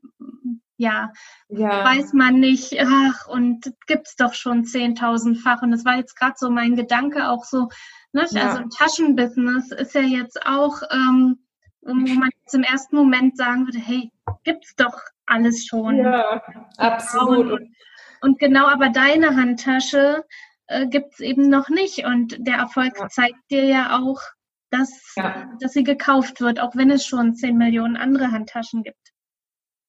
ja, 0.78 1.12
ja, 1.48 1.84
weiß 1.84 2.12
man 2.12 2.38
nicht, 2.38 2.76
ach, 2.80 3.26
und 3.26 3.72
gibt's 3.86 4.14
doch 4.14 4.32
schon 4.32 4.64
zehntausendfach. 4.64 5.60
Und 5.62 5.72
das 5.72 5.84
war 5.84 5.96
jetzt 5.96 6.16
gerade 6.16 6.36
so 6.36 6.50
mein 6.50 6.76
Gedanke 6.76 7.28
auch 7.28 7.44
so, 7.44 7.68
ne? 8.12 8.24
Ja. 8.30 8.48
also 8.48 8.62
im 8.62 8.70
Taschenbusiness 8.70 9.72
ist 9.72 9.94
ja 9.94 10.02
jetzt 10.02 10.46
auch, 10.46 10.80
ähm, 10.90 11.40
wo 11.82 11.94
man 11.94 12.30
jetzt 12.44 12.54
im 12.54 12.62
ersten 12.62 12.96
Moment 12.96 13.36
sagen 13.36 13.66
würde, 13.66 13.80
hey, 13.80 14.12
gibt's 14.44 14.76
doch 14.76 15.00
alles 15.26 15.66
schon. 15.66 15.96
Ja, 15.96 16.42
absolut. 16.76 17.50
Und, 17.50 17.74
und 18.20 18.38
genau, 18.38 18.68
aber 18.68 18.90
deine 18.90 19.34
Handtasche 19.34 20.24
äh, 20.68 20.86
gibt's 20.86 21.18
eben 21.18 21.48
noch 21.48 21.68
nicht. 21.70 22.04
Und 22.04 22.36
der 22.38 22.56
Erfolg 22.56 22.96
ja. 22.98 23.08
zeigt 23.08 23.50
dir 23.50 23.64
ja 23.64 23.98
auch, 23.98 24.20
dass, 24.70 25.14
dass 25.60 25.72
sie 25.72 25.82
gekauft 25.82 26.40
wird, 26.40 26.60
auch 26.60 26.76
wenn 26.76 26.90
es 26.90 27.04
schon 27.04 27.34
zehn 27.34 27.56
Millionen 27.56 27.96
andere 27.96 28.30
Handtaschen 28.30 28.84
gibt. 28.84 29.07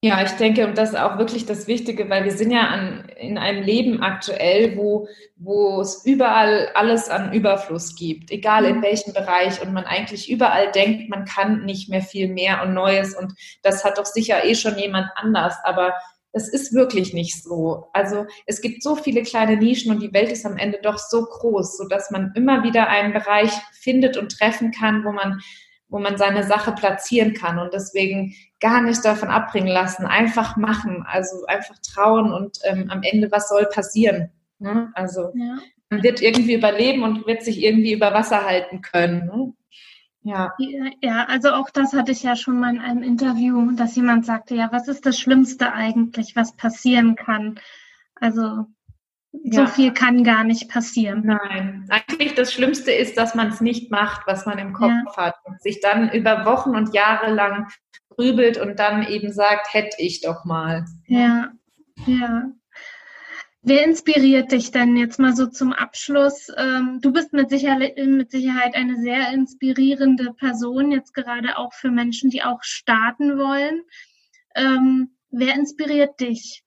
Ja, 0.02 0.24
ich 0.24 0.32
denke, 0.32 0.66
und 0.66 0.78
das 0.78 0.92
ist 0.92 0.98
auch 0.98 1.18
wirklich 1.18 1.46
das 1.46 1.68
Wichtige, 1.68 2.10
weil 2.10 2.24
wir 2.24 2.32
sind 2.32 2.52
ja 2.52 2.68
an, 2.68 3.10
in 3.18 3.38
einem 3.38 3.62
Leben 3.62 4.02
aktuell, 4.02 4.78
wo, 4.78 5.10
wo 5.36 5.82
es 5.82 6.06
überall 6.06 6.70
alles 6.74 7.10
an 7.10 7.34
Überfluss 7.34 7.96
gibt, 7.96 8.32
egal 8.32 8.64
in 8.64 8.78
mhm. 8.78 8.84
welchem 8.84 9.12
Bereich, 9.12 9.62
und 9.62 9.74
man 9.74 9.84
eigentlich 9.84 10.32
überall 10.32 10.72
denkt, 10.72 11.10
man 11.10 11.26
kann 11.26 11.66
nicht 11.66 11.90
mehr 11.90 12.02
viel 12.02 12.30
mehr 12.30 12.64
und 12.64 12.74
Neues, 12.74 13.14
und 13.14 13.34
das 13.62 13.84
hat 13.84 13.98
doch 13.98 14.06
sicher 14.06 14.46
eh 14.46 14.56
schon 14.56 14.78
jemand 14.78 15.10
anders, 15.16 15.56
aber 15.66 15.94
es 16.32 16.48
ist 16.48 16.74
wirklich 16.74 17.14
nicht 17.14 17.44
so. 17.44 17.90
Also 17.92 18.26
es 18.46 18.62
gibt 18.62 18.84
so 18.84 18.96
viele 18.96 19.24
kleine 19.24 19.58
Nischen 19.58 19.92
und 19.92 20.02
die 20.02 20.14
Welt 20.14 20.32
ist 20.32 20.46
am 20.46 20.56
Ende 20.56 20.80
doch 20.82 20.98
so 20.98 21.26
groß, 21.26 21.76
so 21.76 21.88
dass 21.90 22.10
man 22.10 22.32
immer 22.36 22.64
wieder 22.64 22.88
einen 22.88 23.12
Bereich 23.12 23.52
findet 23.74 24.16
und 24.16 24.38
treffen 24.38 24.72
kann, 24.72 25.04
wo 25.04 25.12
man 25.12 25.42
wo 25.90 26.00
man 26.00 26.18
seine 26.18 26.44
Sache 26.44 26.72
platzieren 26.72 27.34
kann 27.34 27.60
und 27.60 27.74
deswegen 27.74 28.36
gar 28.60 28.82
nicht 28.82 29.04
davon 29.04 29.30
abbringen 29.30 29.68
lassen, 29.68 30.06
einfach 30.06 30.56
machen, 30.56 31.04
also 31.08 31.46
einfach 31.48 31.76
trauen 31.80 32.32
und 32.32 32.60
ähm, 32.64 32.90
am 32.90 33.02
Ende, 33.04 33.32
was 33.32 33.50
soll 33.50 33.66
passieren? 33.66 34.30
Ne? 34.60 34.92
Also 34.94 35.32
ja. 35.36 35.58
man 35.90 36.04
wird 36.04 36.22
irgendwie 36.22 36.54
überleben 36.54 37.04
und 37.04 37.26
wird 37.26 37.44
sich 37.44 37.64
irgendwie 37.64 37.94
über 37.94 38.14
Wasser 38.14 38.46
halten 38.46 38.82
können. 38.82 39.26
Ne? 39.26 39.54
Ja. 40.22 40.54
ja, 41.02 41.26
also 41.26 41.52
auch 41.52 41.70
das 41.70 41.94
hatte 41.94 42.12
ich 42.12 42.24
ja 42.24 42.36
schon 42.36 42.60
mal 42.60 42.76
in 42.76 42.82
einem 42.82 43.04
Interview, 43.04 43.72
dass 43.72 43.96
jemand 43.96 44.26
sagte, 44.26 44.54
ja, 44.54 44.70
was 44.72 44.88
ist 44.88 45.06
das 45.06 45.18
Schlimmste 45.18 45.72
eigentlich, 45.74 46.36
was 46.36 46.56
passieren 46.56 47.16
kann? 47.16 47.60
Also 48.16 48.66
so 49.32 49.62
ja. 49.62 49.68
viel 49.68 49.94
kann 49.94 50.24
gar 50.24 50.44
nicht 50.44 50.70
passieren. 50.70 51.24
Nein, 51.26 51.86
eigentlich 51.90 52.34
das 52.34 52.52
Schlimmste 52.52 52.92
ist, 52.92 53.18
dass 53.18 53.36
man 53.36 53.50
es 53.50 53.62
nicht 53.62 53.92
macht, 53.92 54.26
was 54.26 54.46
man 54.46 54.58
im 54.58 54.74
Kopf 54.74 54.90
ja. 54.90 55.18
hat 55.18 55.36
und 55.46 55.62
sich 55.62 55.82
dann 55.82 56.12
über 56.12 56.46
Wochen 56.46 56.76
und 56.76 56.94
Jahre 56.94 57.32
lang 57.32 57.68
grübelt 58.10 58.58
und 58.58 58.80
dann 58.80 59.08
eben 59.08 59.32
sagt, 59.32 59.74
hätte 59.74 59.98
ich 60.00 60.22
doch 60.22 60.46
mal. 60.46 60.86
Ja, 61.08 61.52
ja. 62.06 62.52
Wer 63.62 63.84
inspiriert 63.84 64.54
dich 64.54 64.72
denn 64.72 64.96
jetzt 64.96 65.20
mal 65.20 65.36
so 65.36 65.46
zum 65.46 65.74
Abschluss? 65.74 66.48
Ähm, 66.58 67.00
du 67.02 67.12
bist 67.12 67.34
mit 67.34 67.50
Sicherheit, 67.50 67.98
mit 67.98 68.32
Sicherheit 68.32 68.74
eine 68.74 68.96
sehr 68.96 69.32
inspirierende 69.34 70.34
Person, 70.34 70.92
jetzt 70.92 71.14
gerade 71.14 71.58
auch 71.58 71.74
für 71.74 71.92
Menschen, 71.92 72.30
die 72.30 72.42
auch 72.42 72.64
starten 72.64 73.38
wollen. 73.38 73.82
Ähm, 74.56 75.18
wer 75.30 75.56
inspiriert 75.56 76.20
dich? 76.22 76.64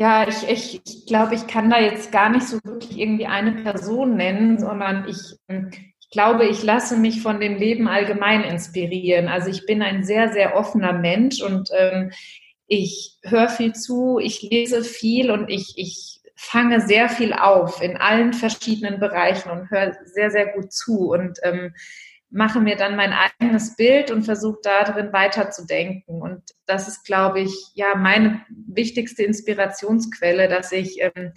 Ja, 0.00 0.26
ich, 0.26 0.48
ich, 0.48 0.80
ich 0.86 1.04
glaube, 1.06 1.34
ich 1.34 1.46
kann 1.46 1.68
da 1.68 1.78
jetzt 1.78 2.10
gar 2.10 2.30
nicht 2.30 2.46
so 2.46 2.58
wirklich 2.64 2.98
irgendwie 2.98 3.26
eine 3.26 3.52
Person 3.52 4.16
nennen, 4.16 4.58
sondern 4.58 5.06
ich, 5.06 5.36
ich 5.46 6.08
glaube, 6.10 6.46
ich 6.46 6.62
lasse 6.62 6.96
mich 6.96 7.20
von 7.20 7.38
dem 7.38 7.56
Leben 7.56 7.86
allgemein 7.86 8.42
inspirieren. 8.42 9.28
Also 9.28 9.50
ich 9.50 9.66
bin 9.66 9.82
ein 9.82 10.02
sehr, 10.02 10.32
sehr 10.32 10.56
offener 10.56 10.94
Mensch 10.94 11.42
und 11.42 11.68
ähm, 11.76 12.12
ich 12.66 13.18
höre 13.24 13.50
viel 13.50 13.74
zu, 13.74 14.18
ich 14.18 14.40
lese 14.40 14.84
viel 14.84 15.30
und 15.30 15.50
ich, 15.50 15.74
ich 15.76 16.22
fange 16.34 16.80
sehr 16.80 17.10
viel 17.10 17.34
auf 17.34 17.82
in 17.82 17.98
allen 17.98 18.32
verschiedenen 18.32 19.00
Bereichen 19.00 19.50
und 19.50 19.70
höre 19.70 19.94
sehr, 20.06 20.30
sehr 20.30 20.46
gut 20.54 20.72
zu. 20.72 21.10
Und 21.10 21.38
ähm, 21.42 21.74
mache 22.30 22.60
mir 22.60 22.76
dann 22.76 22.96
mein 22.96 23.12
eigenes 23.12 23.76
Bild 23.76 24.10
und 24.10 24.22
versuche 24.22 24.60
darin 24.62 25.12
weiterzudenken. 25.12 26.22
Und 26.22 26.42
das 26.66 26.88
ist, 26.88 27.04
glaube 27.04 27.40
ich, 27.40 27.54
ja 27.74 27.96
meine 27.96 28.42
wichtigste 28.48 29.24
Inspirationsquelle, 29.24 30.48
dass 30.48 30.72
ich, 30.72 30.98
ähm, 31.00 31.32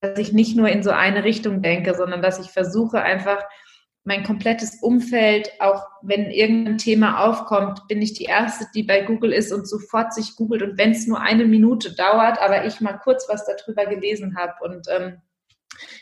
dass 0.00 0.18
ich 0.18 0.32
nicht 0.32 0.56
nur 0.56 0.68
in 0.68 0.82
so 0.82 0.90
eine 0.90 1.24
Richtung 1.24 1.62
denke, 1.62 1.94
sondern 1.94 2.20
dass 2.20 2.38
ich 2.38 2.50
versuche 2.50 3.00
einfach 3.00 3.42
mein 4.06 4.22
komplettes 4.22 4.82
Umfeld, 4.82 5.50
auch 5.60 5.82
wenn 6.02 6.30
irgendein 6.30 6.76
Thema 6.76 7.24
aufkommt, 7.24 7.88
bin 7.88 8.02
ich 8.02 8.12
die 8.12 8.24
Erste, 8.24 8.66
die 8.74 8.82
bei 8.82 9.00
Google 9.00 9.32
ist 9.32 9.50
und 9.50 9.66
sofort 9.66 10.12
sich 10.12 10.36
googelt. 10.36 10.62
Und 10.62 10.76
wenn 10.76 10.90
es 10.90 11.06
nur 11.06 11.22
eine 11.22 11.46
Minute 11.46 11.94
dauert, 11.94 12.38
aber 12.38 12.66
ich 12.66 12.82
mal 12.82 12.98
kurz 12.98 13.26
was 13.30 13.46
darüber 13.46 13.86
gelesen 13.86 14.36
habe. 14.36 14.52
Und 14.62 14.88
ähm, 14.90 15.22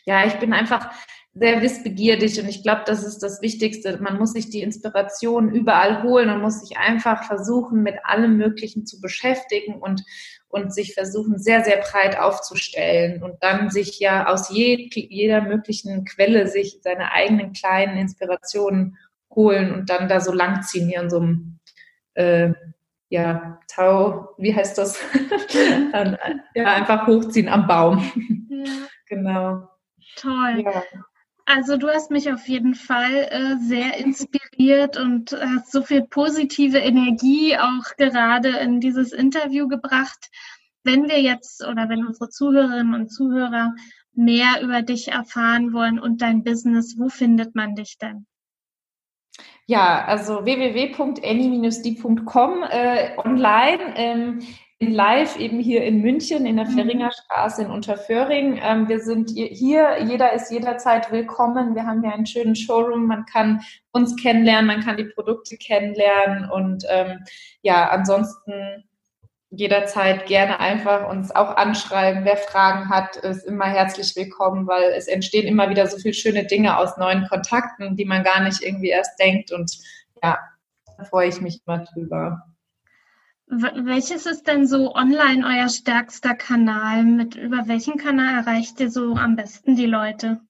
ja, 0.04 0.26
ich 0.26 0.34
bin 0.34 0.52
einfach 0.52 0.90
sehr 1.34 1.62
wissbegierig 1.62 2.38
und 2.40 2.48
ich 2.48 2.62
glaube, 2.62 2.82
das 2.84 3.04
ist 3.04 3.22
das 3.22 3.40
Wichtigste. 3.40 3.98
Man 4.02 4.18
muss 4.18 4.32
sich 4.32 4.50
die 4.50 4.60
Inspiration 4.60 5.50
überall 5.50 6.02
holen 6.02 6.28
und 6.28 6.42
muss 6.42 6.60
sich 6.60 6.76
einfach 6.76 7.24
versuchen, 7.24 7.82
mit 7.82 7.96
allem 8.04 8.36
Möglichen 8.36 8.84
zu 8.84 9.00
beschäftigen 9.00 9.76
und, 9.76 10.02
und 10.48 10.74
sich 10.74 10.92
versuchen, 10.92 11.38
sehr, 11.38 11.64
sehr 11.64 11.78
breit 11.78 12.18
aufzustellen 12.18 13.22
und 13.22 13.42
dann 13.42 13.70
sich 13.70 13.98
ja 13.98 14.26
aus 14.26 14.50
je, 14.50 14.90
jeder 14.92 15.40
möglichen 15.40 16.04
Quelle 16.04 16.48
sich 16.48 16.80
seine 16.82 17.12
eigenen 17.12 17.54
kleinen 17.54 17.96
Inspirationen 17.96 18.98
holen 19.34 19.72
und 19.72 19.88
dann 19.88 20.08
da 20.08 20.20
so 20.20 20.32
langziehen 20.32 20.88
hier 20.88 21.00
in 21.00 21.08
so 21.10 21.16
einem 21.16 21.58
äh, 22.12 22.52
ja, 23.08 23.58
Tau, 23.68 24.34
wie 24.36 24.54
heißt 24.54 24.76
das? 24.76 24.98
ja, 26.54 26.74
einfach 26.74 27.06
hochziehen 27.06 27.48
am 27.48 27.66
Baum. 27.66 27.98
Ja. 28.48 28.64
Genau. 29.12 29.68
Toll. 30.16 30.64
Ja. 30.64 30.82
Also 31.44 31.76
du 31.76 31.88
hast 31.88 32.10
mich 32.10 32.32
auf 32.32 32.46
jeden 32.46 32.74
Fall 32.74 33.28
äh, 33.30 33.56
sehr 33.58 33.98
inspiriert 33.98 34.96
und 34.96 35.32
hast 35.32 35.72
so 35.72 35.82
viel 35.82 36.02
positive 36.02 36.78
Energie 36.78 37.58
auch 37.58 37.96
gerade 37.96 38.50
in 38.58 38.80
dieses 38.80 39.12
Interview 39.12 39.68
gebracht. 39.68 40.30
Wenn 40.84 41.08
wir 41.08 41.20
jetzt 41.20 41.66
oder 41.66 41.88
wenn 41.88 42.06
unsere 42.06 42.28
Zuhörerinnen 42.28 42.94
und 42.94 43.10
Zuhörer 43.10 43.74
mehr 44.14 44.62
über 44.62 44.82
dich 44.82 45.08
erfahren 45.08 45.72
wollen 45.72 45.98
und 45.98 46.22
dein 46.22 46.44
Business, 46.44 46.96
wo 46.98 47.08
findet 47.08 47.54
man 47.54 47.74
dich 47.74 47.96
denn? 47.98 48.26
Ja, 49.66 50.04
also 50.04 50.44
www.any-die.com 50.44 52.64
äh, 52.68 53.16
online. 53.16 53.94
Ähm, 53.96 54.42
live 54.90 55.36
eben 55.36 55.60
hier 55.60 55.84
in 55.84 56.00
München 56.00 56.46
in 56.46 56.56
der 56.56 56.66
mhm. 56.66 56.72
Ferringer 56.72 57.10
Straße 57.12 57.62
in 57.62 57.70
Unterföhring. 57.70 58.58
Ähm, 58.62 58.88
wir 58.88 59.00
sind 59.00 59.30
hier, 59.30 60.02
jeder 60.02 60.32
ist 60.32 60.50
jederzeit 60.50 61.12
willkommen. 61.12 61.74
Wir 61.74 61.86
haben 61.86 62.02
hier 62.02 62.12
einen 62.12 62.26
schönen 62.26 62.56
Showroom, 62.56 63.06
man 63.06 63.26
kann 63.26 63.60
uns 63.92 64.16
kennenlernen, 64.16 64.66
man 64.66 64.80
kann 64.80 64.96
die 64.96 65.04
Produkte 65.04 65.56
kennenlernen 65.56 66.50
und 66.50 66.84
ähm, 66.88 67.18
ja, 67.62 67.90
ansonsten 67.90 68.84
jederzeit 69.50 70.26
gerne 70.26 70.58
einfach 70.60 71.08
uns 71.08 71.30
auch 71.30 71.56
anschreiben. 71.56 72.24
Wer 72.24 72.38
Fragen 72.38 72.88
hat, 72.88 73.16
ist 73.16 73.46
immer 73.46 73.66
herzlich 73.66 74.16
willkommen, 74.16 74.66
weil 74.66 74.92
es 74.96 75.06
entstehen 75.06 75.46
immer 75.46 75.68
wieder 75.68 75.86
so 75.86 75.98
viele 75.98 76.14
schöne 76.14 76.46
Dinge 76.46 76.78
aus 76.78 76.96
neuen 76.96 77.28
Kontakten, 77.28 77.94
die 77.96 78.06
man 78.06 78.24
gar 78.24 78.42
nicht 78.42 78.62
irgendwie 78.62 78.88
erst 78.88 79.18
denkt 79.20 79.52
und 79.52 79.78
ja, 80.22 80.38
da 80.96 81.04
freue 81.04 81.28
ich 81.28 81.40
mich 81.40 81.60
immer 81.66 81.84
drüber. 81.84 82.51
Welches 83.54 84.24
ist 84.24 84.46
denn 84.48 84.66
so 84.66 84.94
online 84.94 85.46
euer 85.46 85.68
stärkster 85.68 86.34
Kanal? 86.34 87.04
Mit 87.04 87.34
über 87.34 87.68
welchen 87.68 87.98
Kanal 87.98 88.38
erreicht 88.38 88.80
ihr 88.80 88.90
so 88.90 89.14
am 89.14 89.36
besten 89.36 89.76
die 89.76 89.84
Leute? 89.84 90.40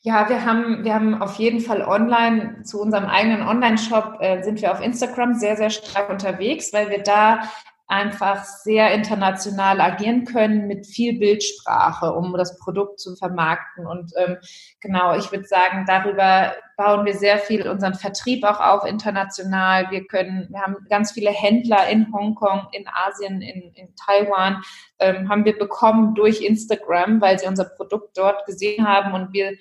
Ja, 0.00 0.28
wir 0.28 0.44
haben, 0.44 0.84
wir 0.84 0.92
haben 0.92 1.14
auf 1.22 1.36
jeden 1.36 1.60
Fall 1.60 1.80
online 1.80 2.62
zu 2.62 2.78
unserem 2.82 3.06
eigenen 3.06 3.40
Online-Shop 3.40 4.18
äh, 4.20 4.42
sind 4.42 4.60
wir 4.60 4.70
auf 4.70 4.82
Instagram 4.82 5.32
sehr, 5.32 5.56
sehr 5.56 5.70
stark 5.70 6.10
unterwegs, 6.10 6.74
weil 6.74 6.90
wir 6.90 7.02
da 7.02 7.50
einfach 7.88 8.44
sehr 8.44 8.92
international 8.92 9.80
agieren 9.80 10.26
können 10.26 10.66
mit 10.66 10.86
viel 10.86 11.18
Bildsprache, 11.18 12.12
um 12.12 12.34
das 12.34 12.58
Produkt 12.58 13.00
zu 13.00 13.16
vermarkten. 13.16 13.86
Und 13.86 14.12
ähm, 14.16 14.36
genau, 14.80 15.16
ich 15.16 15.32
würde 15.32 15.46
sagen, 15.46 15.84
darüber 15.86 16.52
bauen 16.76 17.06
wir 17.06 17.14
sehr 17.14 17.38
viel 17.38 17.66
unseren 17.66 17.94
Vertrieb 17.94 18.44
auch 18.44 18.60
auf 18.60 18.84
international. 18.84 19.90
Wir 19.90 20.06
können, 20.06 20.48
wir 20.50 20.60
haben 20.60 20.76
ganz 20.90 21.12
viele 21.12 21.30
Händler 21.30 21.88
in 21.88 22.12
Hongkong, 22.12 22.68
in 22.72 22.84
Asien, 22.86 23.40
in, 23.40 23.72
in 23.72 23.94
Taiwan, 23.96 24.62
ähm, 24.98 25.30
haben 25.30 25.46
wir 25.46 25.58
bekommen 25.58 26.14
durch 26.14 26.42
Instagram, 26.42 27.22
weil 27.22 27.38
sie 27.38 27.46
unser 27.46 27.64
Produkt 27.64 28.18
dort 28.18 28.44
gesehen 28.44 28.86
haben 28.86 29.14
und 29.14 29.32
wir 29.32 29.54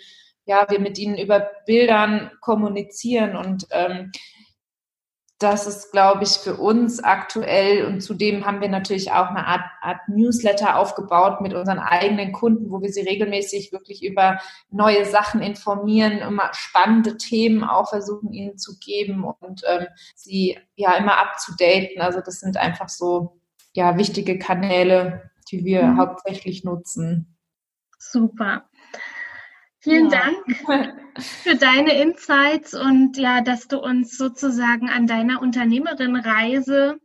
ja, 0.48 0.66
wir 0.70 0.80
mit 0.80 0.98
ihnen 0.98 1.18
über 1.18 1.46
Bildern 1.66 2.32
kommunizieren 2.40 3.36
und 3.36 3.68
ähm, 3.72 4.12
das 5.40 5.68
ist, 5.68 5.92
glaube 5.92 6.24
ich, 6.24 6.30
für 6.30 6.56
uns 6.56 7.04
aktuell 7.04 7.86
und 7.86 8.02
zudem 8.02 8.46
haben 8.46 8.60
wir 8.60 8.70
natürlich 8.70 9.12
auch 9.12 9.28
eine 9.28 9.46
Art, 9.46 9.62
Art, 9.82 10.10
Newsletter 10.10 10.78
aufgebaut 10.78 11.42
mit 11.42 11.54
unseren 11.54 11.78
eigenen 11.78 12.32
Kunden, 12.32 12.72
wo 12.72 12.82
wir 12.82 12.92
sie 12.92 13.02
regelmäßig 13.02 13.72
wirklich 13.72 14.04
über 14.04 14.40
neue 14.72 15.06
Sachen 15.06 15.44
informieren, 15.44 16.18
immer 16.20 16.50
spannende 16.54 17.18
Themen 17.18 17.64
auch 17.64 17.90
versuchen 17.90 18.34
ihnen 18.34 18.58
zu 18.58 18.80
geben 18.80 19.24
und 19.24 19.62
ähm, 19.68 19.86
sie 20.16 20.58
ja 20.76 20.96
immer 20.96 21.20
up 21.20 21.36
to 21.46 21.54
daten. 21.60 22.02
Also 22.02 22.20
das 22.22 22.40
sind 22.40 22.58
einfach 22.58 22.90
so 22.90 23.40
ja 23.74 23.96
wichtige 23.96 24.40
Kanäle, 24.40 25.30
die 25.52 25.64
wir 25.64 25.84
mhm. 25.84 26.00
hauptsächlich 26.00 26.64
nutzen. 26.64 27.38
Super. 28.00 28.68
Vielen 29.88 30.10
ja. 30.10 30.20
Dank 30.20 30.84
für 31.22 31.56
deine 31.56 32.02
Insights 32.02 32.74
und 32.74 33.16
ja, 33.18 33.40
dass 33.40 33.70
du 33.70 33.80
uns 33.80 34.18
sozusagen 34.18 34.90
an 34.90 35.08
deiner 35.08 35.42
Unternehmerin-Reise 35.42 37.00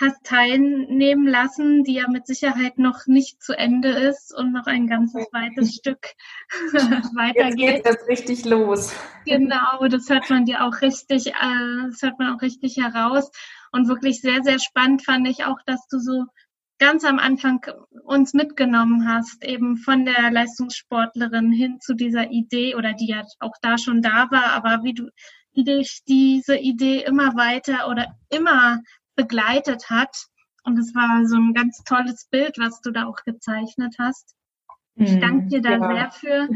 hast 0.00 0.24
teilnehmen 0.24 1.28
lassen, 1.28 1.84
die 1.84 1.94
ja 1.94 2.08
mit 2.08 2.26
Sicherheit 2.26 2.78
noch 2.78 3.06
nicht 3.06 3.42
zu 3.42 3.56
Ende 3.56 3.90
ist 3.90 4.34
und 4.36 4.52
noch 4.52 4.66
ein 4.66 4.88
ganzes 4.88 5.26
weites 5.32 5.76
Stück 5.76 6.04
weitergeht. 7.14 7.58
Jetzt 7.58 7.84
geht 7.84 7.86
das 7.86 8.08
richtig 8.08 8.44
los. 8.44 8.92
Genau, 9.24 9.86
das 9.88 10.10
hört 10.10 10.28
man 10.28 10.44
dir 10.46 10.64
auch 10.64 10.82
richtig, 10.82 11.28
äh, 11.28 11.88
das 11.88 12.02
hört 12.02 12.18
man 12.18 12.34
auch 12.34 12.42
richtig 12.42 12.76
heraus. 12.76 13.30
Und 13.70 13.88
wirklich 13.88 14.20
sehr, 14.20 14.42
sehr 14.42 14.58
spannend 14.58 15.04
fand 15.04 15.28
ich 15.28 15.44
auch, 15.44 15.58
dass 15.64 15.86
du 15.86 16.00
so 16.00 16.24
ganz 16.78 17.04
am 17.04 17.18
Anfang 17.18 17.60
uns 18.04 18.34
mitgenommen 18.34 19.08
hast, 19.08 19.44
eben 19.44 19.76
von 19.76 20.04
der 20.04 20.30
Leistungssportlerin 20.30 21.52
hin 21.52 21.80
zu 21.80 21.94
dieser 21.94 22.30
Idee 22.30 22.74
oder 22.74 22.92
die 22.92 23.08
ja 23.08 23.22
auch 23.40 23.54
da 23.62 23.78
schon 23.78 24.02
da 24.02 24.30
war, 24.30 24.52
aber 24.52 24.82
wie 24.82 24.94
du, 24.94 25.08
wie 25.54 25.64
dich 25.64 26.02
diese 26.06 26.56
Idee 26.56 27.00
immer 27.00 27.34
weiter 27.34 27.88
oder 27.88 28.14
immer 28.30 28.80
begleitet 29.14 29.88
hat. 29.90 30.26
Und 30.64 30.78
es 30.78 30.94
war 30.94 31.26
so 31.26 31.36
ein 31.36 31.54
ganz 31.54 31.82
tolles 31.84 32.26
Bild, 32.30 32.58
was 32.58 32.80
du 32.80 32.90
da 32.90 33.06
auch 33.06 33.24
gezeichnet 33.24 33.94
hast. 33.98 34.34
Ich 34.96 35.12
hm, 35.12 35.20
danke 35.20 35.46
dir 35.48 35.62
da 35.62 35.70
ja. 35.70 35.88
sehr 35.88 36.10
für. 36.10 36.48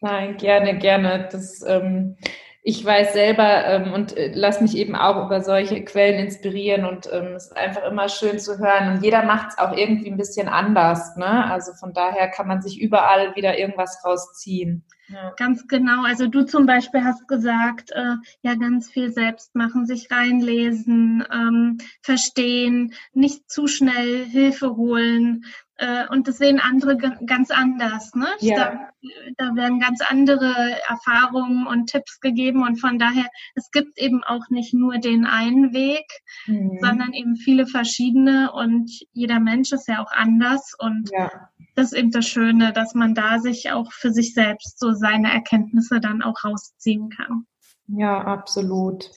Nein, 0.00 0.36
gerne, 0.36 0.78
gerne. 0.78 1.28
Das 1.30 1.62
ähm, 1.66 2.16
ich 2.64 2.84
weiß 2.84 3.12
selber 3.12 3.66
ähm, 3.66 3.92
und 3.92 4.16
äh, 4.16 4.30
lass 4.32 4.60
mich 4.60 4.76
eben 4.76 4.94
auch 4.94 5.26
über 5.26 5.40
solche 5.42 5.84
Quellen 5.84 6.24
inspirieren 6.24 6.84
und 6.84 7.08
ähm, 7.12 7.34
es 7.34 7.46
ist 7.46 7.56
einfach 7.56 7.84
immer 7.84 8.08
schön 8.08 8.38
zu 8.38 8.58
hören 8.58 8.92
und 8.94 9.02
jeder 9.02 9.24
macht 9.24 9.50
es 9.50 9.58
auch 9.58 9.76
irgendwie 9.76 10.08
ein 10.08 10.16
bisschen 10.16 10.48
anders. 10.48 11.16
Ne? 11.16 11.50
Also 11.50 11.72
von 11.72 11.92
daher 11.92 12.28
kann 12.28 12.46
man 12.46 12.62
sich 12.62 12.80
überall 12.80 13.34
wieder 13.34 13.58
irgendwas 13.58 14.04
rausziehen. 14.04 14.84
Ja. 15.08 15.32
Ganz 15.36 15.66
genau. 15.66 16.04
Also 16.04 16.28
du 16.28 16.44
zum 16.44 16.64
Beispiel 16.66 17.02
hast 17.02 17.26
gesagt, 17.26 17.90
äh, 17.90 18.14
ja 18.42 18.54
ganz 18.54 18.88
viel 18.88 19.12
selbst 19.12 19.56
machen, 19.56 19.84
sich 19.84 20.10
reinlesen, 20.12 21.24
ähm, 21.32 21.78
verstehen, 22.00 22.94
nicht 23.12 23.50
zu 23.50 23.66
schnell 23.66 24.24
Hilfe 24.24 24.76
holen. 24.76 25.44
Äh, 25.76 26.06
und 26.10 26.28
das 26.28 26.38
sehen 26.38 26.60
andere 26.60 26.96
ganz 26.96 27.50
anders. 27.50 28.14
Ne? 28.14 28.28
Ja. 28.40 28.56
Da, 28.56 28.90
da, 29.38 29.56
werden 29.56 29.80
ganz 29.80 30.00
andere 30.00 30.54
Erfahrungen 30.88 31.66
und 31.66 31.86
Tipps 31.86 32.20
gegeben. 32.20 32.62
Und 32.62 32.76
von 32.76 32.98
daher, 32.98 33.26
es 33.54 33.70
gibt 33.70 33.98
eben 33.98 34.22
auch 34.22 34.48
nicht 34.50 34.74
nur 34.74 34.98
den 34.98 35.24
einen 35.24 35.72
Weg, 35.72 36.06
mhm. 36.46 36.78
sondern 36.80 37.12
eben 37.12 37.36
viele 37.36 37.66
verschiedene. 37.66 38.52
Und 38.52 38.90
jeder 39.12 39.40
Mensch 39.40 39.72
ist 39.72 39.88
ja 39.88 40.02
auch 40.02 40.12
anders. 40.12 40.72
Und 40.78 41.10
ja. 41.10 41.30
das 41.74 41.92
ist 41.92 41.98
eben 41.98 42.10
das 42.10 42.26
Schöne, 42.26 42.72
dass 42.72 42.94
man 42.94 43.14
da 43.14 43.38
sich 43.38 43.72
auch 43.72 43.92
für 43.92 44.12
sich 44.12 44.34
selbst 44.34 44.78
so 44.78 44.92
seine 44.92 45.32
Erkenntnisse 45.32 46.00
dann 46.00 46.22
auch 46.22 46.44
rausziehen 46.44 47.08
kann. 47.08 47.46
Ja, 47.88 48.20
absolut. 48.20 49.10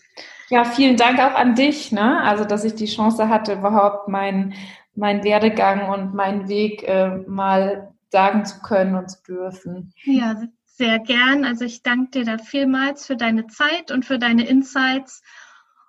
Ja, 0.50 0.64
vielen 0.64 0.98
Dank 0.98 1.20
auch 1.20 1.36
an 1.36 1.56
dich, 1.56 1.92
ne? 1.92 2.22
Also, 2.22 2.46
dass 2.46 2.64
ich 2.64 2.76
die 2.76 2.86
Chance 2.86 3.30
hatte, 3.30 3.54
überhaupt 3.54 4.08
meinen 4.08 4.54
meinen 4.96 5.24
Werdegang 5.24 5.90
und 5.90 6.14
meinen 6.14 6.48
Weg 6.48 6.84
äh, 6.84 7.18
mal 7.28 7.94
sagen 8.12 8.46
zu 8.46 8.62
können 8.62 8.96
und 8.96 9.10
zu 9.10 9.24
dürfen. 9.24 9.94
Ja, 10.04 10.42
sehr 10.66 11.00
gern. 11.00 11.46
Also 11.46 11.66
ich 11.66 11.84
danke 11.84 12.12
dir 12.12 12.26
da 12.26 12.38
vielmals 12.38 13.06
für 13.06 13.16
deine 13.16 13.48
Zeit 13.48 13.92
und 13.92 14.06
für 14.06 14.20
deine 14.20 14.48
Insights. 14.48 15.22